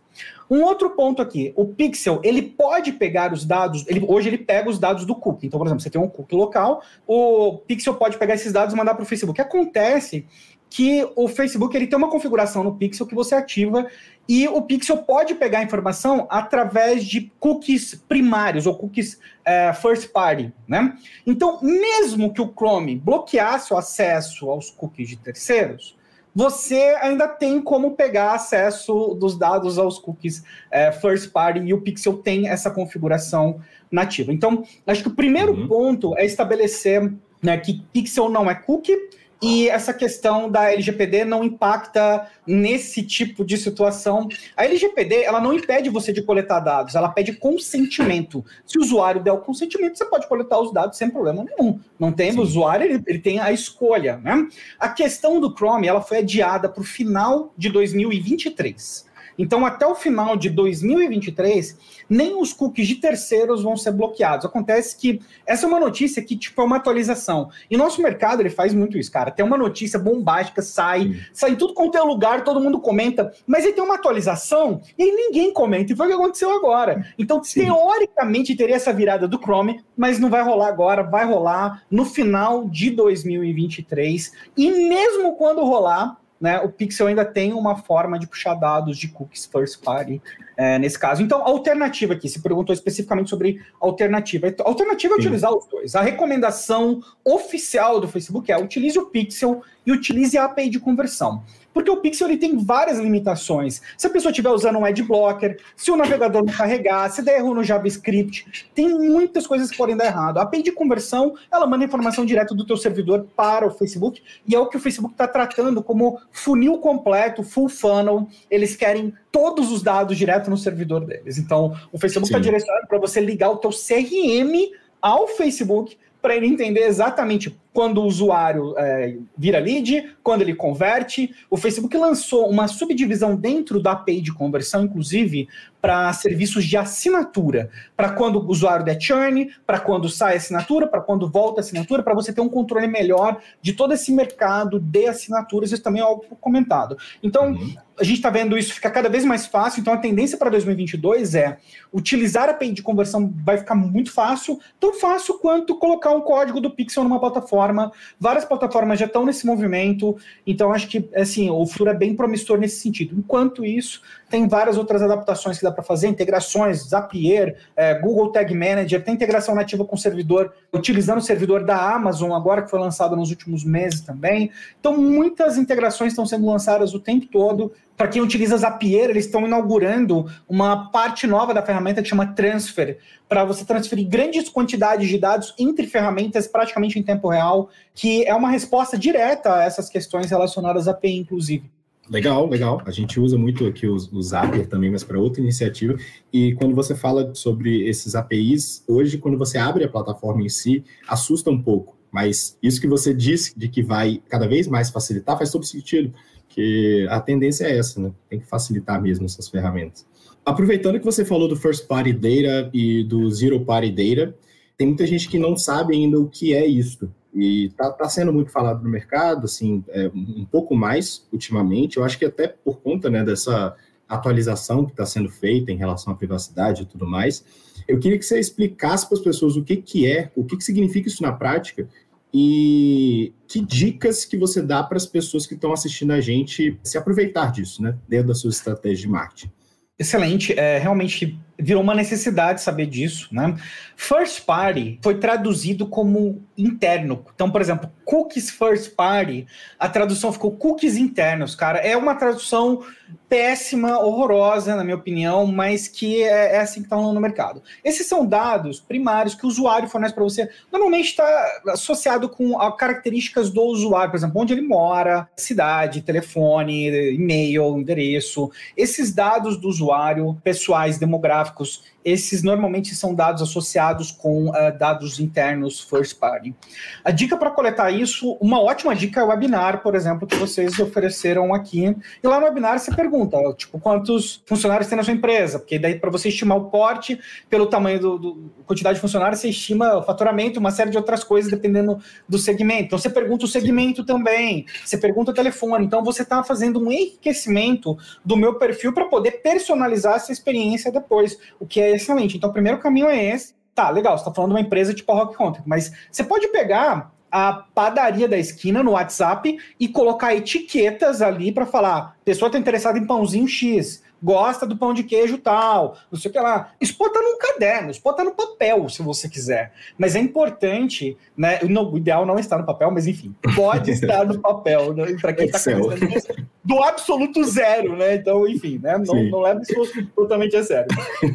Um 0.49 0.63
outro 0.63 0.89
ponto 0.89 1.21
aqui, 1.21 1.53
o 1.55 1.65
Pixel, 1.65 2.19
ele 2.23 2.41
pode 2.41 2.91
pegar 2.91 3.31
os 3.31 3.45
dados, 3.45 3.85
ele, 3.87 4.03
hoje 4.05 4.27
ele 4.27 4.37
pega 4.37 4.69
os 4.69 4.77
dados 4.77 5.05
do 5.05 5.15
cookie. 5.15 5.47
Então, 5.47 5.57
por 5.57 5.65
exemplo, 5.65 5.81
você 5.81 5.89
tem 5.89 6.01
um 6.01 6.09
cookie 6.09 6.35
local, 6.35 6.81
o 7.07 7.59
Pixel 7.59 7.93
pode 7.93 8.17
pegar 8.17 8.33
esses 8.33 8.51
dados 8.51 8.73
e 8.73 8.77
mandar 8.77 8.95
para 8.95 9.03
o 9.03 9.05
Facebook. 9.05 9.39
Acontece 9.39 10.25
que 10.69 11.07
o 11.15 11.27
Facebook 11.27 11.75
ele 11.75 11.85
tem 11.85 11.97
uma 11.97 12.09
configuração 12.09 12.63
no 12.63 12.75
Pixel 12.75 13.05
que 13.05 13.13
você 13.13 13.35
ativa 13.35 13.87
e 14.33 14.47
o 14.47 14.61
Pixel 14.61 14.95
pode 14.99 15.35
pegar 15.35 15.59
a 15.59 15.63
informação 15.63 16.25
através 16.29 17.03
de 17.03 17.29
cookies 17.37 18.01
primários 18.07 18.65
ou 18.65 18.73
cookies 18.73 19.19
é, 19.43 19.73
first 19.73 20.09
party, 20.13 20.53
né? 20.65 20.97
Então, 21.27 21.59
mesmo 21.61 22.33
que 22.33 22.41
o 22.41 22.47
Chrome 22.47 22.95
bloqueasse 22.95 23.73
o 23.73 23.77
acesso 23.77 24.49
aos 24.49 24.69
cookies 24.69 25.09
de 25.09 25.17
terceiros, 25.17 25.97
você 26.33 26.97
ainda 27.01 27.27
tem 27.27 27.61
como 27.61 27.91
pegar 27.91 28.31
acesso 28.31 29.17
dos 29.19 29.37
dados 29.37 29.77
aos 29.77 29.99
cookies 29.99 30.45
é, 30.71 30.93
first 30.93 31.29
party 31.33 31.59
e 31.59 31.73
o 31.73 31.81
Pixel 31.81 32.13
tem 32.19 32.47
essa 32.47 32.71
configuração 32.71 33.59
nativa. 33.91 34.31
Então, 34.31 34.63
acho 34.87 35.01
que 35.01 35.09
o 35.09 35.13
primeiro 35.13 35.51
uhum. 35.51 35.67
ponto 35.67 36.17
é 36.17 36.25
estabelecer 36.25 37.13
né, 37.43 37.57
que 37.57 37.83
Pixel 37.91 38.29
não 38.29 38.49
é 38.49 38.55
cookie 38.55 38.97
e 39.41 39.67
essa 39.69 39.93
questão 39.93 40.49
da 40.49 40.71
LGPD 40.71 41.25
não 41.25 41.43
impacta 41.43 42.27
nesse 42.45 43.01
tipo 43.01 43.43
de 43.43 43.57
situação. 43.57 44.29
A 44.55 44.65
LGPD, 44.65 45.23
ela 45.23 45.41
não 45.41 45.53
impede 45.53 45.89
você 45.89 46.13
de 46.13 46.21
coletar 46.21 46.59
dados, 46.59 46.93
ela 46.93 47.09
pede 47.09 47.33
consentimento. 47.33 48.45
Se 48.65 48.77
o 48.77 48.81
usuário 48.81 49.23
der 49.23 49.31
o 49.31 49.39
consentimento, 49.39 49.97
você 49.97 50.05
pode 50.05 50.27
coletar 50.27 50.59
os 50.59 50.71
dados 50.71 50.97
sem 50.97 51.09
problema 51.09 51.43
nenhum. 51.43 51.79
Não 51.99 52.11
tem 52.11 52.37
o 52.37 52.41
usuário, 52.41 52.85
ele, 52.85 53.03
ele, 53.07 53.19
tem 53.19 53.39
a 53.39 53.51
escolha, 53.51 54.17
né? 54.17 54.47
A 54.79 54.89
questão 54.89 55.39
do 55.39 55.55
Chrome, 55.55 55.87
ela 55.87 56.01
foi 56.01 56.19
adiada 56.19 56.69
para 56.69 56.81
o 56.81 56.85
final 56.85 57.53
de 57.57 57.69
2023. 57.69 59.10
Então, 59.37 59.65
até 59.65 59.85
o 59.85 59.95
final 59.95 60.35
de 60.35 60.49
2023, 60.49 61.77
nem 62.09 62.39
os 62.39 62.53
cookies 62.53 62.87
de 62.87 62.95
terceiros 62.95 63.63
vão 63.63 63.77
ser 63.77 63.91
bloqueados. 63.91 64.45
Acontece 64.45 64.97
que 64.97 65.21
essa 65.45 65.65
é 65.65 65.67
uma 65.67 65.79
notícia 65.79 66.21
que, 66.21 66.35
tipo, 66.35 66.61
é 66.61 66.65
uma 66.65 66.77
atualização. 66.77 67.49
E 67.69 67.77
nosso 67.77 68.01
mercado, 68.01 68.41
ele 68.41 68.49
faz 68.49 68.73
muito 68.73 68.97
isso, 68.97 69.11
cara. 69.11 69.31
Tem 69.31 69.45
uma 69.45 69.57
notícia 69.57 69.97
bombástica, 69.97 70.61
sai, 70.61 71.03
Sim. 71.03 71.19
sai 71.33 71.51
em 71.51 71.55
tudo 71.55 71.73
quanto 71.73 71.97
é 71.97 72.01
lugar, 72.01 72.43
todo 72.43 72.59
mundo 72.59 72.79
comenta, 72.79 73.33
mas 73.47 73.65
aí 73.65 73.73
tem 73.73 73.83
uma 73.83 73.95
atualização 73.95 74.81
e 74.97 75.03
aí 75.03 75.11
ninguém 75.11 75.53
comenta. 75.53 75.93
E 75.93 75.95
foi 75.95 76.07
o 76.07 76.09
que 76.09 76.15
aconteceu 76.15 76.51
agora. 76.51 77.05
Então, 77.17 77.43
Sim. 77.43 77.65
teoricamente, 77.65 78.55
teria 78.55 78.75
essa 78.75 78.93
virada 78.93 79.27
do 79.27 79.39
Chrome, 79.39 79.83
mas 79.95 80.19
não 80.19 80.29
vai 80.29 80.43
rolar 80.43 80.67
agora, 80.67 81.03
vai 81.03 81.25
rolar 81.25 81.83
no 81.89 82.05
final 82.05 82.67
de 82.67 82.91
2023. 82.91 84.31
E 84.57 84.71
mesmo 84.71 85.35
quando 85.35 85.63
rolar, 85.63 86.17
né, 86.41 86.59
o 86.59 86.69
Pixel 86.69 87.05
ainda 87.05 87.23
tem 87.23 87.53
uma 87.53 87.75
forma 87.75 88.17
de 88.17 88.25
puxar 88.25 88.55
dados 88.55 88.97
de 88.97 89.07
cookies 89.07 89.45
first 89.45 89.83
party 89.83 90.19
é, 90.57 90.79
nesse 90.79 90.97
caso. 90.97 91.21
Então, 91.21 91.45
alternativa 91.45 92.13
aqui, 92.13 92.27
se 92.27 92.41
perguntou 92.41 92.73
especificamente 92.73 93.29
sobre 93.29 93.61
alternativa. 93.79 94.47
A 94.47 94.67
alternativa 94.67 95.13
é 95.13 95.17
utilizar 95.17 95.53
os 95.53 95.67
dois. 95.67 95.93
A 95.95 96.01
recomendação 96.01 97.01
oficial 97.23 98.01
do 98.01 98.07
Facebook 98.07 98.51
é 98.51 98.57
utilize 98.57 98.97
o 98.97 99.05
Pixel 99.05 99.61
e 99.85 99.91
utilize 99.91 100.35
a 100.37 100.45
API 100.45 100.69
de 100.69 100.79
conversão. 100.79 101.43
Porque 101.73 101.89
o 101.89 101.97
Pixel 101.97 102.27
ele 102.27 102.37
tem 102.37 102.57
várias 102.57 102.99
limitações. 102.99 103.81
Se 103.97 104.07
a 104.07 104.09
pessoa 104.09 104.31
estiver 104.31 104.49
usando 104.49 104.77
um 104.77 104.85
ad 104.85 105.01
blocker, 105.03 105.59
se 105.75 105.91
o 105.91 105.95
navegador 105.95 106.43
não 106.43 106.53
carregar, 106.53 107.09
se 107.09 107.21
der 107.21 107.37
erro 107.37 107.53
no 107.53 107.63
JavaScript, 107.63 108.69
tem 108.73 108.89
muitas 108.89 109.47
coisas 109.47 109.71
que 109.71 109.77
podem 109.77 109.95
dar 109.95 110.05
errado. 110.05 110.37
A 110.37 110.43
API 110.43 110.63
de 110.63 110.71
conversão, 110.71 111.35
ela 111.51 111.65
manda 111.65 111.85
informação 111.85 112.25
direto 112.25 112.53
do 112.53 112.65
teu 112.65 112.77
servidor 112.77 113.27
para 113.35 113.65
o 113.65 113.71
Facebook, 113.71 114.21
e 114.47 114.55
é 114.55 114.59
o 114.59 114.67
que 114.67 114.77
o 114.77 114.79
Facebook 114.79 115.13
está 115.13 115.27
tratando 115.27 115.81
como 115.81 116.19
funil 116.31 116.77
completo, 116.79 117.43
full 117.43 117.69
funnel. 117.69 118.27
Eles 118.49 118.75
querem 118.75 119.13
todos 119.31 119.71
os 119.71 119.81
dados 119.81 120.17
direto 120.17 120.49
no 120.49 120.57
servidor 120.57 121.05
deles. 121.05 121.37
Então, 121.37 121.75
o 121.91 121.97
Facebook 121.97 122.27
está 122.27 122.39
direcionado 122.39 122.87
para 122.87 122.99
você 122.99 123.19
ligar 123.21 123.49
o 123.49 123.57
teu 123.57 123.71
CRM 123.71 124.71
ao 125.01 125.27
Facebook 125.27 125.97
para 126.21 126.35
ele 126.35 126.45
entender 126.45 126.81
exatamente 126.81 127.57
quando 127.73 128.01
o 128.01 128.05
usuário 128.05 128.73
é, 128.77 129.17
vira 129.37 129.59
lead, 129.59 130.15
quando 130.21 130.41
ele 130.41 130.53
converte. 130.53 131.33
O 131.49 131.55
Facebook 131.55 131.95
lançou 131.95 132.49
uma 132.49 132.67
subdivisão 132.67 133.35
dentro 133.35 133.81
da 133.81 133.91
API 133.91 134.21
de 134.21 134.33
conversão, 134.33 134.83
inclusive, 134.83 135.47
para 135.81 136.11
serviços 136.13 136.65
de 136.65 136.75
assinatura. 136.75 137.69
Para 137.95 138.11
quando 138.11 138.39
o 138.39 138.47
usuário 138.47 138.85
der 138.85 138.99
churn, 138.99 139.51
para 139.65 139.79
quando 139.79 140.09
sai 140.09 140.33
a 140.33 140.37
assinatura, 140.37 140.85
para 140.85 141.01
quando 141.01 141.29
volta 141.29 141.61
a 141.61 141.63
assinatura, 141.63 142.03
para 142.03 142.13
você 142.13 142.33
ter 142.33 142.41
um 142.41 142.49
controle 142.49 142.87
melhor 142.87 143.41
de 143.61 143.73
todo 143.73 143.93
esse 143.93 144.11
mercado 144.11 144.79
de 144.79 145.07
assinaturas. 145.07 145.71
Isso 145.71 145.81
também 145.81 146.01
é 146.01 146.05
algo 146.05 146.23
comentado. 146.41 146.97
Então, 147.23 147.51
uhum. 147.53 147.75
a 147.97 148.03
gente 148.03 148.17
está 148.17 148.29
vendo 148.29 148.57
isso 148.57 148.73
ficar 148.73 148.91
cada 148.91 149.07
vez 149.07 149.23
mais 149.23 149.47
fácil. 149.47 149.79
Então, 149.79 149.93
a 149.93 149.97
tendência 149.97 150.37
para 150.37 150.49
2022 150.49 151.35
é 151.35 151.57
utilizar 151.93 152.49
a 152.49 152.51
API 152.51 152.73
de 152.73 152.83
conversão 152.83 153.33
vai 153.43 153.57
ficar 153.57 153.75
muito 153.75 154.11
fácil, 154.11 154.59
tão 154.79 154.93
fácil 154.93 155.39
quanto 155.39 155.77
colocar 155.77 156.11
um 156.11 156.21
código 156.21 156.59
do 156.59 156.69
Pixel 156.69 157.03
numa 157.03 157.19
plataforma 157.19 157.60
plataforma, 157.61 157.91
várias 158.19 158.45
plataformas 158.45 158.99
já 158.99 159.05
estão 159.05 159.25
nesse 159.25 159.45
movimento, 159.45 160.17
então 160.45 160.71
acho 160.71 160.87
que 160.87 161.09
assim, 161.15 161.49
o 161.49 161.65
futuro 161.65 161.91
é 161.91 161.93
bem 161.93 162.15
promissor 162.15 162.57
nesse 162.57 162.81
sentido. 162.81 163.15
Enquanto 163.17 163.63
isso, 163.63 164.01
tem 164.29 164.47
várias 164.47 164.77
outras 164.77 165.01
adaptações 165.01 165.57
que 165.57 165.63
dá 165.63 165.71
para 165.71 165.83
fazer, 165.83 166.07
integrações, 166.07 166.89
Zapier, 166.89 167.57
é, 167.75 167.93
Google 167.95 168.31
Tag 168.31 168.53
Manager, 168.53 169.03
tem 169.03 169.13
integração 169.13 169.53
nativa 169.53 169.85
com 169.85 169.95
o 169.95 169.99
servidor, 169.99 170.53
utilizando 170.73 171.19
o 171.19 171.21
servidor 171.21 171.63
da 171.63 171.93
Amazon, 171.93 172.31
agora 172.33 172.61
que 172.61 172.69
foi 172.69 172.79
lançado 172.79 173.15
nos 173.15 173.29
últimos 173.29 173.63
meses 173.63 174.01
também. 174.01 174.49
Então, 174.79 174.97
muitas 174.97 175.57
integrações 175.57 176.13
estão 176.13 176.25
sendo 176.25 176.45
lançadas 176.45 176.93
o 176.93 176.99
tempo 176.99 177.27
todo. 177.27 177.71
Para 178.01 178.07
quem 178.07 178.19
utiliza 178.19 178.57
Zapier, 178.57 179.11
eles 179.11 179.25
estão 179.25 179.45
inaugurando 179.45 180.25
uma 180.49 180.89
parte 180.89 181.27
nova 181.27 181.53
da 181.53 181.61
ferramenta 181.61 182.01
que 182.01 182.09
chama 182.09 182.33
Transfer, 182.33 182.97
para 183.29 183.45
você 183.45 183.63
transferir 183.63 184.07
grandes 184.07 184.49
quantidades 184.49 185.07
de 185.07 185.19
dados 185.19 185.53
entre 185.59 185.85
ferramentas 185.85 186.47
praticamente 186.47 186.97
em 186.97 187.03
tempo 187.03 187.29
real, 187.29 187.69
que 187.93 188.25
é 188.25 188.33
uma 188.33 188.49
resposta 188.49 188.97
direta 188.97 189.53
a 189.53 189.65
essas 189.65 189.87
questões 189.87 190.31
relacionadas 190.31 190.87
à 190.87 190.91
API, 190.93 191.15
inclusive. 191.15 191.69
Legal, 192.09 192.49
legal. 192.49 192.81
A 192.87 192.91
gente 192.91 193.19
usa 193.19 193.37
muito 193.37 193.67
aqui 193.67 193.85
o, 193.85 193.93
o 193.93 194.23
Zapier 194.23 194.65
também, 194.65 194.89
mas 194.89 195.03
para 195.03 195.19
outra 195.19 195.39
iniciativa. 195.39 195.95
E 196.33 196.55
quando 196.55 196.73
você 196.73 196.95
fala 196.95 197.35
sobre 197.35 197.87
esses 197.87 198.15
APIs, 198.15 198.83
hoje, 198.87 199.19
quando 199.19 199.37
você 199.37 199.59
abre 199.59 199.83
a 199.83 199.87
plataforma 199.87 200.41
em 200.41 200.49
si, 200.49 200.83
assusta 201.07 201.51
um 201.51 201.61
pouco. 201.61 201.95
Mas 202.11 202.57
isso 202.61 202.81
que 202.81 202.87
você 202.87 203.13
disse 203.13 203.57
de 203.57 203.69
que 203.69 203.81
vai 203.81 204.21
cada 204.27 204.47
vez 204.47 204.67
mais 204.67 204.89
facilitar 204.89 205.37
faz 205.37 205.51
todo 205.51 205.65
sentido, 205.65 206.13
que 206.53 207.07
a 207.09 207.19
tendência 207.19 207.65
é 207.65 207.77
essa, 207.77 207.99
né? 207.99 208.11
Tem 208.29 208.39
que 208.39 208.45
facilitar 208.45 209.01
mesmo 209.01 209.25
essas 209.25 209.47
ferramentas. 209.47 210.05
Aproveitando 210.45 210.99
que 210.99 211.05
você 211.05 211.23
falou 211.23 211.47
do 211.47 211.55
First 211.55 211.87
Party 211.87 212.13
Data 212.13 212.69
e 212.73 213.03
do 213.03 213.29
Zero 213.31 213.63
Party 213.63 213.91
Data, 213.91 214.35
tem 214.77 214.87
muita 214.87 215.05
gente 215.05 215.29
que 215.29 215.39
não 215.39 215.55
sabe 215.55 215.95
ainda 215.95 216.19
o 216.19 216.27
que 216.27 216.53
é 216.53 216.65
isso. 216.65 217.09
E 217.33 217.67
está 217.67 217.89
tá 217.91 218.09
sendo 218.09 218.33
muito 218.33 218.51
falado 218.51 218.83
no 218.83 218.89
mercado, 218.89 219.45
assim, 219.45 219.83
é, 219.89 220.11
um 220.13 220.45
pouco 220.45 220.75
mais 220.75 221.25
ultimamente. 221.31 221.97
Eu 221.97 222.03
acho 222.03 222.17
que 222.17 222.25
até 222.25 222.47
por 222.47 222.81
conta 222.81 223.09
né, 223.09 223.23
dessa 223.23 223.75
atualização 224.09 224.83
que 224.85 224.91
está 224.91 225.05
sendo 225.05 225.29
feita 225.29 225.71
em 225.71 225.77
relação 225.77 226.11
à 226.11 226.15
privacidade 226.15 226.83
e 226.83 226.85
tudo 226.85 227.07
mais. 227.07 227.45
Eu 227.87 227.97
queria 227.97 228.17
que 228.17 228.25
você 228.25 228.39
explicasse 228.39 229.07
para 229.07 229.17
as 229.17 229.23
pessoas 229.23 229.55
o 229.55 229.63
que, 229.63 229.77
que 229.77 230.05
é, 230.05 230.29
o 230.35 230.43
que, 230.43 230.57
que 230.57 230.63
significa 230.63 231.07
isso 231.07 231.23
na 231.23 231.31
prática 231.31 231.87
e 232.33 233.33
que 233.47 233.59
dicas 233.59 234.23
que 234.23 234.37
você 234.37 234.61
dá 234.61 234.81
para 234.81 234.97
as 234.97 235.05
pessoas 235.05 235.45
que 235.45 235.53
estão 235.53 235.73
assistindo 235.73 236.11
a 236.11 236.21
gente 236.21 236.79
se 236.83 236.97
aproveitar 236.97 237.51
disso, 237.51 237.81
né, 237.81 237.97
dentro 238.07 238.27
da 238.27 238.35
sua 238.35 238.49
estratégia 238.49 239.05
de 239.05 239.09
marketing. 239.09 239.51
Excelente, 239.99 240.57
é, 240.57 240.77
realmente 240.79 241.37
virou 241.57 241.83
uma 241.83 241.93
necessidade 241.93 242.61
saber 242.61 242.87
disso, 242.87 243.29
né? 243.31 243.55
First 243.95 244.45
party 244.45 244.99
foi 245.01 245.19
traduzido 245.19 245.85
como 245.85 246.41
interno. 246.57 247.25
Então, 247.33 247.51
por 247.51 247.61
exemplo, 247.61 247.89
cookies 248.03 248.49
first 248.49 248.95
party, 248.95 249.45
a 249.79 249.87
tradução 249.87 250.33
ficou 250.33 250.51
cookies 250.51 250.97
internos, 250.97 251.55
cara. 251.55 251.79
É 251.79 251.95
uma 251.95 252.15
tradução 252.15 252.83
péssima, 253.29 253.99
horrorosa, 253.99 254.75
na 254.75 254.83
minha 254.83 254.95
opinião, 254.95 255.45
mas 255.47 255.87
que 255.87 256.21
é, 256.23 256.55
é 256.55 256.59
assim 256.59 256.81
que 256.81 256.87
está 256.87 256.97
no 256.97 257.19
mercado. 257.19 257.61
Esses 257.83 258.07
são 258.07 258.25
dados 258.25 258.79
primários 258.79 259.35
que 259.35 259.45
o 259.45 259.49
usuário 259.49 259.87
fornece 259.87 260.13
para 260.13 260.23
você. 260.23 260.49
Normalmente 260.71 261.07
está 261.07 261.61
associado 261.69 262.27
com 262.27 262.57
características 262.71 263.49
do 263.49 263.61
usuário, 263.61 264.11
por 264.11 264.17
exemplo, 264.17 264.41
onde 264.41 264.53
ele 264.53 264.61
mora, 264.61 265.29
cidade, 265.35 266.01
telefone, 266.01 267.13
e-mail, 267.13 267.77
endereço. 267.77 268.51
Esses 268.75 269.13
dados 269.13 269.57
do 269.57 269.67
usuário, 269.69 270.37
pessoais, 270.43 270.97
demográficos, 270.97 271.50
gráficos 271.51 271.83
esses 272.03 272.43
normalmente 272.43 272.95
são 272.95 273.13
dados 273.13 273.41
associados 273.41 274.11
com 274.11 274.49
uh, 274.49 274.77
dados 274.77 275.19
internos 275.19 275.79
first 275.79 276.17
party. 276.17 276.55
A 277.03 277.11
dica 277.11 277.37
para 277.37 277.51
coletar 277.51 277.91
isso, 277.91 278.37
uma 278.41 278.61
ótima 278.61 278.95
dica 278.95 279.21
é 279.21 279.23
o 279.23 279.27
webinar, 279.27 279.81
por 279.81 279.95
exemplo, 279.95 280.27
que 280.27 280.35
vocês 280.35 280.79
ofereceram 280.79 281.53
aqui. 281.53 281.95
E 282.23 282.27
lá 282.27 282.39
no 282.39 282.45
webinar 282.45 282.79
você 282.79 282.93
pergunta, 282.93 283.37
tipo, 283.55 283.79
quantos 283.79 284.43
funcionários 284.45 284.87
tem 284.87 284.97
na 284.97 285.03
sua 285.03 285.13
empresa? 285.13 285.59
Porque 285.59 285.77
daí 285.77 285.99
para 285.99 286.09
você 286.09 286.29
estimar 286.29 286.57
o 286.57 286.65
porte, 286.65 287.19
pelo 287.49 287.67
tamanho 287.67 287.99
do, 287.99 288.17
do, 288.17 288.51
quantidade 288.65 288.95
de 288.95 289.01
funcionários, 289.01 289.39
você 289.39 289.49
estima 289.49 289.97
o 289.97 290.03
faturamento, 290.03 290.59
uma 290.59 290.71
série 290.71 290.89
de 290.89 290.97
outras 290.97 291.23
coisas 291.23 291.51
dependendo 291.51 291.99
do 292.27 292.37
segmento. 292.37 292.83
Então 292.83 292.99
você 292.99 293.09
pergunta 293.09 293.45
o 293.45 293.47
segmento 293.47 294.03
também, 294.03 294.65
você 294.83 294.97
pergunta 294.97 295.31
o 295.31 295.33
telefone. 295.33 295.85
Então 295.85 296.03
você 296.03 296.23
está 296.23 296.43
fazendo 296.43 296.79
um 296.81 296.91
enriquecimento 296.91 297.97
do 298.25 298.35
meu 298.35 298.55
perfil 298.55 298.93
para 298.93 299.05
poder 299.05 299.41
personalizar 299.43 300.15
essa 300.15 300.31
experiência 300.31 300.91
depois, 300.91 301.37
o 301.59 301.65
que 301.65 301.79
é 301.79 301.90
excelente. 301.91 302.37
Então, 302.37 302.49
o 302.49 302.53
primeiro 302.53 302.79
caminho 302.79 303.07
é 303.07 303.23
esse. 303.23 303.53
Tá, 303.73 303.89
legal, 303.89 304.17
você 304.17 304.21
está 304.21 304.33
falando 304.33 304.51
de 304.51 304.57
uma 304.57 304.65
empresa 304.65 304.93
tipo 304.93 305.11
a 305.11 305.15
Rock 305.15 305.35
Content, 305.35 305.63
mas 305.65 305.91
você 306.11 306.23
pode 306.23 306.47
pegar 306.49 307.11
a 307.31 307.53
padaria 307.53 308.27
da 308.27 308.37
esquina 308.37 308.83
no 308.83 308.91
WhatsApp 308.91 309.57
e 309.79 309.87
colocar 309.87 310.35
etiquetas 310.35 311.21
ali 311.21 311.51
para 311.51 311.65
falar: 311.65 312.17
pessoa 312.25 312.47
está 312.47 312.59
interessada 312.59 312.99
em 312.99 313.07
pãozinho 313.07 313.47
X, 313.47 314.03
gosta 314.21 314.65
do 314.65 314.77
pão 314.77 314.93
de 314.93 315.03
queijo 315.03 315.37
tal, 315.37 315.97
não 316.11 316.19
sei 316.19 316.29
o 316.29 316.33
que 316.33 316.39
lá. 316.39 316.71
Isso 316.79 316.95
pode 316.97 317.11
estar 317.11 317.21
num 317.21 317.37
caderno, 317.37 317.91
isso 317.91 318.01
pode 318.01 318.15
estar 318.15 318.23
no 318.23 318.35
papel, 318.35 318.87
se 318.89 319.01
você 319.01 319.27
quiser. 319.27 319.73
Mas 319.97 320.15
é 320.15 320.19
importante, 320.19 321.17
né? 321.35 321.59
o 321.61 321.97
ideal 321.97 322.25
não 322.25 322.37
está 322.37 322.57
no 322.57 322.65
papel, 322.65 322.91
mas 322.91 323.07
enfim, 323.07 323.35
pode 323.55 323.91
estar 323.91 324.25
no 324.25 324.39
papel, 324.39 324.93
né, 324.93 325.15
para 325.19 325.33
quem 325.33 325.45
está 325.45 325.59
começando 325.59 326.51
do 326.63 326.81
absoluto 326.83 327.43
zero, 327.43 327.95
né? 327.95 328.15
Então, 328.15 328.47
enfim, 328.47 328.79
né? 328.81 328.97
Não, 328.97 329.23
não 329.25 329.39
leva 329.41 329.61
isso 329.61 330.05
totalmente 330.15 330.55
a 330.55 330.63
sério. 330.63 330.87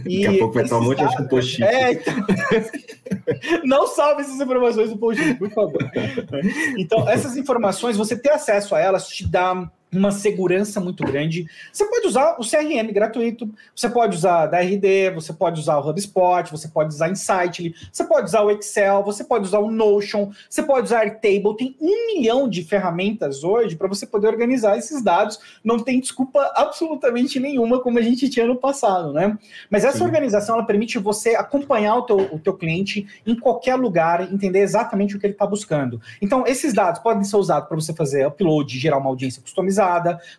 E 0.06 0.22
Daqui 0.24 0.36
a 0.36 0.38
pouco 0.38 0.54
vai 0.54 0.64
estar 0.64 0.78
um 0.78 0.84
monte 0.84 1.04
de 1.04 1.28
post 1.28 1.62
É, 1.62 1.92
então... 1.92 2.14
não 3.64 3.86
salve 3.88 4.22
essas 4.22 4.40
informações 4.40 4.90
do 4.90 4.96
post 4.96 5.34
por 5.34 5.50
favor. 5.50 5.90
Então, 6.78 7.08
essas 7.08 7.36
informações, 7.36 7.96
você 7.96 8.16
ter 8.16 8.30
acesso 8.30 8.74
a 8.74 8.80
elas 8.80 9.08
te 9.08 9.26
dá 9.28 9.68
uma 9.98 10.10
segurança 10.10 10.80
muito 10.80 11.04
grande. 11.04 11.46
Você 11.72 11.84
pode 11.86 12.06
usar 12.06 12.36
o 12.38 12.42
CRM 12.42 12.92
gratuito, 12.92 13.48
você 13.74 13.88
pode 13.88 14.16
usar 14.16 14.46
da 14.46 14.60
RD, 14.60 15.10
você 15.14 15.32
pode 15.32 15.60
usar 15.60 15.78
o 15.78 15.88
HubSpot, 15.88 16.50
você 16.50 16.68
pode 16.68 16.94
usar 16.94 17.10
Insightly, 17.10 17.74
você 17.90 18.04
pode 18.04 18.26
usar 18.26 18.42
o 18.42 18.50
Excel, 18.50 19.02
você 19.02 19.24
pode 19.24 19.44
usar 19.44 19.58
o 19.58 19.70
Notion, 19.70 20.30
você 20.48 20.62
pode 20.62 20.86
usar 20.86 21.00
Airtable. 21.00 21.56
Tem 21.56 21.76
um 21.80 22.06
milhão 22.06 22.48
de 22.48 22.62
ferramentas 22.62 23.42
hoje 23.42 23.76
para 23.76 23.88
você 23.88 24.06
poder 24.06 24.28
organizar 24.28 24.76
esses 24.76 25.02
dados. 25.02 25.38
Não 25.64 25.78
tem 25.78 26.00
desculpa 26.00 26.52
absolutamente 26.54 27.40
nenhuma 27.40 27.80
como 27.80 27.98
a 27.98 28.02
gente 28.02 28.28
tinha 28.28 28.46
no 28.46 28.56
passado, 28.56 29.12
né? 29.12 29.38
Mas 29.70 29.84
essa 29.84 29.98
Sim. 29.98 30.04
organização 30.04 30.56
ela 30.56 30.66
permite 30.66 30.98
você 30.98 31.34
acompanhar 31.34 31.96
o 31.96 32.02
teu, 32.02 32.18
o 32.34 32.38
teu 32.38 32.54
cliente 32.54 33.06
em 33.26 33.34
qualquer 33.34 33.76
lugar, 33.76 34.32
entender 34.32 34.60
exatamente 34.60 35.16
o 35.16 35.18
que 35.18 35.26
ele 35.26 35.32
está 35.32 35.46
buscando. 35.46 36.00
Então, 36.20 36.44
esses 36.46 36.72
dados 36.72 37.00
podem 37.00 37.24
ser 37.24 37.36
usados 37.36 37.68
para 37.68 37.76
você 37.76 37.92
fazer 37.92 38.26
upload, 38.26 38.78
gerar 38.78 38.98
uma 38.98 39.08
audiência 39.08 39.40
customizada 39.40 39.85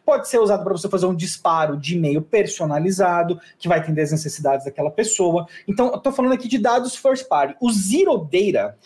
pode 0.05 0.27
ser 0.27 0.39
usado 0.39 0.63
para 0.63 0.73
você 0.73 0.89
fazer 0.89 1.05
um 1.05 1.15
disparo 1.15 1.77
de 1.77 1.95
e-mail 1.95 2.21
personalizado, 2.21 3.39
que 3.57 3.67
vai 3.67 3.79
atender 3.79 4.03
as 4.03 4.11
necessidades 4.11 4.65
daquela 4.65 4.91
pessoa. 4.91 5.47
Então, 5.67 5.87
eu 5.87 5.95
estou 5.95 6.11
falando 6.11 6.33
aqui 6.33 6.47
de 6.47 6.57
dados 6.57 6.95
first 6.95 7.27
party. 7.27 7.55
O 7.61 7.71
Zero 7.71 8.17
Data, 8.17 8.77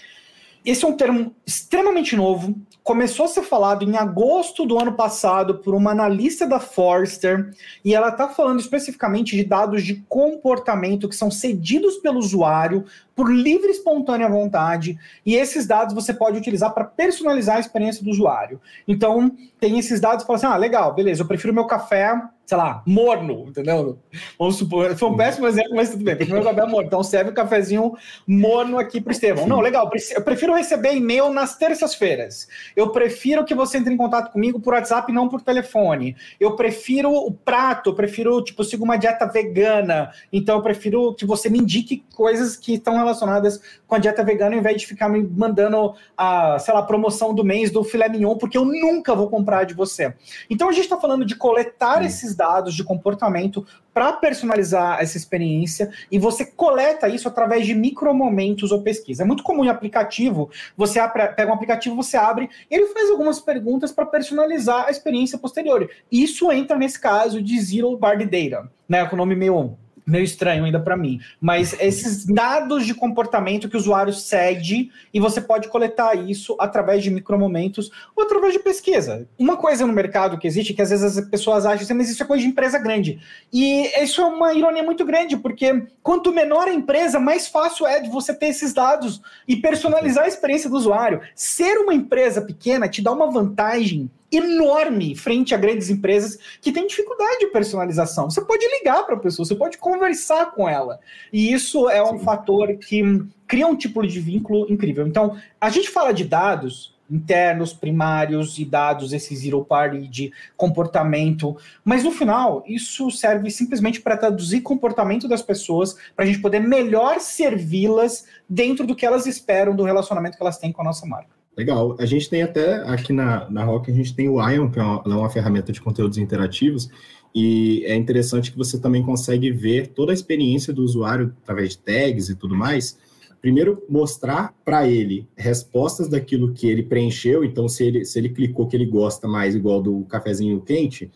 esse 0.64 0.86
é 0.86 0.88
um 0.88 0.96
termo 0.96 1.36
extremamente 1.46 2.16
novo, 2.16 2.56
começou 2.84 3.26
a 3.26 3.28
ser 3.28 3.44
falado 3.44 3.84
em 3.84 3.96
agosto 3.96 4.66
do 4.66 4.80
ano 4.80 4.94
passado 4.94 5.60
por 5.60 5.74
uma 5.74 5.92
analista 5.92 6.48
da 6.48 6.60
Forrester, 6.60 7.52
e 7.84 7.94
ela 7.94 8.10
está 8.10 8.28
falando 8.28 8.60
especificamente 8.60 9.36
de 9.36 9.44
dados 9.44 9.84
de 9.84 10.04
comportamento 10.08 11.08
que 11.08 11.16
são 11.16 11.30
cedidos 11.32 11.98
pelo 11.98 12.20
usuário 12.20 12.86
por 13.16 13.32
livre 13.32 13.68
e 13.68 13.72
espontânea 13.72 14.30
vontade, 14.30 14.98
e 15.26 15.36
esses 15.36 15.68
dados 15.68 15.94
você 15.94 16.14
pode 16.14 16.38
utilizar 16.38 16.74
para 16.74 16.86
personalizar 16.86 17.58
a 17.58 17.60
experiência 17.60 18.04
do 18.04 18.10
usuário. 18.10 18.60
Então, 18.88 19.32
tem 19.60 19.78
esses 19.78 20.00
dados 20.00 20.26
falam 20.26 20.38
assim: 20.38 20.48
ah, 20.48 20.58
legal, 20.58 20.94
beleza, 20.94 21.22
eu 21.22 21.28
prefiro 21.28 21.54
meu 21.54 21.66
café 21.66 22.14
sei 22.52 22.58
lá, 22.58 22.84
morno, 22.86 23.46
entendeu? 23.48 23.98
Vamos 24.38 24.58
supor, 24.58 24.94
foi 24.98 25.08
um 25.08 25.16
péssimo 25.16 25.48
exemplo, 25.48 25.74
mas 25.74 25.92
tudo 25.92 26.04
bem. 26.04 26.18
Primeiro 26.18 26.44
café 26.44 26.66
morno, 26.66 26.86
então 26.86 27.02
serve 27.02 27.32
um 27.32 27.34
cafezinho 27.34 27.94
morno 28.28 28.78
aqui 28.78 29.00
para 29.00 29.12
o 29.12 29.14
Estevão. 29.14 29.48
Não, 29.48 29.62
legal, 29.62 29.90
eu 30.14 30.22
prefiro 30.22 30.54
receber 30.54 30.94
e-mail 30.94 31.32
nas 31.32 31.56
terças-feiras. 31.56 32.50
Eu 32.76 32.90
prefiro 32.90 33.46
que 33.46 33.56
você 33.56 33.78
entre 33.78 33.94
em 33.94 33.96
contato 33.96 34.34
comigo 34.34 34.60
por 34.60 34.74
WhatsApp 34.74 35.10
e 35.10 35.16
não 35.16 35.30
por 35.30 35.42
telefone. 35.42 36.14
Eu 36.42 36.58
prefiro 36.58 37.10
o 37.10 37.32
prato, 37.32 37.92
eu 37.92 37.96
prefiro, 37.96 38.44
tipo, 38.44 38.62
eu 38.62 38.66
sigo 38.66 38.84
uma 38.84 38.98
dieta 38.98 39.26
vegana, 39.26 40.12
então 40.34 40.58
eu 40.58 40.62
prefiro 40.62 41.16
que 41.16 41.26
você 41.26 41.50
me 41.50 41.60
indique 41.60 42.04
coisas 42.14 42.58
que 42.58 42.74
estão 42.74 43.00
relacionadas 43.02 43.62
com 43.88 43.96
a 43.96 44.00
dieta 44.00 44.24
vegana, 44.24 44.56
ao 44.56 44.60
invés 44.60 44.82
de 44.82 44.88
ficar 44.88 45.10
me 45.10 45.24
mandando 45.24 45.94
a, 46.18 46.58
sei 46.60 46.74
lá, 46.74 46.82
promoção 46.82 47.34
do 47.34 47.44
mês 47.44 47.72
do 47.72 47.84
filé 47.84 48.08
mignon, 48.10 48.38
porque 48.38 48.58
eu 48.58 48.66
nunca 48.66 49.14
vou 49.14 49.30
comprar 49.30 49.66
de 49.66 49.74
você. 49.74 50.14
Então 50.50 50.70
a 50.70 50.72
gente 50.72 50.84
está 50.84 50.98
falando 50.98 51.26
de 51.26 51.36
coletar 51.36 52.04
esses 52.04 52.36
dados 52.36 52.74
de 52.74 52.84
comportamento 52.84 53.66
para 53.94 54.14
personalizar 54.14 55.02
essa 55.02 55.18
experiência 55.18 55.92
e 56.10 56.18
você 56.18 56.46
coleta 56.46 57.10
isso 57.10 57.28
através 57.28 57.66
de 57.66 57.74
micromomentos 57.74 58.72
ou 58.72 58.82
pesquisa. 58.82 59.24
É 59.24 59.26
muito 59.26 59.44
comum 59.44 59.66
em 59.66 59.70
aplicativo, 59.70 60.50
você 60.78 61.00
pega 61.36 61.52
um 61.52 61.56
aplicativo, 61.56 61.96
você 61.96 62.18
abre, 62.18 62.50
ele 62.70 62.88
faz 62.88 63.10
algumas 63.10 63.40
perguntas 63.40 63.92
para 63.92 64.06
personalizar 64.06 64.86
a 64.88 64.92
experiência 64.92 65.38
posterior. 65.38 65.90
Isso 66.12 66.52
entra 66.52 66.78
nesse 66.78 67.00
caso 67.00 67.42
de 67.42 67.60
Zero 67.60 67.96
Bar 67.98 68.18
Data, 68.20 68.72
né, 68.88 69.06
com 69.06 69.16
o 69.16 69.18
nome 69.18 69.36
meio 69.36 69.78
meio 70.06 70.24
estranho 70.24 70.66
ainda 70.66 70.80
para 70.80 70.98
mim. 70.98 71.20
Mas 71.40 71.76
esses 71.80 72.26
dados 72.26 72.86
de 72.86 72.94
comportamento 72.94 73.70
que 73.70 73.76
o 73.76 73.80
usuário 73.80 74.14
cede 74.14 74.92
e 75.14 75.20
você 75.20 75.42
pode 75.42 75.68
coletar 75.68 76.16
isso 76.16 76.56
através 76.60 77.04
de 77.04 77.10
micromomentos 77.10 77.92
ou 78.16 78.24
através 78.24 78.54
de 78.54 78.60
pesquisa. 78.60 79.28
Uma 79.38 79.58
coisa 79.58 79.86
no 79.86 79.94
mercado 79.94 80.38
que 80.38 80.48
existe 80.48 80.74
que 80.74 80.82
às 80.82 80.90
vezes 80.90 81.18
as 81.18 81.26
pessoas 81.30 81.66
acham 81.66 81.84
assim, 81.84 81.94
mas 81.94 82.10
isso 82.10 82.24
é 82.24 82.26
coisa 82.26 82.44
de 82.44 82.50
empresa 82.50 82.78
grande. 82.80 83.20
E 83.52 83.88
isso 84.04 84.22
é 84.22 84.26
uma 84.26 84.54
ironia 84.54 84.84
muito 84.84 85.06
grande, 85.06 85.38
porque 85.38 85.88
quanto 86.02 86.34
menor 86.34 86.68
a 86.68 86.74
empresa, 86.74 87.20
mais 87.20 87.48
fácil 87.48 87.86
é 87.88 88.00
de 88.00 88.10
você 88.10 88.34
ter 88.34 88.48
esses 88.48 88.74
dados 88.74 89.22
e 89.48 89.56
personalizar 89.56 90.26
a 90.26 90.28
experiência 90.28 90.70
do 90.70 90.76
usuário. 90.76 91.22
Ser 91.36 91.78
uma 91.78 91.94
empresa 91.94 92.42
pequena 92.42 92.88
te 92.88 93.02
dá 93.02 93.12
uma 93.12 93.30
vantagem 93.30 94.10
enorme 94.32 95.16
frente 95.16 95.54
a 95.54 95.58
grandes 95.58 95.90
empresas 95.90 96.38
que 96.62 96.72
têm 96.72 96.88
dificuldade 96.88 97.40
de 97.40 97.48
personalização. 97.48 98.30
Você 98.30 98.42
pode 98.42 98.66
ligar 98.66 99.04
para 99.06 99.16
a 99.16 99.20
pessoa, 99.20 99.46
você 99.46 99.56
pode 99.56 99.78
conversar 99.78 100.52
com 100.52 100.68
ela. 100.70 101.00
E 101.34 101.52
isso 101.52 101.90
é 101.90 102.02
um 102.02 102.18
Sim. 102.18 102.24
fator 102.24 102.76
que 102.78 103.04
cria 103.48 103.68
um 103.68 103.76
tipo 103.76 104.06
de 104.06 104.20
vínculo 104.20 104.72
incrível. 104.72 105.06
Então, 105.06 105.38
a 105.60 105.70
gente 105.70 105.90
fala 105.90 106.14
de 106.14 106.24
dados 106.24 106.96
internos, 107.12 107.74
primários 107.74 108.58
e 108.58 108.64
dados, 108.64 109.12
esse 109.12 109.36
zero 109.36 109.66
party 109.66 110.08
de 110.08 110.32
comportamento, 110.56 111.58
mas 111.84 112.06
no 112.06 112.12
final 112.12 112.64
isso 112.66 113.12
serve 113.12 113.52
simplesmente 113.52 114.00
para 114.00 114.16
traduzir 114.16 114.62
comportamento 114.62 115.28
das 115.28 115.42
pessoas, 115.42 115.98
para 116.16 116.24
a 116.24 116.26
gente 116.26 116.40
poder 116.40 116.62
melhor 116.62 117.20
servi-las 117.20 118.26
dentro 118.48 118.88
do 118.88 118.96
que 118.96 119.06
elas 119.06 119.26
esperam 119.26 119.76
do 119.76 119.84
relacionamento 119.84 120.38
que 120.38 120.44
elas 120.44 120.58
têm 120.58 120.72
com 120.72 120.82
a 120.82 120.86
nossa 120.86 121.06
marca. 121.06 121.41
Legal. 121.58 121.96
A 122.00 122.06
gente 122.06 122.30
tem 122.30 122.42
até 122.44 122.76
aqui 122.88 123.12
na, 123.12 123.50
na 123.50 123.64
Rock, 123.64 123.92
a 123.92 123.94
gente 123.94 124.16
tem 124.16 124.30
o 124.30 124.42
Ion, 124.50 124.70
que 124.70 124.80
é 124.80 124.84
uma, 124.84 125.04
é 125.06 125.10
uma 125.10 125.30
ferramenta 125.30 125.72
de 125.72 125.82
conteúdos 125.82 126.18
interativos, 126.18 126.90
e 127.36 127.84
é 127.86 127.96
interessante 127.96 128.52
que 128.52 128.58
você 128.58 128.80
também 128.80 129.04
consegue 129.04 129.52
ver 129.52 129.88
toda 129.88 130.12
a 130.12 130.14
experiência 130.14 130.74
do 130.74 130.84
usuário 130.84 131.36
através 131.44 131.72
de 131.72 131.80
tags 131.80 132.30
e 132.30 132.36
tudo 132.36 132.56
mais. 132.56 132.98
Primeiro, 133.42 133.84
mostrar 133.90 134.54
para 134.64 134.88
ele 134.88 135.28
respostas 135.36 136.08
daquilo 136.08 136.54
que 136.54 136.68
ele 136.68 136.84
preencheu. 136.84 137.44
Então, 137.44 137.68
se 137.68 137.84
ele, 137.84 138.06
se 138.06 138.20
ele 138.20 138.30
clicou 138.30 138.68
que 138.68 138.76
ele 138.76 138.86
gosta 138.86 139.28
mais, 139.28 139.56
igual 139.56 139.82
do 139.82 140.02
cafezinho 140.06 140.62
quente, 140.62 141.10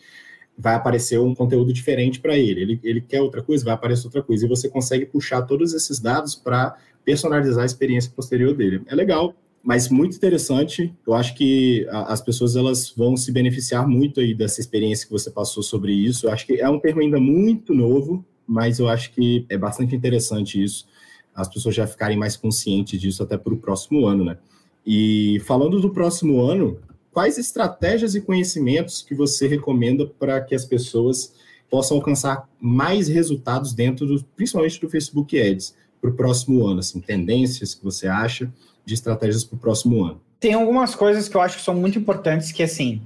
vai 0.58 0.74
aparecer 0.74 1.20
um 1.20 1.36
conteúdo 1.36 1.72
diferente 1.72 2.20
para 2.20 2.36
ele. 2.36 2.62
ele. 2.62 2.80
Ele 2.84 3.02
quer 3.02 3.22
outra 3.22 3.44
coisa, 3.44 3.64
vai 3.64 3.74
aparecer 3.74 4.08
outra 4.08 4.24
coisa. 4.24 4.46
E 4.46 4.50
você 4.50 4.68
consegue 4.68 5.06
puxar 5.06 5.44
todos 5.44 5.74
esses 5.74 6.00
dados 6.00 6.34
para 6.34 6.76
personalizar 7.04 7.62
a 7.62 7.66
experiência 7.66 8.12
posterior 8.16 8.56
dele. 8.56 8.82
É 8.88 8.96
legal, 8.96 9.36
mas 9.66 9.89
muito 9.89 10.16
interessante. 10.16 10.93
Eu 11.07 11.16
acho 11.16 11.34
que 11.34 11.88
as 11.89 12.22
pessoas 12.22 12.55
elas 12.55 12.93
vão 12.95 13.18
se 13.18 13.32
beneficiar 13.32 13.88
muito 13.88 14.20
aí 14.20 14.36
dessa 14.36 14.61
experiência 14.61 15.07
que 15.07 15.11
você 15.11 15.32
passou 15.32 15.63
sobre 15.63 15.91
isso. 15.91 16.28
Eu 16.28 16.32
acho 16.32 16.45
que 16.45 16.61
é 16.61 16.70
um 16.70 16.80
termo 16.80 17.01
ainda 17.01 17.20
muito 17.20 17.74
novo, 17.74 18.24
mas 18.45 18.78
eu 18.78 18.88
acho 18.88 19.11
que 19.11 19.43
é 19.49 19.57
bastante 19.57 19.95
interessante 19.95 20.63
isso. 20.63 20.86
As 21.34 21.49
pessoas 21.49 21.74
já 21.74 21.88
ficarem 21.88 22.16
mais 22.16 22.38
conscientes 22.38 23.01
disso 23.01 23.24
até 23.24 23.39
para 23.39 23.55
o 23.55 23.57
próximo 23.57 24.05
ano, 24.05 24.24
né? 24.24 24.38
E 24.86 25.41
falando 25.45 25.82
do 25.82 25.89
próximo 25.89 26.41
ano, 26.41 26.78
quais 27.11 27.39
estratégias 27.39 28.13
e 28.13 28.22
conhecimentos 28.22 29.01
que 29.01 29.16
você 29.16 29.47
recomenda 29.47 30.05
para 30.05 30.39
que 30.41 30.53
as 30.53 30.63
pessoas 30.63 31.34
possam 31.72 31.97
alcançar 31.97 32.47
mais 32.61 33.07
resultados 33.07 33.74
dentro, 33.74 34.05
do, 34.05 34.24
principalmente 34.36 34.80
do 34.80 34.88
Facebook 34.88 35.41
Ads, 35.41 35.76
para 35.99 36.11
o 36.11 36.13
próximo 36.13 36.68
ano? 36.68 36.82
Assim, 36.82 36.99
tendências 37.01 37.74
que 37.74 37.84
você 37.84 38.07
acha 38.07 38.53
de 38.86 38.94
estratégias 38.94 39.44
para 39.44 39.56
o 39.56 39.60
próximo 39.60 40.04
ano? 40.04 40.22
Tem 40.40 40.54
algumas 40.54 40.94
coisas 40.94 41.28
que 41.28 41.36
eu 41.36 41.42
acho 41.42 41.58
que 41.58 41.64
são 41.64 41.74
muito 41.74 41.98
importantes, 41.98 42.52
que 42.52 42.62
assim, 42.62 43.02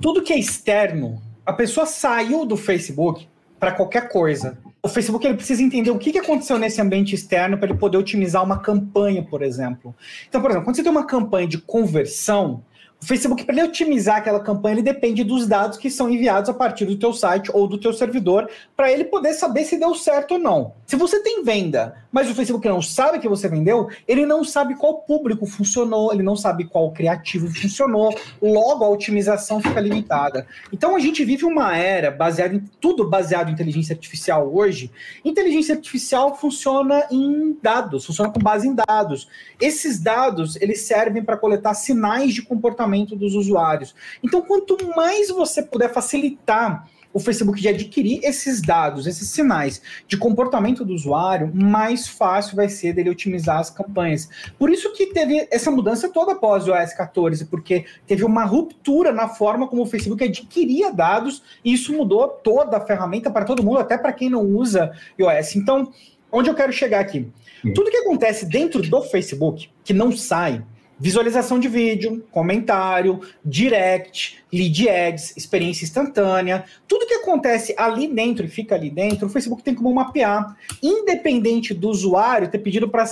tudo 0.00 0.22
que 0.22 0.32
é 0.32 0.38
externo, 0.38 1.20
a 1.44 1.52
pessoa 1.52 1.86
saiu 1.86 2.44
do 2.44 2.56
Facebook 2.56 3.26
para 3.58 3.72
qualquer 3.72 4.08
coisa. 4.08 4.58
O 4.82 4.88
Facebook 4.88 5.26
ele 5.26 5.34
precisa 5.34 5.62
entender 5.62 5.90
o 5.90 5.98
que 5.98 6.16
aconteceu 6.18 6.58
nesse 6.58 6.80
ambiente 6.80 7.14
externo 7.14 7.58
para 7.58 7.70
ele 7.70 7.78
poder 7.78 7.96
otimizar 7.96 8.44
uma 8.44 8.58
campanha, 8.58 9.22
por 9.22 9.42
exemplo. 9.42 9.94
Então, 10.28 10.40
por 10.40 10.50
exemplo, 10.50 10.66
quando 10.66 10.76
você 10.76 10.82
tem 10.82 10.92
uma 10.92 11.06
campanha 11.06 11.48
de 11.48 11.58
conversão, 11.58 12.62
o 13.00 13.06
Facebook, 13.06 13.44
para 13.44 13.54
ele 13.54 13.62
otimizar 13.62 14.16
aquela 14.16 14.40
campanha, 14.40 14.74
ele 14.74 14.82
depende 14.82 15.22
dos 15.22 15.46
dados 15.46 15.78
que 15.78 15.88
são 15.88 16.10
enviados 16.10 16.50
a 16.50 16.54
partir 16.54 16.84
do 16.84 16.96
teu 16.96 17.12
site 17.12 17.48
ou 17.54 17.68
do 17.68 17.78
teu 17.78 17.92
servidor, 17.92 18.50
para 18.76 18.90
ele 18.90 19.04
poder 19.04 19.34
saber 19.34 19.64
se 19.64 19.78
deu 19.78 19.94
certo 19.94 20.32
ou 20.32 20.38
não. 20.38 20.72
Se 20.84 20.96
você 20.96 21.22
tem 21.22 21.44
venda, 21.44 21.94
mas 22.10 22.28
o 22.28 22.34
Facebook 22.34 22.66
não 22.66 22.82
sabe 22.82 23.20
que 23.20 23.28
você 23.28 23.48
vendeu, 23.48 23.88
ele 24.06 24.26
não 24.26 24.42
sabe 24.42 24.74
qual 24.74 25.02
público 25.02 25.46
funcionou, 25.46 26.12
ele 26.12 26.24
não 26.24 26.34
sabe 26.34 26.64
qual 26.64 26.90
criativo 26.90 27.46
funcionou, 27.54 28.12
logo 28.42 28.84
a 28.84 28.88
otimização 28.88 29.60
fica 29.62 29.80
limitada. 29.80 30.44
Então 30.72 30.96
a 30.96 30.98
gente 30.98 31.24
vive 31.24 31.44
uma 31.44 31.76
era 31.76 32.10
baseada 32.10 32.56
em 32.56 32.64
tudo 32.80 33.08
baseado 33.08 33.48
em 33.48 33.52
inteligência 33.52 33.92
artificial 33.92 34.52
hoje. 34.52 34.90
Inteligência 35.24 35.76
artificial 35.76 36.36
funciona 36.36 37.06
em 37.12 37.56
dados, 37.62 38.06
funciona 38.06 38.30
com 38.30 38.40
base 38.40 38.66
em 38.66 38.74
dados. 38.74 39.28
Esses 39.60 40.00
dados, 40.00 40.56
eles 40.56 40.82
servem 40.82 41.22
para 41.22 41.36
coletar 41.36 41.74
sinais 41.74 42.34
de 42.34 42.42
comportamento 42.42 42.67
comportamento 42.68 43.16
dos 43.16 43.34
usuários. 43.34 43.94
Então, 44.22 44.42
quanto 44.42 44.76
mais 44.94 45.28
você 45.30 45.62
puder 45.62 45.92
facilitar 45.92 46.88
o 47.12 47.18
Facebook 47.18 47.58
de 47.60 47.68
adquirir 47.68 48.20
esses 48.22 48.60
dados, 48.60 49.06
esses 49.06 49.30
sinais 49.30 49.80
de 50.06 50.16
comportamento 50.18 50.84
do 50.84 50.92
usuário, 50.92 51.50
mais 51.54 52.06
fácil 52.06 52.54
vai 52.54 52.68
ser 52.68 52.92
dele 52.92 53.08
otimizar 53.08 53.58
as 53.58 53.70
campanhas. 53.70 54.28
Por 54.58 54.70
isso 54.70 54.92
que 54.92 55.06
teve 55.06 55.48
essa 55.50 55.70
mudança 55.70 56.10
toda 56.10 56.32
após 56.32 56.68
o 56.68 56.74
iOS 56.74 56.92
14, 56.92 57.46
porque 57.46 57.86
teve 58.06 58.24
uma 58.24 58.44
ruptura 58.44 59.10
na 59.10 59.26
forma 59.26 59.66
como 59.66 59.82
o 59.82 59.86
Facebook 59.86 60.22
adquiria 60.22 60.92
dados, 60.92 61.42
e 61.64 61.72
isso 61.72 61.94
mudou 61.94 62.28
toda 62.28 62.76
a 62.76 62.86
ferramenta 62.86 63.30
para 63.30 63.46
todo 63.46 63.62
mundo, 63.62 63.78
até 63.78 63.96
para 63.96 64.12
quem 64.12 64.28
não 64.28 64.42
usa 64.42 64.92
iOS. 65.18 65.56
Então, 65.56 65.90
onde 66.30 66.50
eu 66.50 66.54
quero 66.54 66.72
chegar 66.72 67.00
aqui? 67.00 67.26
Tudo 67.74 67.90
que 67.90 67.96
acontece 67.96 68.46
dentro 68.46 68.82
do 68.82 69.02
Facebook, 69.02 69.70
que 69.82 69.94
não 69.94 70.12
sai, 70.12 70.62
visualização 70.98 71.58
de 71.58 71.68
vídeo, 71.68 72.24
comentário, 72.30 73.20
direct, 73.44 74.42
lead 74.52 74.88
ads, 74.88 75.36
experiência 75.36 75.84
instantânea, 75.84 76.64
tudo 76.86 77.06
que 77.06 77.14
acontece 77.14 77.74
ali 77.76 78.08
dentro 78.08 78.44
e 78.44 78.48
fica 78.48 78.74
ali 78.74 78.90
dentro, 78.90 79.26
o 79.26 79.30
Facebook 79.30 79.62
tem 79.62 79.74
como 79.74 79.94
mapear, 79.94 80.56
independente 80.82 81.72
do 81.74 81.88
usuário 81.88 82.48
ter 82.48 82.58
pedido 82.58 82.88
para 82.88 83.04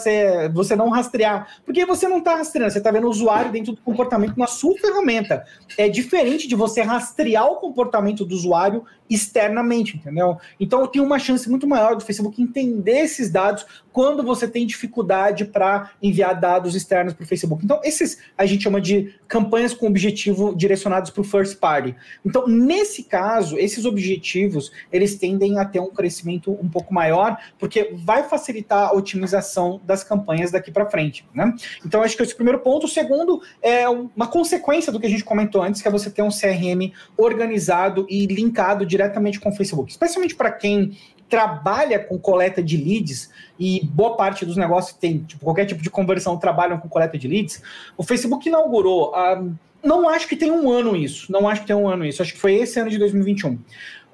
você 0.53 0.75
não 0.75 0.89
rastrear, 0.89 1.61
porque 1.65 1.85
você 1.85 2.09
não 2.09 2.19
está 2.19 2.37
rastreando, 2.37 2.73
você 2.73 2.79
está 2.79 2.91
vendo 2.91 3.07
o 3.07 3.11
usuário 3.11 3.53
dentro 3.53 3.73
do 3.73 3.81
comportamento 3.83 4.37
na 4.37 4.47
sua 4.47 4.77
ferramenta. 4.79 5.45
É 5.77 5.89
diferente 5.89 6.49
de 6.49 6.55
você 6.55 6.83
rastrear 6.83 7.47
o 7.47 7.57
comportamento 7.57 8.25
do 8.25 8.35
usuário 8.35 8.85
externamente, 9.09 9.97
entendeu? 9.97 10.39
Então 10.59 10.87
tenho 10.87 11.05
uma 11.05 11.19
chance 11.19 11.49
muito 11.49 11.67
maior 11.67 11.97
do 11.97 12.05
Facebook 12.05 12.41
entender 12.41 12.99
esses 12.99 13.31
dados 13.31 13.65
quando 13.93 14.23
você 14.23 14.47
tem 14.47 14.67
dificuldade 14.67 15.45
para 15.45 15.93
enviar 16.03 16.39
dados 16.39 16.75
externos 16.75 17.15
para 17.15 17.25
o 17.25 17.27
Facebook. 17.27 17.65
Então 17.65 17.81
esses 17.83 18.19
a 18.37 18.45
gente 18.45 18.65
chama 18.65 18.81
de 18.81 19.15
campanhas 19.27 19.73
com 19.73 19.87
objetivo 19.87 20.55
direcionados 20.55 21.11
para 21.11 21.21
o 21.21 21.25
first 21.25 21.59
party. 21.59 21.95
Então 22.25 22.47
nesse 22.47 23.03
caso 23.05 23.59
esses 23.59 23.85
objetivos 23.85 24.71
eles 24.93 25.17
tendem 25.17 25.59
a 25.59 25.65
ter 25.65 25.81
um 25.81 25.91
crescimento 25.91 26.53
um 26.53 26.69
pouco 26.69 26.93
maior 26.93 27.39
porque 27.59 27.93
vai 27.95 28.23
facilitar 28.23 28.89
a 28.89 28.93
otimização 28.93 29.81
das 29.85 30.05
campanhas 30.05 30.51
daqui 30.51 30.71
para 30.71 30.87
frente, 30.87 31.27
né? 31.33 31.55
Então 31.85 32.03
acho 32.03 32.17
que 32.17 32.23
esse 32.23 32.33
é 32.33 32.35
o 32.35 32.37
primeiro 32.37 32.61
ponto. 32.61 32.87
O 32.87 32.89
segundo 32.89 33.41
é 33.63 33.89
uma 33.89 34.27
consequência 34.27 34.93
do 34.93 35.01
que 35.01 35.07
a 35.07 35.11
gente 35.11 35.25
comentou 35.25 35.63
antes, 35.63 35.81
que 35.81 35.89
é 35.89 35.91
você 35.91 36.11
ter 36.11 36.23
um 36.23 36.29
CRM 36.29 36.93
organizado 37.17 38.07
e 38.09 38.27
linkado 38.27 38.85
de 38.85 38.96
diretamente 38.97 39.39
com 39.39 39.51
o 39.51 39.53
Facebook, 39.53 39.91
especialmente 39.91 40.35
para 40.35 40.51
quem 40.51 40.97
trabalha 41.29 41.99
com 41.99 42.19
coleta 42.19 42.63
de 42.63 42.77
leads 42.77 43.31
e 43.59 43.85
boa 43.85 44.17
parte 44.17 44.47
dos 44.47 44.57
negócios 44.57 44.97
tem 44.97 45.19
tipo, 45.19 45.45
qualquer 45.45 45.67
tipo 45.67 45.83
de 45.83 45.91
conversão 45.91 46.37
trabalham 46.39 46.79
com 46.79 46.89
coleta 46.89 47.19
de 47.19 47.27
leads. 47.29 47.63
O 47.97 48.03
Facebook 48.03 48.49
inaugurou, 48.49 49.13
uh, 49.13 49.53
não 49.83 50.09
acho 50.09 50.29
que 50.29 50.37
tem 50.37 50.51
um 50.51 50.71
ano 50.71 50.97
isso, 50.97 51.31
não 51.31 51.49
acho 51.49 51.63
que 51.63 51.67
tem 51.67 51.77
um 51.77 51.89
ano 51.89 52.05
isso, 52.05 52.23
acho 52.23 52.33
que 52.33 52.39
foi 52.39 52.55
esse 52.55 52.79
ano 52.79 52.91
de 52.91 52.99
2021 52.99 53.59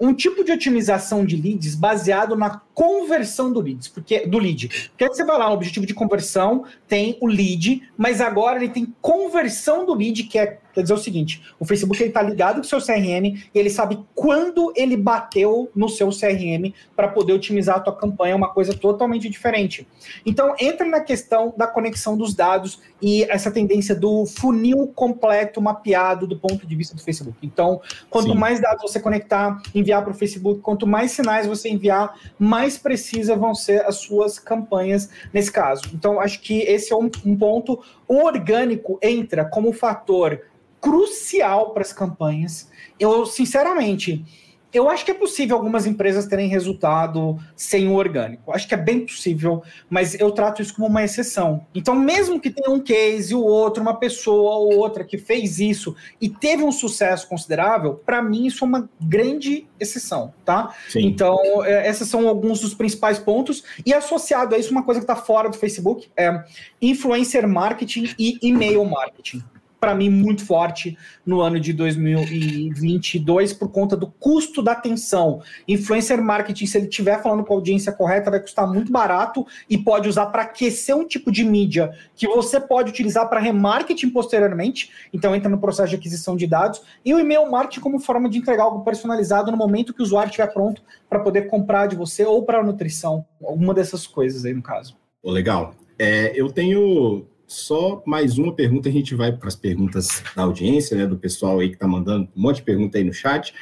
um 0.03 0.13
tipo 0.13 0.43
de 0.43 0.51
otimização 0.51 1.25
de 1.25 1.37
leads 1.37 1.77
baseado 1.77 2.35
na 2.35 2.61
conversão 2.75 3.53
do 3.53 3.61
leads, 3.61 3.87
porque 3.87 4.27
do 4.27 4.37
lead. 4.37 4.89
Porque 4.89 5.07
você 5.07 5.25
vai 5.25 5.39
lá 5.39 5.49
no 5.49 5.55
objetivo 5.55 5.87
de 5.87 5.95
conversão, 5.95 6.65
tem 6.89 7.17
o 7.21 7.27
lead, 7.29 7.89
mas 7.97 8.21
agora 8.21 8.57
ele 8.57 8.69
tem 8.69 8.93
conversão 9.01 9.87
do 9.87 9.95
lead, 9.95 10.25
que 10.25 10.41
é 10.41 10.59
quer 10.73 10.83
dizer 10.83 10.95
o 10.95 10.99
seguinte: 10.99 11.43
o 11.59 11.65
Facebook 11.65 12.01
ele 12.03 12.09
está 12.11 12.23
ligado 12.23 12.57
com 12.57 12.63
o 12.63 12.65
seu 12.65 12.81
CRM 12.81 13.37
e 13.55 13.59
ele 13.59 13.71
sabe 13.71 13.99
quando 14.15 14.73
ele 14.75 14.97
bateu 14.97 15.71
no 15.75 15.89
seu 15.89 16.09
CRM 16.09 16.73
para 16.97 17.09
poder 17.09 17.33
otimizar 17.35 17.77
a 17.77 17.81
tua 17.81 17.95
campanha, 17.95 18.33
é 18.33 18.37
uma 18.37 18.53
coisa 18.53 18.75
totalmente 18.75 19.29
diferente. 19.29 19.87
Então 20.25 20.55
entra 20.59 20.87
na 20.87 21.01
questão 21.01 21.53
da 21.57 21.67
conexão 21.67 22.17
dos 22.17 22.35
dados 22.35 22.81
e 23.01 23.25
essa 23.25 23.51
tendência 23.51 23.95
do 23.95 24.25
funil 24.27 24.87
completo 24.95 25.61
mapeado 25.61 26.27
do 26.27 26.39
ponto 26.39 26.67
de 26.67 26.77
vista 26.77 26.95
do 26.95 27.03
Facebook. 27.03 27.37
Então, 27.43 27.81
quanto 28.09 28.31
Sim. 28.31 28.39
mais 28.39 28.61
dados 28.61 28.83
você 28.83 29.01
conectar, 29.01 29.61
enviar 29.75 29.92
para 30.01 30.13
o 30.13 30.15
Facebook, 30.15 30.61
quanto 30.61 30.87
mais 30.87 31.11
sinais 31.11 31.47
você 31.47 31.69
enviar, 31.69 32.17
mais 32.39 32.79
precisas 32.79 33.37
vão 33.37 33.55
ser 33.55 33.85
as 33.85 33.97
suas 33.97 34.39
campanhas 34.39 35.11
nesse 35.33 35.51
caso. 35.51 35.83
Então, 35.93 36.21
acho 36.21 36.41
que 36.41 36.61
esse 36.61 36.93
é 36.93 36.97
um, 36.97 37.11
um 37.27 37.37
ponto. 37.37 37.83
O 38.09 38.25
orgânico 38.25 38.99
entra 39.03 39.45
como 39.45 39.73
fator 39.73 40.41
crucial 40.81 41.71
para 41.71 41.83
as 41.83 41.93
campanhas. 41.93 42.71
Eu, 42.99 43.27
sinceramente, 43.27 44.25
eu 44.73 44.89
acho 44.89 45.05
que 45.05 45.11
é 45.11 45.15
possível 45.15 45.57
algumas 45.57 45.87
empresas 45.87 46.27
terem 46.27 46.49
resultado 46.49 47.39
sem 47.55 47.89
o 47.89 47.95
orgânico. 47.95 48.53
Acho 48.53 48.67
que 48.67 48.75
é 48.75 48.77
bem 48.77 49.01
possível, 49.01 49.63
mas 49.89 50.19
eu 50.19 50.31
trato 50.31 50.63
isso 50.63 50.75
como 50.75 50.89
uma 50.89 51.05
exceção. 51.05 51.67
Então, 51.75 51.95
mesmo 51.95 52.41
que 52.41 52.51
tenha 52.51 52.71
um 52.71 52.81
case, 52.81 53.35
o 53.35 53.43
outro, 53.43 53.83
uma 53.83 53.99
pessoa 53.99 54.57
ou 54.57 54.79
outra 54.79 55.05
que 55.05 55.19
fez 55.19 55.59
isso 55.59 55.95
e 56.21 56.29
teve 56.29 56.63
um 56.63 56.73
sucesso 56.73 57.29
considerável, 57.29 57.95
para 57.95 58.23
mim 58.23 58.47
isso 58.47 58.65
é 58.65 58.69
uma 58.69 58.91
grande 59.01 59.67
exceção, 59.79 60.33
tá? 60.45 60.75
Sim. 60.89 61.07
Então, 61.07 61.39
é, 61.65 61.89
esses 61.89 62.09
são 62.09 62.27
alguns 62.27 62.61
dos 62.61 62.75
principais 62.75 63.19
pontos. 63.19 63.63
E 63.85 63.93
associado 63.93 64.55
a 64.55 64.59
isso, 64.59 64.71
uma 64.71 64.85
coisa 64.85 65.01
que 65.01 65.05
está 65.05 65.17
fora 65.17 65.51
do 65.51 65.57
Facebook 65.57 66.11
é 66.17 66.45
influencer 66.81 67.47
marketing 67.47 68.09
e 68.19 68.39
e-mail 68.43 68.85
marketing 68.85 69.43
para 69.83 69.97
mim, 69.97 70.09
muito 70.09 70.47
forte 70.47 70.97
no 71.27 71.41
ano 71.41 71.59
de 71.59 71.73
2022 71.73 73.53
por 73.53 73.69
conta 73.69 73.97
do 73.97 74.07
custo 74.07 74.63
da 74.63 74.71
atenção. 74.71 75.43
Influencer 75.67 76.23
marketing, 76.23 76.67
se 76.67 76.79
ele 76.79 76.87
estiver 76.87 77.21
falando 77.21 77.45
com 77.45 77.53
a 77.53 77.57
audiência 77.57 77.91
correta, 77.91 78.31
vai 78.31 78.39
custar 78.39 78.65
muito 78.73 78.93
barato 78.93 79.45
e 79.69 79.77
pode 79.77 80.09
usar 80.09 80.27
para 80.27 80.43
aquecer 80.43 80.95
um 80.97 81.05
tipo 81.05 81.33
de 81.33 81.43
mídia 81.43 81.91
que 82.15 82.29
você 82.29 82.61
pode 82.61 82.91
utilizar 82.91 83.29
para 83.29 83.41
remarketing 83.41 84.11
posteriormente. 84.11 84.93
Então, 85.13 85.35
entra 85.35 85.49
no 85.49 85.59
processo 85.59 85.91
de 85.91 85.97
aquisição 85.97 86.37
de 86.37 86.47
dados. 86.47 86.81
E 87.05 87.13
o 87.13 87.19
e-mail 87.19 87.51
marketing 87.51 87.81
como 87.81 87.99
forma 87.99 88.29
de 88.29 88.39
entregar 88.39 88.63
algo 88.63 88.85
personalizado 88.85 89.51
no 89.51 89.57
momento 89.57 89.93
que 89.93 90.01
o 90.01 90.05
usuário 90.05 90.31
estiver 90.31 90.47
pronto 90.53 90.81
para 91.11 91.19
poder 91.19 91.49
comprar 91.49 91.89
de 91.89 91.97
você 91.97 92.25
ou 92.25 92.45
para 92.45 92.63
nutrição. 92.63 93.27
Alguma 93.43 93.75
dessas 93.75 94.07
coisas 94.07 94.45
aí, 94.45 94.55
no 94.55 94.63
caso. 94.63 94.97
Legal. 95.25 95.75
É, 95.99 96.33
eu 96.35 96.53
tenho 96.53 97.27
só 97.53 98.03
mais 98.07 98.39
uma 98.39 98.55
pergunta, 98.55 98.89
a 98.89 98.93
gente 98.93 99.15
vai 99.15 99.31
para 99.31 99.49
as 99.49 99.55
perguntas 99.55 100.23
da 100.35 100.43
audiência, 100.43 100.97
né, 100.97 101.07
do 101.07 101.19
pessoal 101.19 101.61
aí 101.61 101.69
que 101.69 101.75
está 101.75 101.87
mandando 101.87 102.29
um 102.35 102.41
monte 102.41 102.57
de 102.57 102.63
pergunta 102.63 102.99
aí 102.99 103.05
no 103.05 103.13
chat. 103.13 103.55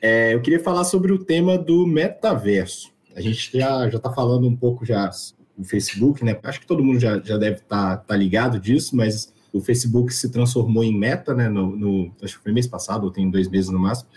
É, 0.00 0.34
eu 0.34 0.40
queria 0.40 0.58
falar 0.58 0.84
sobre 0.84 1.12
o 1.12 1.18
tema 1.18 1.58
do 1.58 1.86
metaverso. 1.86 2.90
A 3.14 3.20
gente 3.20 3.50
já 3.58 3.86
está 3.88 4.12
falando 4.12 4.48
um 4.48 4.56
pouco 4.56 4.84
já 4.84 5.10
no 5.56 5.64
Facebook, 5.64 6.24
né? 6.24 6.38
Acho 6.42 6.60
que 6.60 6.66
todo 6.66 6.84
mundo 6.84 6.98
já, 6.98 7.18
já 7.20 7.36
deve 7.38 7.56
estar 7.56 7.96
tá, 7.98 8.04
tá 8.04 8.16
ligado 8.16 8.60
disso, 8.60 8.94
mas 8.94 9.32
o 9.52 9.60
Facebook 9.60 10.12
se 10.12 10.30
transformou 10.30 10.84
em 10.84 10.96
meta, 10.96 11.34
né? 11.34 11.48
No, 11.48 11.74
no, 11.74 12.12
acho 12.22 12.36
que 12.36 12.42
foi 12.42 12.52
mês 12.52 12.66
passado, 12.66 13.04
ou 13.04 13.10
tem 13.10 13.30
dois 13.30 13.48
meses 13.48 13.70
no 13.70 13.78
máximo. 13.78 14.10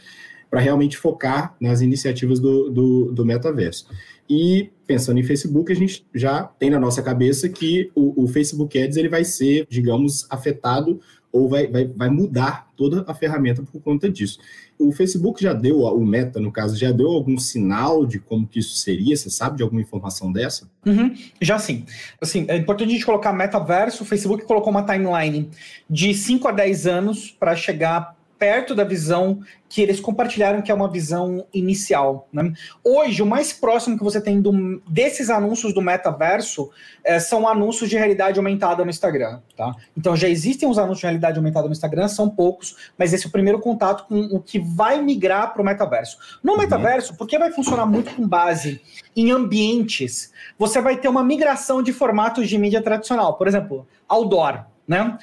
Para 0.50 0.60
realmente 0.60 0.98
focar 0.98 1.56
nas 1.60 1.82
iniciativas 1.82 2.40
do, 2.40 2.70
do, 2.70 3.12
do, 3.12 3.26
metaverso. 3.26 3.88
E 4.28 4.70
pensando 4.86 5.20
em 5.20 5.24
Facebook, 5.24 5.72
a 5.72 5.76
gente 5.76 6.06
já 6.14 6.44
tem 6.44 6.70
na 6.70 6.80
nossa 6.80 7.02
cabeça 7.02 7.48
que 7.48 7.92
o, 7.96 8.24
o 8.24 8.28
Facebook 8.28 8.78
Ads 8.82 8.98
ele 8.98 9.10
vai 9.10 9.24
ser, 9.24 9.68
digamos, 9.70 10.26
afetado 10.30 11.00
ou 11.32 11.48
vai, 11.48 11.68
vai, 11.68 11.86
vai 11.86 12.10
mudar 12.10 12.68
toda 12.76 13.04
a 13.08 13.14
ferramenta 13.14 13.62
por 13.62 13.82
conta 13.82 14.10
disso. 14.10 14.40
O 14.78 14.92
Facebook 14.92 15.44
já 15.44 15.54
deu, 15.54 15.82
o 15.82 16.06
Meta, 16.06 16.40
no 16.40 16.52
caso, 16.52 16.76
já 16.76 16.92
deu 16.92 17.10
algum 17.10 17.38
sinal 17.38 18.06
de 18.06 18.20
como 18.20 18.48
que 18.48 18.60
isso 18.60 18.78
seria? 18.78 19.16
Você 19.16 19.30
sabe 19.30 19.58
de 19.58 19.64
alguma 19.64 19.82
informação 19.82 20.32
dessa? 20.32 20.70
Uhum, 20.86 21.14
já 21.42 21.60
sim. 21.60 21.86
Assim, 22.20 22.46
é 22.48 22.58
importante 22.58 22.90
a 22.90 22.94
gente 22.94 23.06
colocar 23.06 23.34
metaverso. 23.34 24.04
O 24.04 24.06
Facebook 24.06 24.46
colocou 24.46 24.72
uma 24.72 24.84
timeline 24.84 25.50
de 25.90 26.14
5 26.14 26.48
a 26.48 26.52
10 26.52 26.88
anos 26.88 27.30
para 27.30 27.56
chegar 27.56 28.18
perto 28.40 28.74
da 28.74 28.86
visão 28.86 29.42
que 29.68 29.82
eles 29.82 30.00
compartilharam, 30.00 30.62
que 30.62 30.72
é 30.72 30.74
uma 30.74 30.90
visão 30.90 31.46
inicial. 31.54 32.28
Né? 32.34 32.54
Hoje, 32.84 33.22
o 33.22 33.26
mais 33.26 33.54
próximo 33.54 33.98
que 33.98 34.04
você 34.04 34.20
tem 34.20 34.42
do, 34.42 34.82
desses 34.90 35.30
anúncios 35.30 35.74
do 35.74 35.82
metaverso 35.82 36.72
é, 37.04 37.20
são 37.20 37.48
anúncios 37.48 37.90
de 37.90 37.98
realidade 37.98 38.40
aumentada 38.40 38.84
no 38.84 38.90
Instagram. 38.90 39.42
Tá? 39.56 39.76
Então, 39.96 40.16
já 40.16 40.28
existem 40.28 40.68
os 40.68 40.80
anúncios 40.80 41.02
de 41.02 41.06
realidade 41.06 41.38
aumentada 41.38 41.68
no 41.68 41.74
Instagram, 41.74 42.08
são 42.08 42.30
poucos, 42.30 42.92
mas 42.98 43.14
esse 43.14 43.26
é 43.26 43.28
o 43.28 43.32
primeiro 43.32 43.60
contato 43.60 44.08
com 44.08 44.20
o 44.20 44.40
que 44.40 44.58
vai 44.58 45.02
migrar 45.02 45.54
para 45.54 45.62
o 45.62 45.66
metaverso. 45.66 46.18
No 46.42 46.54
uhum. 46.54 46.60
metaverso, 46.60 47.16
porque 47.16 47.38
vai 47.38 47.52
funcionar 47.52 47.86
muito 47.86 48.16
com 48.16 48.28
base 48.28 48.82
em 49.16 49.32
ambientes, 49.32 50.32
você 50.58 50.82
vai 50.82 50.98
ter 50.98 51.10
uma 51.10 51.24
migração 51.24 51.84
de 51.84 51.92
formatos 51.92 52.48
de 52.48 52.58
mídia 52.58 52.82
tradicional. 52.82 53.36
Por 53.36 53.48
exemplo, 53.48 53.86
outdoor. 54.08 54.66
Né? 54.90 55.20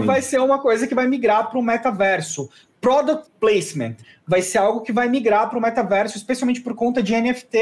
Sim. 0.00 0.06
vai 0.06 0.20
ser 0.20 0.38
uma 0.38 0.58
coisa 0.58 0.86
que 0.86 0.94
vai 0.94 1.06
migrar 1.06 1.48
para 1.48 1.58
o 1.58 1.62
metaverso. 1.62 2.50
Product 2.80 3.28
placement 3.40 3.96
vai 4.26 4.42
ser 4.42 4.58
algo 4.58 4.82
que 4.82 4.92
vai 4.92 5.08
migrar 5.08 5.48
para 5.48 5.58
o 5.58 5.62
metaverso, 5.62 6.18
especialmente 6.18 6.60
por 6.60 6.74
conta 6.74 7.02
de 7.02 7.18
NFT, 7.18 7.58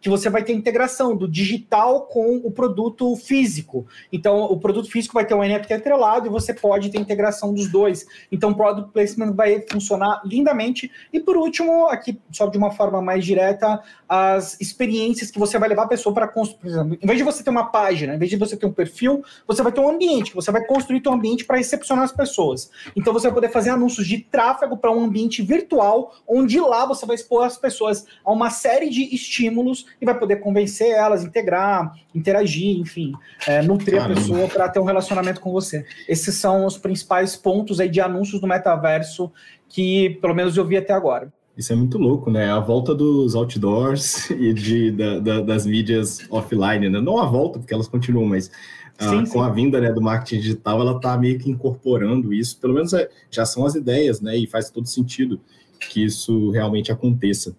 que 0.00 0.08
você 0.08 0.30
vai 0.30 0.44
ter 0.44 0.52
integração 0.52 1.16
do 1.16 1.26
digital 1.28 2.02
com 2.02 2.36
o 2.36 2.52
produto 2.52 3.16
físico. 3.16 3.84
Então, 4.12 4.44
o 4.44 4.60
produto 4.60 4.88
físico 4.88 5.14
vai 5.14 5.26
ter 5.26 5.34
um 5.34 5.42
NFT 5.42 5.74
atrelado 5.74 6.28
e 6.28 6.30
você 6.30 6.54
pode 6.54 6.88
ter 6.90 6.98
integração 6.98 7.52
dos 7.52 7.68
dois. 7.68 8.06
Então, 8.30 8.54
product 8.54 8.92
placement 8.92 9.32
vai 9.32 9.64
funcionar 9.68 10.22
lindamente. 10.24 10.88
E 11.12 11.18
por 11.18 11.36
último, 11.36 11.88
aqui 11.88 12.16
só 12.30 12.46
de 12.46 12.56
uma 12.56 12.70
forma 12.70 13.02
mais 13.02 13.24
direta, 13.24 13.82
as 14.08 14.60
experiências 14.60 15.32
que 15.32 15.38
você 15.38 15.58
vai 15.58 15.68
levar 15.68 15.82
a 15.82 15.88
pessoa 15.88 16.14
para 16.14 16.28
construir. 16.28 16.60
Por 16.60 16.68
exemplo, 16.68 16.98
em 17.02 17.06
vez 17.06 17.18
de 17.18 17.24
você 17.24 17.42
ter 17.42 17.50
uma 17.50 17.66
página, 17.66 18.14
em 18.14 18.18
vez 18.18 18.30
de 18.30 18.36
você 18.36 18.56
ter 18.56 18.66
um 18.66 18.72
perfil, 18.72 19.24
você 19.48 19.64
vai 19.64 19.72
ter 19.72 19.80
um 19.80 19.88
ambiente, 19.88 20.30
que 20.30 20.36
você 20.36 20.52
vai 20.52 20.64
construir 20.64 21.02
seu 21.02 21.12
ambiente 21.12 21.44
para 21.44 21.56
recepcionar 21.56 22.04
as 22.04 22.12
pessoas. 22.12 22.70
Então, 22.94 23.12
você 23.12 23.26
vai 23.26 23.34
poder 23.34 23.48
fazer 23.48 23.70
anúncios 23.70 24.06
de 24.06 24.18
tráfego 24.18 24.53
para 24.54 24.90
um 24.90 25.04
ambiente 25.04 25.42
virtual 25.42 26.14
onde 26.28 26.58
lá 26.60 26.86
você 26.86 27.04
vai 27.06 27.16
expor 27.16 27.44
as 27.44 27.56
pessoas 27.56 28.04
a 28.24 28.32
uma 28.32 28.50
série 28.50 28.88
de 28.88 29.14
estímulos 29.14 29.86
e 30.00 30.04
vai 30.04 30.18
poder 30.18 30.36
convencer 30.36 30.90
elas, 30.90 31.24
integrar, 31.24 31.92
interagir, 32.14 32.78
enfim, 32.78 33.12
é, 33.46 33.62
nutrir 33.62 33.98
Caramba. 33.98 34.12
a 34.12 34.22
pessoa 34.22 34.48
para 34.48 34.68
ter 34.68 34.80
um 34.80 34.84
relacionamento 34.84 35.40
com 35.40 35.52
você. 35.52 35.84
Esses 36.08 36.34
são 36.36 36.66
os 36.66 36.78
principais 36.78 37.36
pontos 37.36 37.80
aí 37.80 37.88
de 37.88 38.00
anúncios 38.00 38.40
do 38.40 38.46
metaverso 38.46 39.30
que, 39.68 40.10
pelo 40.20 40.34
menos, 40.34 40.56
eu 40.56 40.64
vi 40.64 40.76
até 40.76 40.92
agora. 40.92 41.32
Isso 41.56 41.72
é 41.72 41.76
muito 41.76 41.98
louco, 41.98 42.30
né? 42.30 42.50
A 42.50 42.58
volta 42.58 42.94
dos 42.94 43.34
outdoors 43.34 44.28
e 44.30 44.52
de, 44.52 44.90
da, 44.90 45.18
da, 45.20 45.40
das 45.40 45.64
mídias 45.64 46.26
offline, 46.30 46.88
né? 46.88 47.00
Não 47.00 47.18
a 47.18 47.26
volta, 47.26 47.58
porque 47.58 47.72
elas 47.72 47.86
continuam, 47.86 48.26
mas 48.26 48.50
ah, 48.98 49.10
sim, 49.10 49.26
com 49.26 49.40
sim. 49.40 49.40
a 49.40 49.48
vinda 49.48 49.80
né, 49.80 49.92
do 49.92 50.00
marketing 50.00 50.40
digital, 50.40 50.80
ela 50.80 50.96
está 50.96 51.16
meio 51.16 51.38
que 51.38 51.50
incorporando 51.50 52.32
isso. 52.32 52.58
Pelo 52.58 52.74
menos 52.74 52.92
é, 52.92 53.08
já 53.30 53.44
são 53.44 53.66
as 53.66 53.74
ideias, 53.74 54.20
né? 54.20 54.36
E 54.36 54.46
faz 54.46 54.70
todo 54.70 54.86
sentido 54.86 55.40
que 55.90 56.04
isso 56.04 56.50
realmente 56.50 56.92
aconteça. 56.92 57.56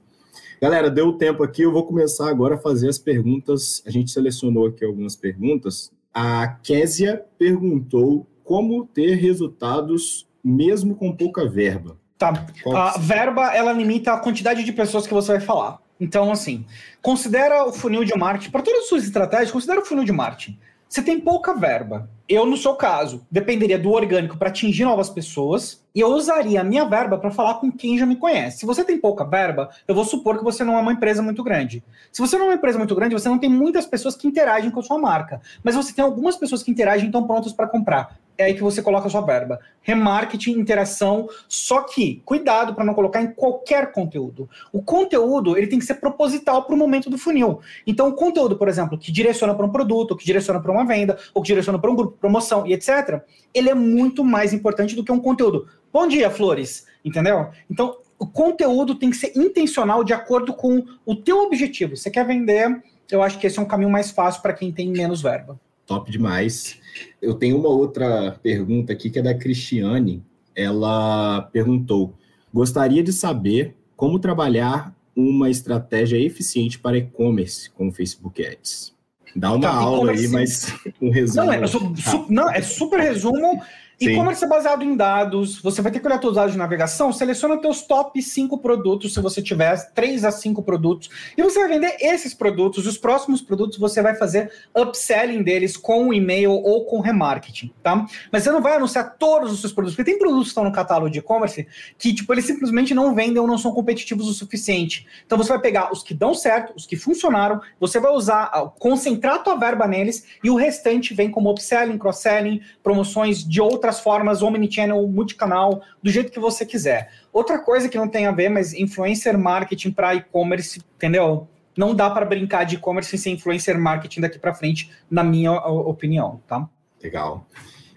Galera, 0.61 0.89
deu 0.89 1.13
tempo 1.13 1.43
aqui, 1.43 1.61
eu 1.61 1.71
vou 1.71 1.83
começar 1.83 2.29
agora 2.29 2.55
a 2.55 2.57
fazer 2.57 2.88
as 2.88 2.97
perguntas. 2.97 3.83
A 3.86 3.91
gente 3.91 4.11
selecionou 4.11 4.67
aqui 4.67 4.86
algumas 4.86 5.15
perguntas. 5.15 5.91
A 6.13 6.47
Késia 6.47 7.23
perguntou 7.38 8.25
como 8.43 8.86
ter 8.86 9.15
resultados 9.15 10.27
mesmo 10.43 10.95
com 10.95 11.11
pouca 11.11 11.47
verba. 11.47 11.97
Tá. 12.17 12.45
Qual 12.63 12.75
a 12.75 12.97
verba, 12.97 13.53
ela 13.53 13.73
limita 13.73 14.13
a 14.13 14.19
quantidade 14.19 14.63
de 14.63 14.71
pessoas 14.71 15.05
que 15.05 15.13
você 15.13 15.33
vai 15.33 15.41
falar. 15.41 15.79
Então, 15.99 16.31
assim, 16.31 16.65
considera 17.01 17.65
o 17.65 17.73
funil 17.73 18.03
de 18.03 18.15
marketing, 18.17 18.51
para 18.51 18.61
todas 18.61 18.81
as 18.81 18.89
suas 18.89 19.03
estratégias, 19.03 19.51
considera 19.51 19.81
o 19.81 19.86
funil 19.86 20.03
de 20.03 20.11
marketing. 20.11 20.57
Você 20.88 21.01
tem 21.01 21.19
pouca 21.19 21.53
verba. 21.53 22.09
Eu, 22.27 22.45
no 22.45 22.57
seu 22.57 22.73
caso, 22.73 23.25
dependeria 23.29 23.77
do 23.77 23.91
orgânico 23.91 24.38
para 24.38 24.49
atingir 24.49 24.83
novas 24.83 25.09
pessoas 25.09 25.83
e 25.93 25.99
eu 25.99 26.07
usaria 26.07 26.61
a 26.61 26.63
minha 26.63 26.83
verba 26.83 27.19
para 27.19 27.29
falar 27.29 27.55
com 27.55 27.71
quem 27.71 27.97
já 27.97 28.05
me 28.05 28.15
conhece. 28.15 28.59
Se 28.59 28.65
você 28.65 28.83
tem 28.83 28.99
pouca 28.99 29.23
verba, 29.23 29.69
eu 29.88 29.93
vou 29.93 30.03
supor 30.03 30.38
que 30.38 30.43
você 30.43 30.63
não 30.63 30.75
é 30.75 30.81
uma 30.81 30.93
empresa 30.93 31.21
muito 31.21 31.43
grande. 31.43 31.83
Se 32.11 32.21
você 32.21 32.36
não 32.38 32.45
é 32.45 32.49
uma 32.49 32.55
empresa 32.55 32.79
muito 32.79 32.95
grande, 32.95 33.13
você 33.13 33.29
não 33.29 33.38
tem 33.38 33.49
muitas 33.49 33.86
pessoas 33.86 34.15
que 34.15 34.27
interagem 34.27 34.71
com 34.71 34.79
a 34.79 34.83
sua 34.83 34.97
marca, 34.97 35.39
mas 35.63 35.75
você 35.75 35.93
tem 35.93 36.03
algumas 36.03 36.36
pessoas 36.36 36.63
que 36.63 36.71
interagem 36.71 37.05
e 37.05 37.07
estão 37.07 37.27
prontas 37.27 37.53
para 37.53 37.67
comprar. 37.67 38.17
É 38.38 38.45
aí 38.45 38.53
que 38.53 38.61
você 38.61 38.81
coloca 38.81 39.07
a 39.07 39.09
sua 39.09 39.21
verba. 39.21 39.59
Remarketing, 39.81 40.51
interação, 40.51 41.29
só 41.47 41.81
que 41.81 42.21
cuidado 42.25 42.73
para 42.73 42.83
não 42.83 42.93
colocar 42.93 43.21
em 43.21 43.31
qualquer 43.31 43.91
conteúdo. 43.91 44.49
O 44.73 44.81
conteúdo 44.81 45.57
ele 45.57 45.67
tem 45.67 45.79
que 45.79 45.86
ser 45.86 45.95
proposital 45.95 46.63
para 46.63 46.75
o 46.75 46.77
momento 46.77 47.09
do 47.09 47.17
funil. 47.17 47.61
Então, 47.86 48.09
o 48.09 48.13
conteúdo, 48.13 48.57
por 48.57 48.67
exemplo, 48.67 48.97
que 48.97 49.11
direciona 49.11 49.53
para 49.55 49.65
um 49.65 49.71
produto, 49.71 50.15
que 50.15 50.25
direciona 50.25 50.59
para 50.59 50.71
uma 50.71 50.86
venda, 50.86 51.17
ou 51.33 51.41
que 51.41 51.47
direciona 51.47 51.79
para 51.79 51.89
um 51.89 51.95
grupo, 51.95 52.17
promoção 52.17 52.65
e 52.67 52.73
etc., 52.73 53.21
ele 53.53 53.69
é 53.69 53.75
muito 53.75 54.23
mais 54.23 54.53
importante 54.53 54.95
do 54.95 55.03
que 55.03 55.11
um 55.11 55.19
conteúdo 55.19 55.67
Bom 55.95 56.09
dia, 56.09 56.29
flores. 56.29 56.86
Entendeu? 57.05 57.51
Então, 57.71 57.97
o 58.19 58.27
conteúdo 58.27 58.95
tem 58.95 59.09
que 59.09 59.15
ser 59.15 59.31
intencional 59.33 60.03
de 60.03 60.11
acordo 60.11 60.53
com 60.53 60.83
o 61.05 61.15
teu 61.15 61.43
objetivo. 61.43 61.95
Você 61.95 62.11
quer 62.11 62.27
vender, 62.27 62.83
eu 63.09 63.23
acho 63.23 63.39
que 63.39 63.47
esse 63.47 63.57
é 63.57 63.61
um 63.61 63.65
caminho 63.65 63.89
mais 63.89 64.11
fácil 64.11 64.41
para 64.41 64.51
quem 64.51 64.73
tem 64.73 64.89
menos 64.89 65.21
verba. 65.21 65.57
Top 65.86 66.11
demais. 66.11 66.77
Eu 67.21 67.33
tenho 67.33 67.57
uma 67.57 67.69
outra 67.69 68.39
pergunta 68.41 68.93
aqui 68.93 69.09
que 69.09 69.19
é 69.19 69.21
da 69.21 69.33
Cristiane. 69.33 70.23
Ela 70.55 71.41
perguntou: 71.51 72.13
gostaria 72.53 73.03
de 73.03 73.11
saber 73.11 73.75
como 73.95 74.19
trabalhar 74.19 74.95
uma 75.15 75.49
estratégia 75.49 76.17
eficiente 76.17 76.77
para 76.77 76.97
e-commerce 76.97 77.69
com 77.69 77.87
o 77.87 77.91
Facebook 77.91 78.45
Ads. 78.45 78.93
Dá 79.35 79.51
uma 79.51 79.61
tá, 79.61 79.73
aula 79.73 80.11
aí, 80.11 80.27
mas 80.29 80.73
um 81.01 81.09
resumo. 81.09 81.45
Não, 81.45 81.53
é, 81.53 81.67
su, 81.67 81.95
su, 81.97 82.25
não, 82.29 82.49
é 82.49 82.61
super 82.61 82.99
resumo. 82.99 83.61
E-commerce 83.99 84.43
é 84.43 84.47
baseado 84.47 84.83
em 84.83 84.95
dados, 84.95 85.61
você 85.61 85.81
vai 85.81 85.91
ter 85.91 85.99
que 85.99 86.07
olhar 86.07 86.19
seus 86.19 86.35
dados 86.35 86.51
de 86.51 86.57
navegação, 86.57 87.13
seleciona 87.13 87.57
teus 87.57 87.83
top 87.83 88.21
5 88.21 88.57
produtos, 88.57 89.13
se 89.13 89.21
você 89.21 89.41
tiver 89.41 89.75
3 89.93 90.25
a 90.25 90.31
5 90.31 90.61
produtos, 90.63 91.09
e 91.37 91.41
você 91.41 91.59
vai 91.59 91.69
vender 91.69 91.95
esses 92.01 92.33
produtos, 92.33 92.85
os 92.85 92.97
próximos 92.97 93.41
produtos 93.41 93.77
você 93.77 94.01
vai 94.01 94.15
fazer 94.15 94.51
upselling 94.75 95.43
deles 95.43 95.77
com 95.77 96.13
e-mail 96.13 96.51
ou 96.51 96.85
com 96.85 96.99
remarketing, 96.99 97.71
tá? 97.81 98.05
Mas 98.31 98.43
você 98.43 98.51
não 98.51 98.61
vai 98.61 98.75
anunciar 98.75 99.15
todos 99.17 99.51
os 99.51 99.61
seus 99.61 99.71
produtos, 99.71 99.95
porque 99.95 100.11
tem 100.11 100.19
produtos 100.19 100.47
que 100.47 100.49
estão 100.49 100.63
no 100.63 100.71
catálogo 100.71 101.09
de 101.09 101.19
e-commerce 101.19 101.65
que, 101.97 102.13
tipo, 102.13 102.33
eles 102.33 102.45
simplesmente 102.45 102.93
não 102.93 103.15
vendem 103.15 103.39
ou 103.39 103.47
não 103.47 103.57
são 103.57 103.71
competitivos 103.71 104.27
o 104.27 104.33
suficiente. 104.33 105.07
Então 105.25 105.37
você 105.37 105.49
vai 105.49 105.59
pegar 105.59 105.91
os 105.91 106.03
que 106.03 106.13
dão 106.13 106.33
certo, 106.33 106.73
os 106.75 106.85
que 106.85 106.97
funcionaram, 106.97 107.61
você 107.79 107.99
vai 107.99 108.11
usar, 108.11 108.51
concentrar 108.77 109.35
a 109.35 109.39
tua 109.39 109.55
verba 109.55 109.87
neles, 109.87 110.25
e 110.43 110.49
o 110.49 110.55
restante 110.55 111.13
vem 111.13 111.31
como 111.31 111.49
upselling, 111.49 111.97
cross-selling, 111.97 112.61
promoções 112.83 113.43
de 113.43 113.61
outras 113.61 113.84
outras 113.86 113.99
formas, 113.99 114.41
omnichannel, 114.41 115.07
multicanal, 115.07 115.83
do 116.01 116.09
jeito 116.09 116.31
que 116.31 116.39
você 116.39 116.65
quiser. 116.65 117.11
Outra 117.31 117.59
coisa 117.59 117.88
que 117.88 117.97
não 117.97 118.07
tem 118.07 118.25
a 118.25 118.31
ver, 118.31 118.49
mas 118.49 118.73
influencer 118.73 119.38
marketing 119.38 119.91
para 119.91 120.15
e-commerce, 120.15 120.81
entendeu? 120.95 121.47
Não 121.77 121.93
dá 121.93 122.09
para 122.09 122.25
brincar 122.25 122.63
de 122.63 122.75
e-commerce 122.75 123.15
sem 123.17 123.36
influencer 123.36 123.79
marketing 123.79 124.21
daqui 124.21 124.39
para 124.39 124.55
frente, 124.55 124.89
na 125.09 125.23
minha 125.23 125.51
opinião, 125.51 126.41
tá? 126.47 126.67
Legal. 127.03 127.45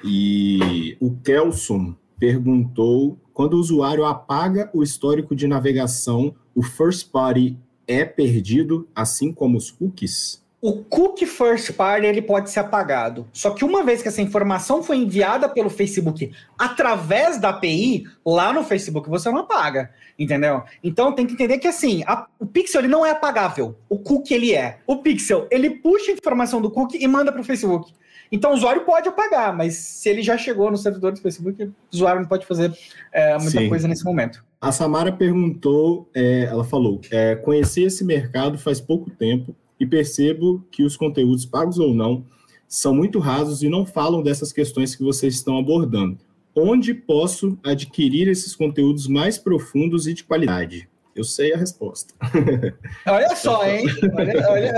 E 0.05 0.97
o 1.01 1.17
Kelson 1.17 1.95
perguntou: 2.19 3.19
quando 3.33 3.55
o 3.55 3.61
usuário 3.61 4.05
apaga 4.05 4.69
o 4.75 4.83
histórico 4.83 5.35
de 5.35 5.47
navegação, 5.47 6.35
o 6.55 6.63
first 6.63 7.11
party 7.11 7.57
é 7.87 8.05
perdido, 8.05 8.87
assim 8.95 9.33
como 9.33 9.57
os 9.57 9.71
cookies? 9.71 10.45
O 10.61 10.83
cookie 10.85 11.27
first 11.27 11.73
party 11.73 12.07
ele 12.07 12.21
pode 12.21 12.51
ser 12.51 12.61
apagado. 12.61 13.27
Só 13.33 13.51
que 13.51 13.65
uma 13.65 13.85
vez 13.85 14.03
que 14.03 14.09
essa 14.09 14.21
informação 14.21 14.83
foi 14.83 14.97
enviada 14.97 15.49
pelo 15.49 15.71
Facebook 15.71 16.33
através 16.59 17.41
da 17.41 17.51
API, 17.51 18.05
lá 18.27 18.53
no 18.53 18.65
Facebook 18.65 19.09
você 19.09 19.31
não 19.31 19.39
apaga, 19.39 19.91
entendeu? 20.19 20.63
Então 20.83 21.13
tem 21.13 21.27
que 21.27 21.35
entender 21.35 21.59
que 21.59 21.69
assim, 21.69 22.03
a, 22.07 22.27
o 22.41 22.47
pixel 22.47 22.81
ele 22.81 22.89
não 22.89 23.07
é 23.07 23.11
apagável, 23.11 23.77
o 23.89 23.99
cookie 23.99 24.35
ele 24.35 24.55
é. 24.55 24.79
O 24.87 24.97
pixel, 24.97 25.47
ele 25.51 25.71
puxa 25.71 26.11
a 26.11 26.15
informação 26.15 26.61
do 26.61 26.71
cookie 26.71 27.03
e 27.03 27.07
manda 27.07 27.31
para 27.31 27.41
o 27.41 27.45
Facebook. 27.45 27.93
Então 28.31 28.51
o 28.51 28.55
usuário 28.55 28.85
pode 28.85 29.09
apagar, 29.09 29.57
mas 29.57 29.75
se 29.77 30.09
ele 30.09 30.23
já 30.23 30.37
chegou 30.37 30.71
no 30.71 30.77
servidor 30.77 31.13
do 31.13 31.21
Facebook, 31.21 31.63
o 31.63 31.75
usuário 31.93 32.21
não 32.21 32.29
pode 32.29 32.45
fazer 32.45 32.77
é, 33.13 33.39
muita 33.39 33.59
Sim. 33.59 33.69
coisa 33.69 33.89
nesse 33.89 34.05
momento. 34.05 34.45
A 34.61 34.73
Samara 34.73 35.13
perguntou, 35.13 36.11
é, 36.15 36.45
ela 36.45 36.65
falou, 36.65 37.01
é, 37.11 37.37
conheci 37.37 37.85
esse 37.85 38.05
mercado 38.05 38.59
faz 38.59 38.81
pouco 38.81 39.09
tempo, 39.09 39.55
e 39.79 39.87
percebo 39.87 40.65
que 40.71 40.83
os 40.83 40.97
conteúdos, 40.97 41.47
pagos 41.47 41.79
ou 41.79 41.95
não, 41.95 42.25
são 42.67 42.95
muito 42.95 43.19
rasos 43.19 43.63
e 43.63 43.69
não 43.69 43.87
falam 43.87 44.23
dessas 44.23 44.53
questões 44.53 44.95
que 44.95 45.03
vocês 45.03 45.35
estão 45.35 45.59
abordando. 45.59 46.19
onde 46.55 46.93
posso 46.93 47.57
adquirir 47.65 48.27
esses 48.29 48.55
conteúdos 48.55 49.07
mais 49.07 49.39
profundos 49.39 50.07
e 50.07 50.15
de 50.15 50.25
qualidade? 50.25 50.89
Eu 51.15 51.25
sei 51.25 51.53
a 51.53 51.57
resposta. 51.57 52.15
Olha 53.07 53.35
só, 53.35 53.67
hein? 53.67 53.87
Olha, 54.15 54.51
olha, 54.51 54.73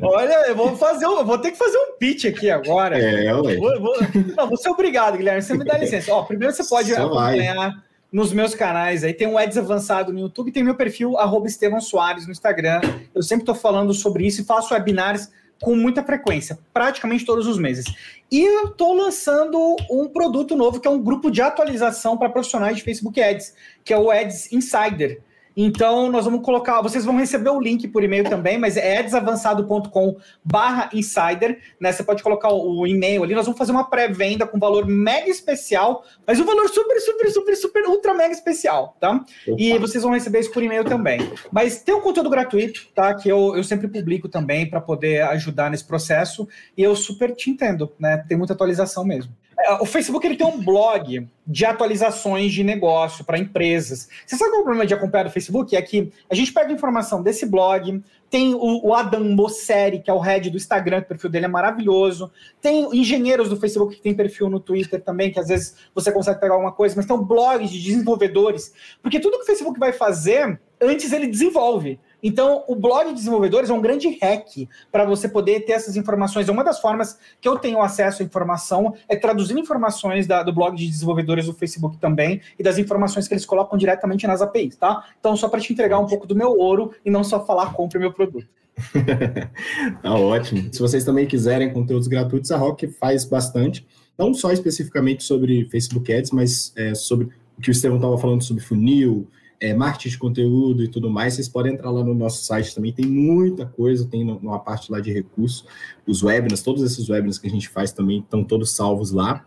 olha 0.00 0.48
eu 0.48 0.56
vou 0.56 0.74
fazer, 0.76 1.04
eu 1.04 1.26
vou 1.26 1.36
ter 1.36 1.50
que 1.50 1.58
fazer 1.58 1.76
um 1.76 1.98
pitch 1.98 2.24
aqui 2.24 2.50
agora. 2.50 2.98
É, 2.98 3.34
ué. 3.34 3.56
Vou, 3.56 3.80
vou, 3.80 3.94
não, 4.34 4.48
vou 4.48 4.56
ser 4.56 4.70
obrigado, 4.70 5.18
Guilherme. 5.18 5.42
Você 5.42 5.54
me 5.54 5.64
dá 5.64 5.76
licença. 5.76 6.14
Ó, 6.14 6.22
primeiro 6.22 6.54
você 6.54 6.64
pode 6.64 6.88
Só 6.88 7.04
acompanhar 7.04 7.70
vai. 7.70 7.89
Nos 8.12 8.32
meus 8.32 8.54
canais 8.54 9.04
aí. 9.04 9.14
Tem 9.14 9.26
um 9.26 9.38
Eds 9.38 9.56
Avançado 9.56 10.12
no 10.12 10.20
YouTube, 10.20 10.52
tem 10.52 10.62
meu 10.62 10.74
perfil, 10.74 11.18
arroba 11.18 11.46
Estevão 11.46 11.80
Soares 11.80 12.26
no 12.26 12.32
Instagram. 12.32 12.80
Eu 13.14 13.22
sempre 13.22 13.42
estou 13.42 13.54
falando 13.54 13.94
sobre 13.94 14.26
isso 14.26 14.42
e 14.42 14.44
faço 14.44 14.74
webinars 14.74 15.30
com 15.60 15.76
muita 15.76 16.02
frequência, 16.02 16.58
praticamente 16.72 17.24
todos 17.24 17.46
os 17.46 17.58
meses. 17.58 17.84
E 18.32 18.40
eu 18.40 18.68
estou 18.68 18.94
lançando 18.94 19.76
um 19.90 20.08
produto 20.08 20.56
novo, 20.56 20.80
que 20.80 20.88
é 20.88 20.90
um 20.90 21.02
grupo 21.02 21.30
de 21.30 21.42
atualização 21.42 22.16
para 22.16 22.30
profissionais 22.30 22.76
de 22.76 22.82
Facebook 22.82 23.20
Ads, 23.20 23.54
que 23.84 23.92
é 23.92 23.98
o 23.98 24.10
Ads 24.10 24.50
Insider. 24.52 25.20
Então, 25.56 26.10
nós 26.10 26.24
vamos 26.24 26.44
colocar, 26.44 26.80
vocês 26.80 27.04
vão 27.04 27.16
receber 27.16 27.50
o 27.50 27.60
link 27.60 27.86
por 27.88 28.02
e-mail 28.02 28.24
também, 28.24 28.58
mas 28.58 28.76
é 28.76 29.00
edsavançado.com 29.00 30.16
barra 30.44 30.88
insider, 30.92 31.58
né? 31.80 31.92
Você 31.92 32.02
pode 32.02 32.22
colocar 32.22 32.52
o 32.52 32.86
e-mail 32.86 33.22
ali, 33.22 33.34
nós 33.34 33.46
vamos 33.46 33.58
fazer 33.58 33.72
uma 33.72 33.84
pré-venda 33.84 34.46
com 34.46 34.58
valor 34.58 34.86
mega 34.86 35.28
especial, 35.28 36.04
mas 36.26 36.38
um 36.38 36.44
valor 36.44 36.68
super, 36.68 37.00
super, 37.00 37.30
super, 37.30 37.56
super, 37.56 37.84
ultra 37.86 38.14
mega 38.14 38.32
especial, 38.32 38.96
tá? 39.00 39.12
Opa. 39.12 39.56
E 39.58 39.78
vocês 39.78 40.02
vão 40.02 40.12
receber 40.12 40.40
isso 40.40 40.52
por 40.52 40.62
e-mail 40.62 40.84
também. 40.84 41.20
Mas 41.50 41.82
tem 41.82 41.94
um 41.94 42.00
conteúdo 42.00 42.30
gratuito, 42.30 42.86
tá? 42.94 43.14
Que 43.14 43.28
eu, 43.28 43.56
eu 43.56 43.64
sempre 43.64 43.88
publico 43.88 44.28
também 44.28 44.68
para 44.68 44.80
poder 44.80 45.22
ajudar 45.22 45.70
nesse 45.70 45.84
processo, 45.84 46.48
e 46.76 46.82
eu 46.82 46.94
super 46.94 47.34
te 47.34 47.50
entendo, 47.50 47.92
né? 47.98 48.24
Tem 48.28 48.36
muita 48.36 48.52
atualização 48.52 49.04
mesmo. 49.04 49.32
É, 49.60 49.74
o 49.74 49.86
Facebook 49.86 50.26
ele 50.26 50.36
tem 50.36 50.46
um 50.46 50.62
blog 50.62 51.28
de 51.46 51.64
atualizações 51.64 52.52
de 52.52 52.64
negócio 52.64 53.24
para 53.24 53.38
empresas. 53.38 54.08
Você 54.24 54.36
sabe 54.36 54.50
qual 54.50 54.60
é 54.60 54.62
o 54.62 54.64
problema 54.64 54.86
de 54.86 54.94
acompanhar 54.94 55.26
o 55.26 55.30
Facebook? 55.30 55.76
É 55.76 55.82
que 55.82 56.12
a 56.30 56.34
gente 56.34 56.52
pega 56.52 56.72
informação 56.72 57.22
desse 57.22 57.44
blog, 57.44 58.02
tem 58.30 58.54
o, 58.54 58.94
Adam 58.94 59.24
Mosseri, 59.24 60.00
que 60.00 60.10
é 60.10 60.14
o 60.14 60.20
head 60.20 60.50
do 60.50 60.56
Instagram, 60.56 61.00
que 61.00 61.06
o 61.06 61.08
perfil 61.08 61.30
dele 61.30 61.46
é 61.46 61.48
maravilhoso. 61.48 62.30
Tem 62.60 62.88
engenheiros 62.96 63.48
do 63.48 63.56
Facebook 63.56 63.96
que 63.96 64.02
tem 64.02 64.14
perfil 64.14 64.48
no 64.48 64.60
Twitter 64.60 65.02
também, 65.02 65.32
que 65.32 65.40
às 65.40 65.48
vezes 65.48 65.74
você 65.94 66.12
consegue 66.12 66.40
pegar 66.40 66.54
alguma 66.54 66.72
coisa, 66.72 66.94
mas 66.96 67.06
tem 67.06 67.16
um 67.16 67.24
blog 67.24 67.66
de 67.66 67.82
desenvolvedores. 67.82 68.72
Porque 69.02 69.18
tudo 69.18 69.36
que 69.38 69.42
o 69.42 69.46
Facebook 69.46 69.78
vai 69.80 69.92
fazer, 69.92 70.60
antes 70.80 71.12
ele 71.12 71.26
desenvolve. 71.26 71.98
Então, 72.22 72.64
o 72.68 72.74
blog 72.74 73.08
de 73.08 73.14
desenvolvedores 73.14 73.70
é 73.70 73.72
um 73.72 73.80
grande 73.80 74.08
hack 74.20 74.68
para 74.92 75.04
você 75.04 75.28
poder 75.28 75.60
ter 75.60 75.72
essas 75.72 75.96
informações. 75.96 76.48
É 76.48 76.52
uma 76.52 76.64
das 76.64 76.80
formas 76.80 77.18
que 77.40 77.48
eu 77.48 77.58
tenho 77.58 77.80
acesso 77.80 78.22
à 78.22 78.24
informação 78.24 78.94
é 79.08 79.16
traduzindo 79.16 79.58
informações 79.58 80.26
da, 80.26 80.42
do 80.42 80.52
blog 80.52 80.76
de 80.76 80.86
desenvolvedores 80.86 81.46
do 81.46 81.54
Facebook 81.54 81.98
também 81.98 82.40
e 82.58 82.62
das 82.62 82.78
informações 82.78 83.26
que 83.26 83.34
eles 83.34 83.46
colocam 83.46 83.78
diretamente 83.78 84.26
nas 84.26 84.42
APIs, 84.42 84.76
tá? 84.76 85.04
Então, 85.18 85.36
só 85.36 85.48
para 85.48 85.60
te 85.60 85.72
entregar 85.72 85.98
um 85.98 86.06
pouco 86.06 86.26
do 86.26 86.34
meu 86.34 86.56
ouro 86.58 86.92
e 87.04 87.10
não 87.10 87.24
só 87.24 87.44
falar 87.44 87.72
compre 87.72 87.98
meu 87.98 88.12
produto. 88.12 88.46
tá 90.02 90.14
ótimo. 90.14 90.72
Se 90.72 90.80
vocês 90.80 91.04
também 91.04 91.26
quiserem 91.26 91.72
conteúdos 91.72 92.08
gratuitos, 92.08 92.50
a 92.50 92.56
Rock 92.56 92.86
faz 92.88 93.24
bastante, 93.24 93.86
não 94.18 94.32
só 94.34 94.52
especificamente 94.52 95.22
sobre 95.22 95.68
Facebook 95.70 96.12
Ads, 96.12 96.30
mas 96.30 96.72
é, 96.76 96.94
sobre 96.94 97.28
o 97.58 97.62
que 97.62 97.70
o 97.70 97.72
Estevão 97.72 97.96
estava 97.96 98.16
falando 98.18 98.42
sobre 98.42 98.62
funil, 98.62 99.28
é, 99.60 99.74
marketing 99.74 100.08
de 100.08 100.18
conteúdo 100.18 100.82
e 100.82 100.88
tudo 100.88 101.10
mais, 101.10 101.34
vocês 101.34 101.48
podem 101.48 101.74
entrar 101.74 101.90
lá 101.90 102.02
no 102.02 102.14
nosso 102.14 102.44
site 102.44 102.74
também, 102.74 102.92
tem 102.92 103.06
muita 103.06 103.66
coisa, 103.66 104.08
tem 104.08 104.24
uma 104.24 104.58
parte 104.58 104.90
lá 104.90 105.00
de 105.00 105.12
recursos, 105.12 105.66
os 106.06 106.22
webinars, 106.22 106.62
todos 106.62 106.82
esses 106.82 107.08
webinars 107.08 107.38
que 107.38 107.46
a 107.46 107.50
gente 107.50 107.68
faz 107.68 107.92
também 107.92 108.20
estão 108.20 108.42
todos 108.42 108.74
salvos 108.74 109.10
lá, 109.10 109.44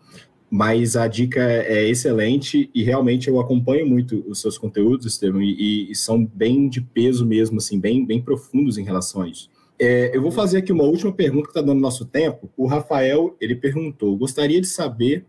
mas 0.52 0.96
a 0.96 1.08
dica 1.08 1.42
é 1.42 1.90
excelente 1.90 2.70
e 2.76 2.84
realmente 2.84 3.28
eu 3.28 3.40
acompanho 3.40 3.90
muito 3.90 4.24
os 4.28 4.40
seus 4.40 4.56
conteúdos, 4.56 5.08
Estevam, 5.08 5.42
e, 5.42 5.90
e 5.90 5.96
são 5.96 6.24
bem 6.24 6.70
de 6.70 6.80
peso 6.80 7.26
mesmo, 7.26 7.58
assim, 7.58 7.80
bem, 7.80 8.06
bem 8.06 8.22
profundos 8.22 8.78
em 8.78 8.84
relação 8.84 9.24
a 9.24 9.28
isso. 9.28 9.50
É, 9.80 10.16
eu 10.16 10.22
vou 10.22 10.32
fazer 10.32 10.60
aqui 10.60 10.72
uma 10.72 10.84
última 10.84 11.12
pergunta 11.12 11.46
que 11.46 11.50
está 11.50 11.62
dando 11.62 11.82
nosso 11.82 12.06
tempo. 12.06 12.52
O 12.56 12.68
Rafael, 12.68 13.36
ele 13.42 13.56
perguntou, 13.56 14.16
gostaria 14.16 14.62
de 14.62 14.68
saber 14.68 15.26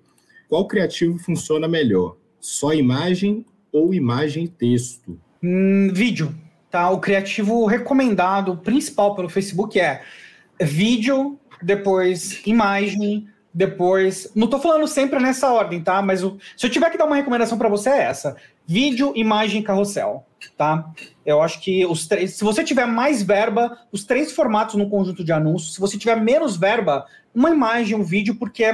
qual 0.47 0.68
criativo 0.68 1.18
funciona 1.18 1.66
melhor, 1.66 2.18
só 2.39 2.74
imagem 2.74 3.47
ou 3.75 3.93
imagem 3.93 4.45
e 4.45 4.49
texto? 4.49 5.20
Hum, 5.43 5.91
vídeo. 5.93 6.33
Tá? 6.70 6.89
O 6.91 7.01
criativo 7.01 7.66
recomendado 7.66 8.57
principal 8.57 9.14
pelo 9.14 9.29
Facebook 9.29 9.79
é 9.79 10.03
vídeo, 10.61 11.39
depois 11.61 12.41
imagem, 12.47 13.29
depois. 13.53 14.31
Não 14.35 14.45
estou 14.47 14.61
falando 14.61 14.87
sempre 14.87 15.20
nessa 15.20 15.53
ordem, 15.53 15.83
tá? 15.83 16.01
Mas 16.01 16.22
o... 16.25 16.39
se 16.57 16.66
eu 16.66 16.70
tiver 16.70 16.91
que 16.91 16.99
dar 16.99 17.05
uma 17.05 17.16
recomendação 17.16 17.59
para 17.59 17.68
você 17.68 17.91
é 17.91 18.03
essa: 18.03 18.37
vídeo, 18.66 19.12
imagem, 19.14 19.62
carrossel, 19.62 20.25
tá? 20.57 20.91
Eu 21.25 21.43
acho 21.43 21.61
que 21.61 21.85
os 21.87 22.07
três. 22.07 22.35
Se 22.35 22.45
você 22.45 22.64
tiver 22.64 22.87
mais 22.87 23.22
verba, 23.22 23.79
os 23.93 24.05
três 24.05 24.33
formatos 24.33 24.75
no 24.77 24.89
conjunto 24.89 25.22
de 25.22 25.33
anúncios. 25.33 25.75
Se 25.75 25.81
você 25.81 25.97
tiver 25.99 26.20
menos 26.20 26.57
verba, 26.57 27.07
uma 27.35 27.51
imagem, 27.51 27.97
um 27.97 28.03
vídeo, 28.03 28.35
porque 28.35 28.64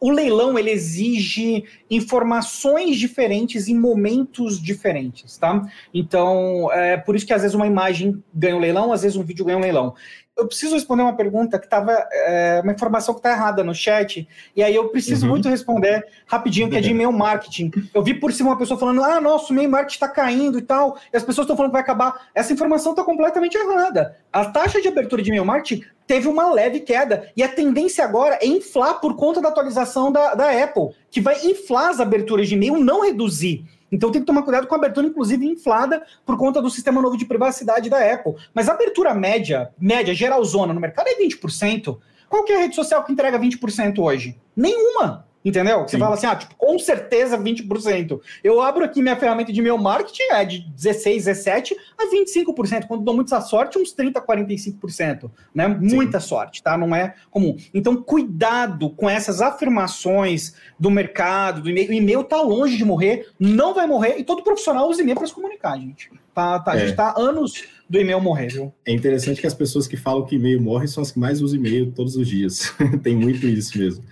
o 0.00 0.10
leilão 0.10 0.58
ele 0.58 0.70
exige 0.70 1.64
informações 1.90 2.98
diferentes 2.98 3.68
em 3.68 3.78
momentos 3.78 4.60
diferentes, 4.60 5.36
tá? 5.36 5.62
Então, 5.92 6.72
é 6.72 6.96
por 6.96 7.14
isso 7.14 7.26
que 7.26 7.32
às 7.34 7.42
vezes 7.42 7.54
uma 7.54 7.66
imagem 7.66 8.22
ganha 8.32 8.56
um 8.56 8.60
leilão, 8.60 8.92
às 8.92 9.02
vezes 9.02 9.16
um 9.16 9.22
vídeo 9.22 9.44
ganha 9.44 9.58
um 9.58 9.60
leilão. 9.60 9.94
Eu 10.40 10.46
preciso 10.46 10.74
responder 10.74 11.02
uma 11.02 11.14
pergunta 11.14 11.58
que 11.58 11.66
estava 11.66 11.92
é, 12.10 12.60
uma 12.62 12.72
informação 12.72 13.12
que 13.12 13.20
está 13.20 13.32
errada 13.32 13.62
no 13.62 13.74
chat, 13.74 14.26
e 14.56 14.62
aí 14.62 14.74
eu 14.74 14.88
preciso 14.88 15.26
uhum. 15.26 15.32
muito 15.32 15.50
responder 15.50 16.06
rapidinho, 16.26 16.70
que 16.70 16.76
é 16.76 16.80
de 16.80 16.90
e-mail 16.90 17.12
marketing. 17.12 17.70
Eu 17.92 18.02
vi 18.02 18.14
por 18.14 18.32
cima 18.32 18.50
uma 18.50 18.56
pessoa 18.56 18.80
falando: 18.80 19.04
ah, 19.04 19.20
nosso 19.20 19.52
e-mail 19.52 19.68
marketing 19.68 19.96
está 19.96 20.08
caindo 20.08 20.58
e 20.58 20.62
tal, 20.62 20.96
e 21.12 21.16
as 21.16 21.22
pessoas 21.22 21.44
estão 21.44 21.56
falando 21.56 21.72
que 21.72 21.74
vai 21.74 21.82
acabar. 21.82 22.28
Essa 22.34 22.54
informação 22.54 22.92
está 22.92 23.04
completamente 23.04 23.54
errada. 23.54 24.16
A 24.32 24.46
taxa 24.46 24.80
de 24.80 24.88
abertura 24.88 25.22
de 25.22 25.28
e-mail 25.28 25.44
marketing 25.44 25.84
teve 26.10 26.26
uma 26.26 26.52
leve 26.52 26.80
queda. 26.80 27.30
E 27.36 27.42
a 27.42 27.48
tendência 27.48 28.04
agora 28.04 28.36
é 28.42 28.44
inflar 28.44 29.00
por 29.00 29.14
conta 29.14 29.40
da 29.40 29.48
atualização 29.48 30.10
da, 30.10 30.34
da 30.34 30.50
Apple, 30.64 30.88
que 31.08 31.20
vai 31.20 31.46
inflar 31.46 31.90
as 31.90 32.00
aberturas 32.00 32.48
de 32.48 32.56
e-mail, 32.56 32.80
não 32.80 33.04
reduzir. 33.04 33.64
Então 33.92 34.10
tem 34.10 34.20
que 34.20 34.26
tomar 34.26 34.42
cuidado 34.42 34.66
com 34.66 34.74
a 34.74 34.78
abertura, 34.78 35.06
inclusive, 35.06 35.46
inflada 35.46 36.04
por 36.26 36.36
conta 36.36 36.60
do 36.60 36.68
sistema 36.68 37.00
novo 37.00 37.16
de 37.16 37.24
privacidade 37.24 37.88
da 37.88 38.12
Apple. 38.12 38.34
Mas 38.52 38.68
a 38.68 38.72
abertura 38.72 39.14
média, 39.14 39.70
média, 39.78 40.12
geralzona 40.12 40.74
no 40.74 40.80
mercado 40.80 41.06
é 41.06 41.14
20%. 41.14 41.96
Qual 42.28 42.42
que 42.42 42.52
é 42.52 42.56
a 42.56 42.60
rede 42.62 42.74
social 42.74 43.04
que 43.04 43.12
entrega 43.12 43.38
20% 43.38 44.00
hoje? 44.00 44.36
Nenhuma. 44.56 45.28
Entendeu? 45.42 45.80
Você 45.80 45.96
Sim. 45.96 45.98
fala 45.98 46.14
assim, 46.14 46.26
ah, 46.26 46.36
tipo, 46.36 46.54
com 46.54 46.78
certeza 46.78 47.38
20%. 47.38 48.20
Eu 48.44 48.60
abro 48.60 48.84
aqui 48.84 49.00
minha 49.00 49.16
ferramenta 49.16 49.50
de 49.50 49.62
meu 49.62 49.78
marketing, 49.78 50.24
é 50.32 50.44
de 50.44 50.60
16, 50.60 51.24
17 51.24 51.76
a 51.98 52.06
25%. 52.10 52.86
Quando 52.86 53.02
dou 53.02 53.14
muita 53.14 53.40
sorte, 53.40 53.78
uns 53.78 53.92
30, 53.92 54.20
45%. 54.20 55.30
Né? 55.54 55.66
Muita 55.66 56.20
sorte, 56.20 56.62
tá? 56.62 56.76
Não 56.76 56.94
é 56.94 57.14
comum. 57.30 57.56
Então, 57.72 57.96
cuidado 57.96 58.90
com 58.90 59.08
essas 59.08 59.40
afirmações 59.40 60.54
do 60.78 60.90
mercado, 60.90 61.62
do 61.62 61.70
e-mail. 61.70 61.90
O 61.90 61.94
e-mail 61.94 62.24
tá 62.24 62.42
longe 62.42 62.76
de 62.76 62.84
morrer, 62.84 63.28
não 63.38 63.72
vai 63.72 63.86
morrer, 63.86 64.16
e 64.18 64.24
todo 64.24 64.42
profissional 64.42 64.88
usa 64.90 65.00
e-mail 65.00 65.16
para 65.16 65.26
se 65.26 65.32
comunicar, 65.32 65.78
gente. 65.78 66.10
Tá, 66.34 66.58
tá, 66.58 66.74
é. 66.74 66.76
A 66.76 66.86
gente 66.86 66.96
tá 66.96 67.14
anos 67.16 67.64
do 67.88 67.98
e-mail 67.98 68.20
morrer, 68.20 68.48
viu? 68.48 68.72
É 68.86 68.92
interessante 68.92 69.40
que 69.40 69.46
as 69.46 69.54
pessoas 69.54 69.86
que 69.86 69.96
falam 69.96 70.24
que 70.24 70.36
e-mail 70.36 70.60
morre 70.60 70.86
são 70.86 71.02
as 71.02 71.10
que 71.10 71.18
mais 71.18 71.40
usam 71.40 71.58
e-mail 71.58 71.90
todos 71.92 72.14
os 72.14 72.28
dias. 72.28 72.72
Tem 73.02 73.16
muito 73.16 73.46
isso 73.46 73.76
mesmo. 73.78 74.04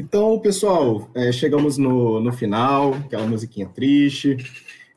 Então, 0.00 0.38
pessoal, 0.38 1.10
é, 1.14 1.30
chegamos 1.30 1.76
no, 1.76 2.20
no 2.20 2.32
final, 2.32 2.94
aquela 2.94 3.26
musiquinha 3.26 3.66
triste. 3.66 4.34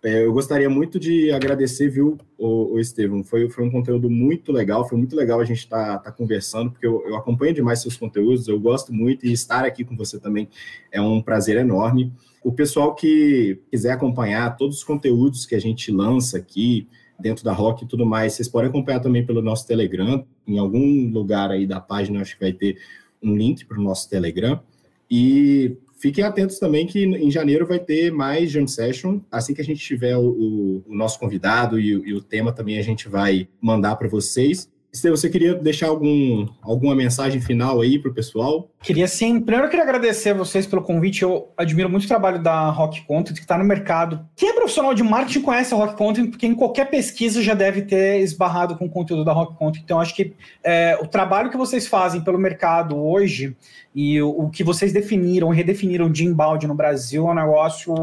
É, 0.02 0.24
eu 0.24 0.32
gostaria 0.32 0.70
muito 0.70 0.98
de 0.98 1.30
agradecer, 1.30 1.90
viu, 1.90 2.18
o, 2.38 2.76
o 2.76 2.80
Estevam. 2.80 3.22
Foi, 3.22 3.50
foi 3.50 3.66
um 3.66 3.70
conteúdo 3.70 4.10
muito 4.10 4.50
legal, 4.54 4.88
foi 4.88 4.98
muito 4.98 5.14
legal 5.14 5.42
a 5.42 5.44
gente 5.44 5.58
estar 5.58 5.98
tá, 5.98 6.06
tá 6.06 6.12
conversando, 6.14 6.72
porque 6.72 6.88
eu, 6.88 7.04
eu 7.06 7.18
acompanho 7.18 7.54
demais 7.54 7.82
seus 7.82 7.98
conteúdos, 7.98 8.48
eu 8.48 8.58
gosto 8.58 8.94
muito, 8.94 9.26
e 9.26 9.34
estar 9.34 9.66
aqui 9.66 9.84
com 9.84 9.98
você 9.98 10.18
também 10.18 10.48
é 10.90 11.02
um 11.02 11.22
prazer 11.22 11.58
enorme. 11.58 12.14
O 12.42 12.54
pessoal 12.54 12.96
que 12.96 13.60
quiser 13.70 13.92
acompanhar 13.92 14.56
todos 14.56 14.78
os 14.78 14.84
conteúdos 14.86 15.46
que 15.46 15.54
a 15.54 15.60
gente 15.60 15.92
lança 15.92 16.38
aqui, 16.38 16.88
dentro 17.20 17.44
da 17.44 17.52
Rock 17.52 17.84
e 17.84 17.88
tudo 17.88 18.06
mais, 18.06 18.34
vocês 18.34 18.48
podem 18.48 18.70
acompanhar 18.70 19.02
também 19.02 19.26
pelo 19.26 19.42
nosso 19.42 19.68
Telegram. 19.68 20.26
Em 20.48 20.58
algum 20.58 21.10
lugar 21.12 21.52
aí 21.52 21.68
da 21.68 21.82
página, 21.82 22.22
acho 22.22 22.38
que 22.38 22.46
vai 22.46 22.54
ter 22.54 22.78
um 23.22 23.36
link 23.36 23.66
para 23.66 23.78
o 23.78 23.84
nosso 23.84 24.10
Telegram. 24.10 24.64
E 25.16 25.78
fiquem 26.00 26.24
atentos 26.24 26.58
também 26.58 26.88
que 26.88 27.06
em 27.06 27.30
janeiro 27.30 27.68
vai 27.68 27.78
ter 27.78 28.12
mais 28.12 28.50
Jam 28.50 28.66
Session. 28.66 29.20
Assim 29.32 29.54
que 29.54 29.62
a 29.62 29.64
gente 29.64 29.80
tiver 29.80 30.18
o, 30.18 30.26
o, 30.26 30.84
o 30.88 30.96
nosso 30.96 31.20
convidado 31.20 31.80
e, 31.80 31.90
e, 31.90 32.16
o 32.16 32.20
tema 32.20 32.52
também 32.52 32.80
a 32.80 32.82
gente 32.82 33.08
vai 33.08 33.48
mandar 33.62 33.96
para 33.96 34.08
vocês. 34.08 34.68
Esteve, 34.94 35.18
você 35.18 35.28
queria 35.28 35.56
deixar 35.56 35.88
algum, 35.88 36.48
alguma 36.62 36.94
mensagem 36.94 37.42
final 37.42 37.82
aí 37.82 37.98
para 37.98 38.12
o 38.12 38.14
pessoal? 38.14 38.70
Queria 38.80 39.08
sim. 39.08 39.40
Primeiro, 39.40 39.66
eu 39.66 39.70
queria 39.72 39.84
agradecer 39.84 40.30
a 40.30 40.34
vocês 40.36 40.68
pelo 40.68 40.84
convite. 40.84 41.24
Eu 41.24 41.52
admiro 41.58 41.90
muito 41.90 42.04
o 42.04 42.08
trabalho 42.08 42.40
da 42.40 42.70
Rock 42.70 43.02
Content, 43.08 43.34
que 43.34 43.42
está 43.42 43.58
no 43.58 43.64
mercado. 43.64 44.24
Quem 44.36 44.50
é 44.50 44.54
profissional 44.54 44.94
de 44.94 45.02
marketing 45.02 45.42
conhece 45.42 45.74
a 45.74 45.78
Rock 45.78 45.98
Content, 45.98 46.30
porque 46.30 46.46
em 46.46 46.54
qualquer 46.54 46.92
pesquisa 46.92 47.42
já 47.42 47.56
deve 47.56 47.82
ter 47.82 48.20
esbarrado 48.20 48.78
com 48.78 48.86
o 48.86 48.90
conteúdo 48.90 49.26
da 49.26 49.34
Rock 49.34 49.58
Content. 49.58 49.82
Então, 49.84 50.00
acho 50.00 50.16
que 50.16 50.36
é, 50.64 50.96
o 51.02 51.08
trabalho 51.08 51.50
que 51.50 51.58
vocês 51.58 51.88
fazem 51.88 52.22
pelo 52.22 52.38
mercado 52.38 52.96
hoje 52.96 53.58
e 53.96 54.22
o, 54.22 54.30
o 54.30 54.50
que 54.52 54.64
vocês 54.64 54.94
definiram, 54.94 55.50
redefiniram 55.50 56.12
de 56.12 56.24
embalde 56.24 56.68
no 56.68 56.76
Brasil 56.76 57.28
é 57.28 57.32
um 57.32 57.36
negócio 57.36 57.96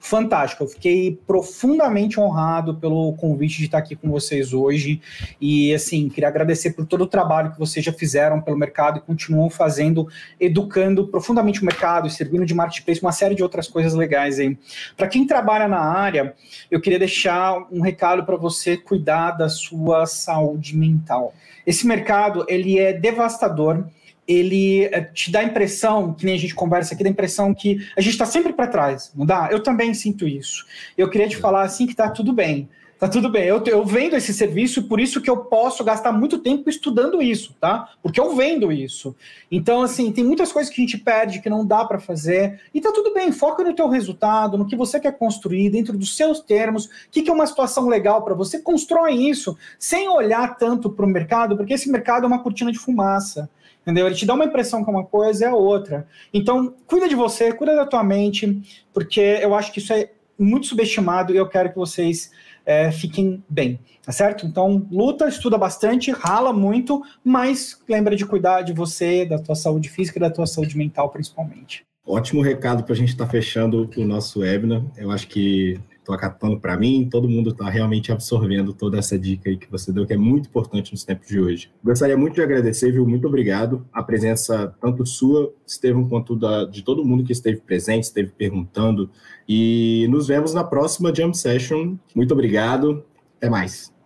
fantástico. 0.00 0.64
Eu 0.64 0.68
fiquei 0.68 1.18
profundamente 1.26 2.20
honrado 2.20 2.74
pelo 2.74 3.12
convite 3.14 3.58
de 3.58 3.64
estar 3.64 3.78
aqui 3.78 3.96
com 3.96 4.10
vocês 4.10 4.52
hoje. 4.52 5.00
E, 5.40 5.74
assim, 5.74 6.08
queria 6.08 6.28
agradecer 6.28 6.72
por 6.72 6.86
todo 6.86 7.02
o 7.02 7.06
trabalho 7.06 7.52
que 7.52 7.58
vocês 7.58 7.84
já 7.84 7.92
fizeram 7.92 8.40
pelo 8.40 8.56
mercado 8.56 8.98
e 8.98 9.00
continuam 9.00 9.50
fazendo, 9.50 10.08
educando 10.40 11.08
profundamente 11.08 11.62
o 11.62 11.64
mercado, 11.64 12.08
servindo 12.08 12.46
de 12.46 12.54
marketplace, 12.54 13.02
uma 13.02 13.12
série 13.12 13.34
de 13.34 13.42
outras 13.42 13.68
coisas 13.68 13.94
legais 13.94 14.38
aí. 14.38 14.56
Para 14.96 15.08
quem 15.08 15.26
trabalha 15.26 15.68
na 15.68 15.80
área, 15.80 16.34
eu 16.70 16.80
queria 16.80 16.98
deixar 16.98 17.66
um 17.70 17.80
recado 17.80 18.24
para 18.24 18.36
você 18.36 18.76
cuidar 18.76 19.32
da 19.32 19.48
sua 19.48 20.06
saúde 20.06 20.76
mental. 20.76 21.34
Esse 21.66 21.86
mercado, 21.86 22.46
ele 22.48 22.78
é 22.78 22.92
devastador 22.92 23.84
ele 24.28 24.84
eh, 24.84 25.00
te 25.14 25.32
dá 25.32 25.40
a 25.40 25.44
impressão, 25.44 26.12
que 26.12 26.26
nem 26.26 26.34
a 26.34 26.38
gente 26.38 26.54
conversa 26.54 26.94
aqui, 26.94 27.02
dá 27.02 27.08
a 27.08 27.12
impressão 27.12 27.54
que 27.54 27.78
a 27.96 28.00
gente 28.02 28.12
está 28.12 28.26
sempre 28.26 28.52
para 28.52 28.66
trás, 28.66 29.10
não 29.16 29.24
dá? 29.24 29.48
Eu 29.50 29.62
também 29.62 29.94
sinto 29.94 30.28
isso. 30.28 30.66
Eu 30.96 31.08
queria 31.08 31.26
te 31.26 31.36
é. 31.36 31.40
falar 31.40 31.62
assim 31.62 31.86
que 31.86 31.92
está 31.92 32.10
tudo 32.10 32.32
bem. 32.32 32.68
Tá 32.98 33.08
tudo 33.08 33.30
bem. 33.30 33.44
Eu, 33.44 33.62
eu 33.64 33.84
vendo 33.84 34.16
esse 34.16 34.34
serviço, 34.34 34.82
por 34.82 34.98
isso 34.98 35.20
que 35.20 35.30
eu 35.30 35.36
posso 35.36 35.84
gastar 35.84 36.10
muito 36.10 36.36
tempo 36.40 36.68
estudando 36.68 37.22
isso, 37.22 37.54
tá? 37.60 37.90
Porque 38.02 38.18
eu 38.18 38.34
vendo 38.34 38.72
isso. 38.72 39.14
Então, 39.48 39.82
assim, 39.82 40.10
tem 40.10 40.24
muitas 40.24 40.50
coisas 40.50 40.72
que 40.72 40.80
a 40.80 40.84
gente 40.84 40.98
perde, 40.98 41.40
que 41.40 41.48
não 41.48 41.64
dá 41.64 41.84
para 41.84 42.00
fazer. 42.00 42.60
E 42.74 42.80
tá 42.80 42.90
tudo 42.92 43.14
bem. 43.14 43.30
Foca 43.30 43.62
no 43.62 43.72
teu 43.72 43.88
resultado, 43.88 44.58
no 44.58 44.66
que 44.66 44.74
você 44.74 44.98
quer 44.98 45.16
construir, 45.16 45.70
dentro 45.70 45.96
dos 45.96 46.16
seus 46.16 46.40
termos. 46.40 46.86
O 46.86 46.90
que, 47.12 47.22
que 47.22 47.30
é 47.30 47.32
uma 47.32 47.46
situação 47.46 47.86
legal 47.86 48.24
para 48.24 48.34
você? 48.34 48.58
Constrói 48.58 49.14
isso 49.14 49.56
sem 49.78 50.08
olhar 50.08 50.58
tanto 50.58 50.90
para 50.90 51.06
o 51.06 51.08
mercado, 51.08 51.56
porque 51.56 51.74
esse 51.74 51.88
mercado 51.88 52.24
é 52.24 52.26
uma 52.26 52.42
cortina 52.42 52.72
de 52.72 52.80
fumaça 52.80 53.48
entendeu? 53.88 54.06
Ele 54.06 54.14
te 54.14 54.26
dá 54.26 54.34
uma 54.34 54.44
impressão 54.44 54.84
que 54.84 54.90
uma 54.90 55.02
coisa 55.02 55.46
é 55.46 55.48
a 55.48 55.54
outra. 55.54 56.06
Então, 56.32 56.74
cuida 56.86 57.08
de 57.08 57.14
você, 57.14 57.50
cuida 57.54 57.74
da 57.74 57.86
tua 57.86 58.04
mente, 58.04 58.84
porque 58.92 59.38
eu 59.40 59.54
acho 59.54 59.72
que 59.72 59.78
isso 59.78 59.94
é 59.94 60.10
muito 60.38 60.66
subestimado 60.66 61.32
e 61.32 61.38
eu 61.38 61.48
quero 61.48 61.70
que 61.70 61.76
vocês 61.76 62.30
é, 62.66 62.92
fiquem 62.92 63.42
bem, 63.48 63.80
tá 64.04 64.12
certo? 64.12 64.44
Então, 64.44 64.86
luta, 64.90 65.26
estuda 65.26 65.56
bastante, 65.56 66.10
rala 66.10 66.52
muito, 66.52 67.02
mas 67.24 67.82
lembra 67.88 68.14
de 68.14 68.26
cuidar 68.26 68.60
de 68.60 68.74
você, 68.74 69.24
da 69.24 69.38
tua 69.38 69.54
saúde 69.54 69.88
física 69.88 70.18
e 70.18 70.20
da 70.20 70.30
tua 70.30 70.46
saúde 70.46 70.76
mental, 70.76 71.08
principalmente. 71.08 71.82
Ótimo 72.06 72.42
recado 72.42 72.84
para 72.84 72.92
a 72.92 72.96
gente 72.96 73.08
estar 73.08 73.24
tá 73.24 73.30
fechando 73.30 73.88
o 73.96 74.04
nosso 74.04 74.40
webinar. 74.40 74.82
Eu 74.98 75.10
acho 75.10 75.26
que 75.28 75.80
estou 76.08 76.14
acatando 76.14 76.58
para 76.58 76.76
mim, 76.76 77.06
todo 77.10 77.28
mundo 77.28 77.50
está 77.50 77.68
realmente 77.68 78.10
absorvendo 78.10 78.72
toda 78.72 78.98
essa 78.98 79.18
dica 79.18 79.50
aí 79.50 79.56
que 79.56 79.70
você 79.70 79.92
deu, 79.92 80.06
que 80.06 80.14
é 80.14 80.16
muito 80.16 80.48
importante 80.48 80.92
nos 80.92 81.04
tempos 81.04 81.28
de 81.28 81.38
hoje. 81.38 81.70
Gostaria 81.84 82.16
muito 82.16 82.34
de 82.34 82.42
agradecer, 82.42 82.90
viu? 82.90 83.06
Muito 83.06 83.28
obrigado 83.28 83.86
a 83.92 84.02
presença 84.02 84.74
tanto 84.80 85.04
sua, 85.04 85.52
Estevam, 85.66 86.08
quanto 86.08 86.34
da, 86.34 86.64
de 86.64 86.82
todo 86.82 87.04
mundo 87.04 87.24
que 87.24 87.32
esteve 87.32 87.58
presente, 87.58 88.04
esteve 88.04 88.30
perguntando. 88.30 89.10
E 89.46 90.06
nos 90.08 90.26
vemos 90.26 90.54
na 90.54 90.64
próxima 90.64 91.14
Jam 91.14 91.34
Session. 91.34 91.96
Muito 92.14 92.32
obrigado. 92.32 93.04
Até 93.36 93.50
mais. 93.50 93.97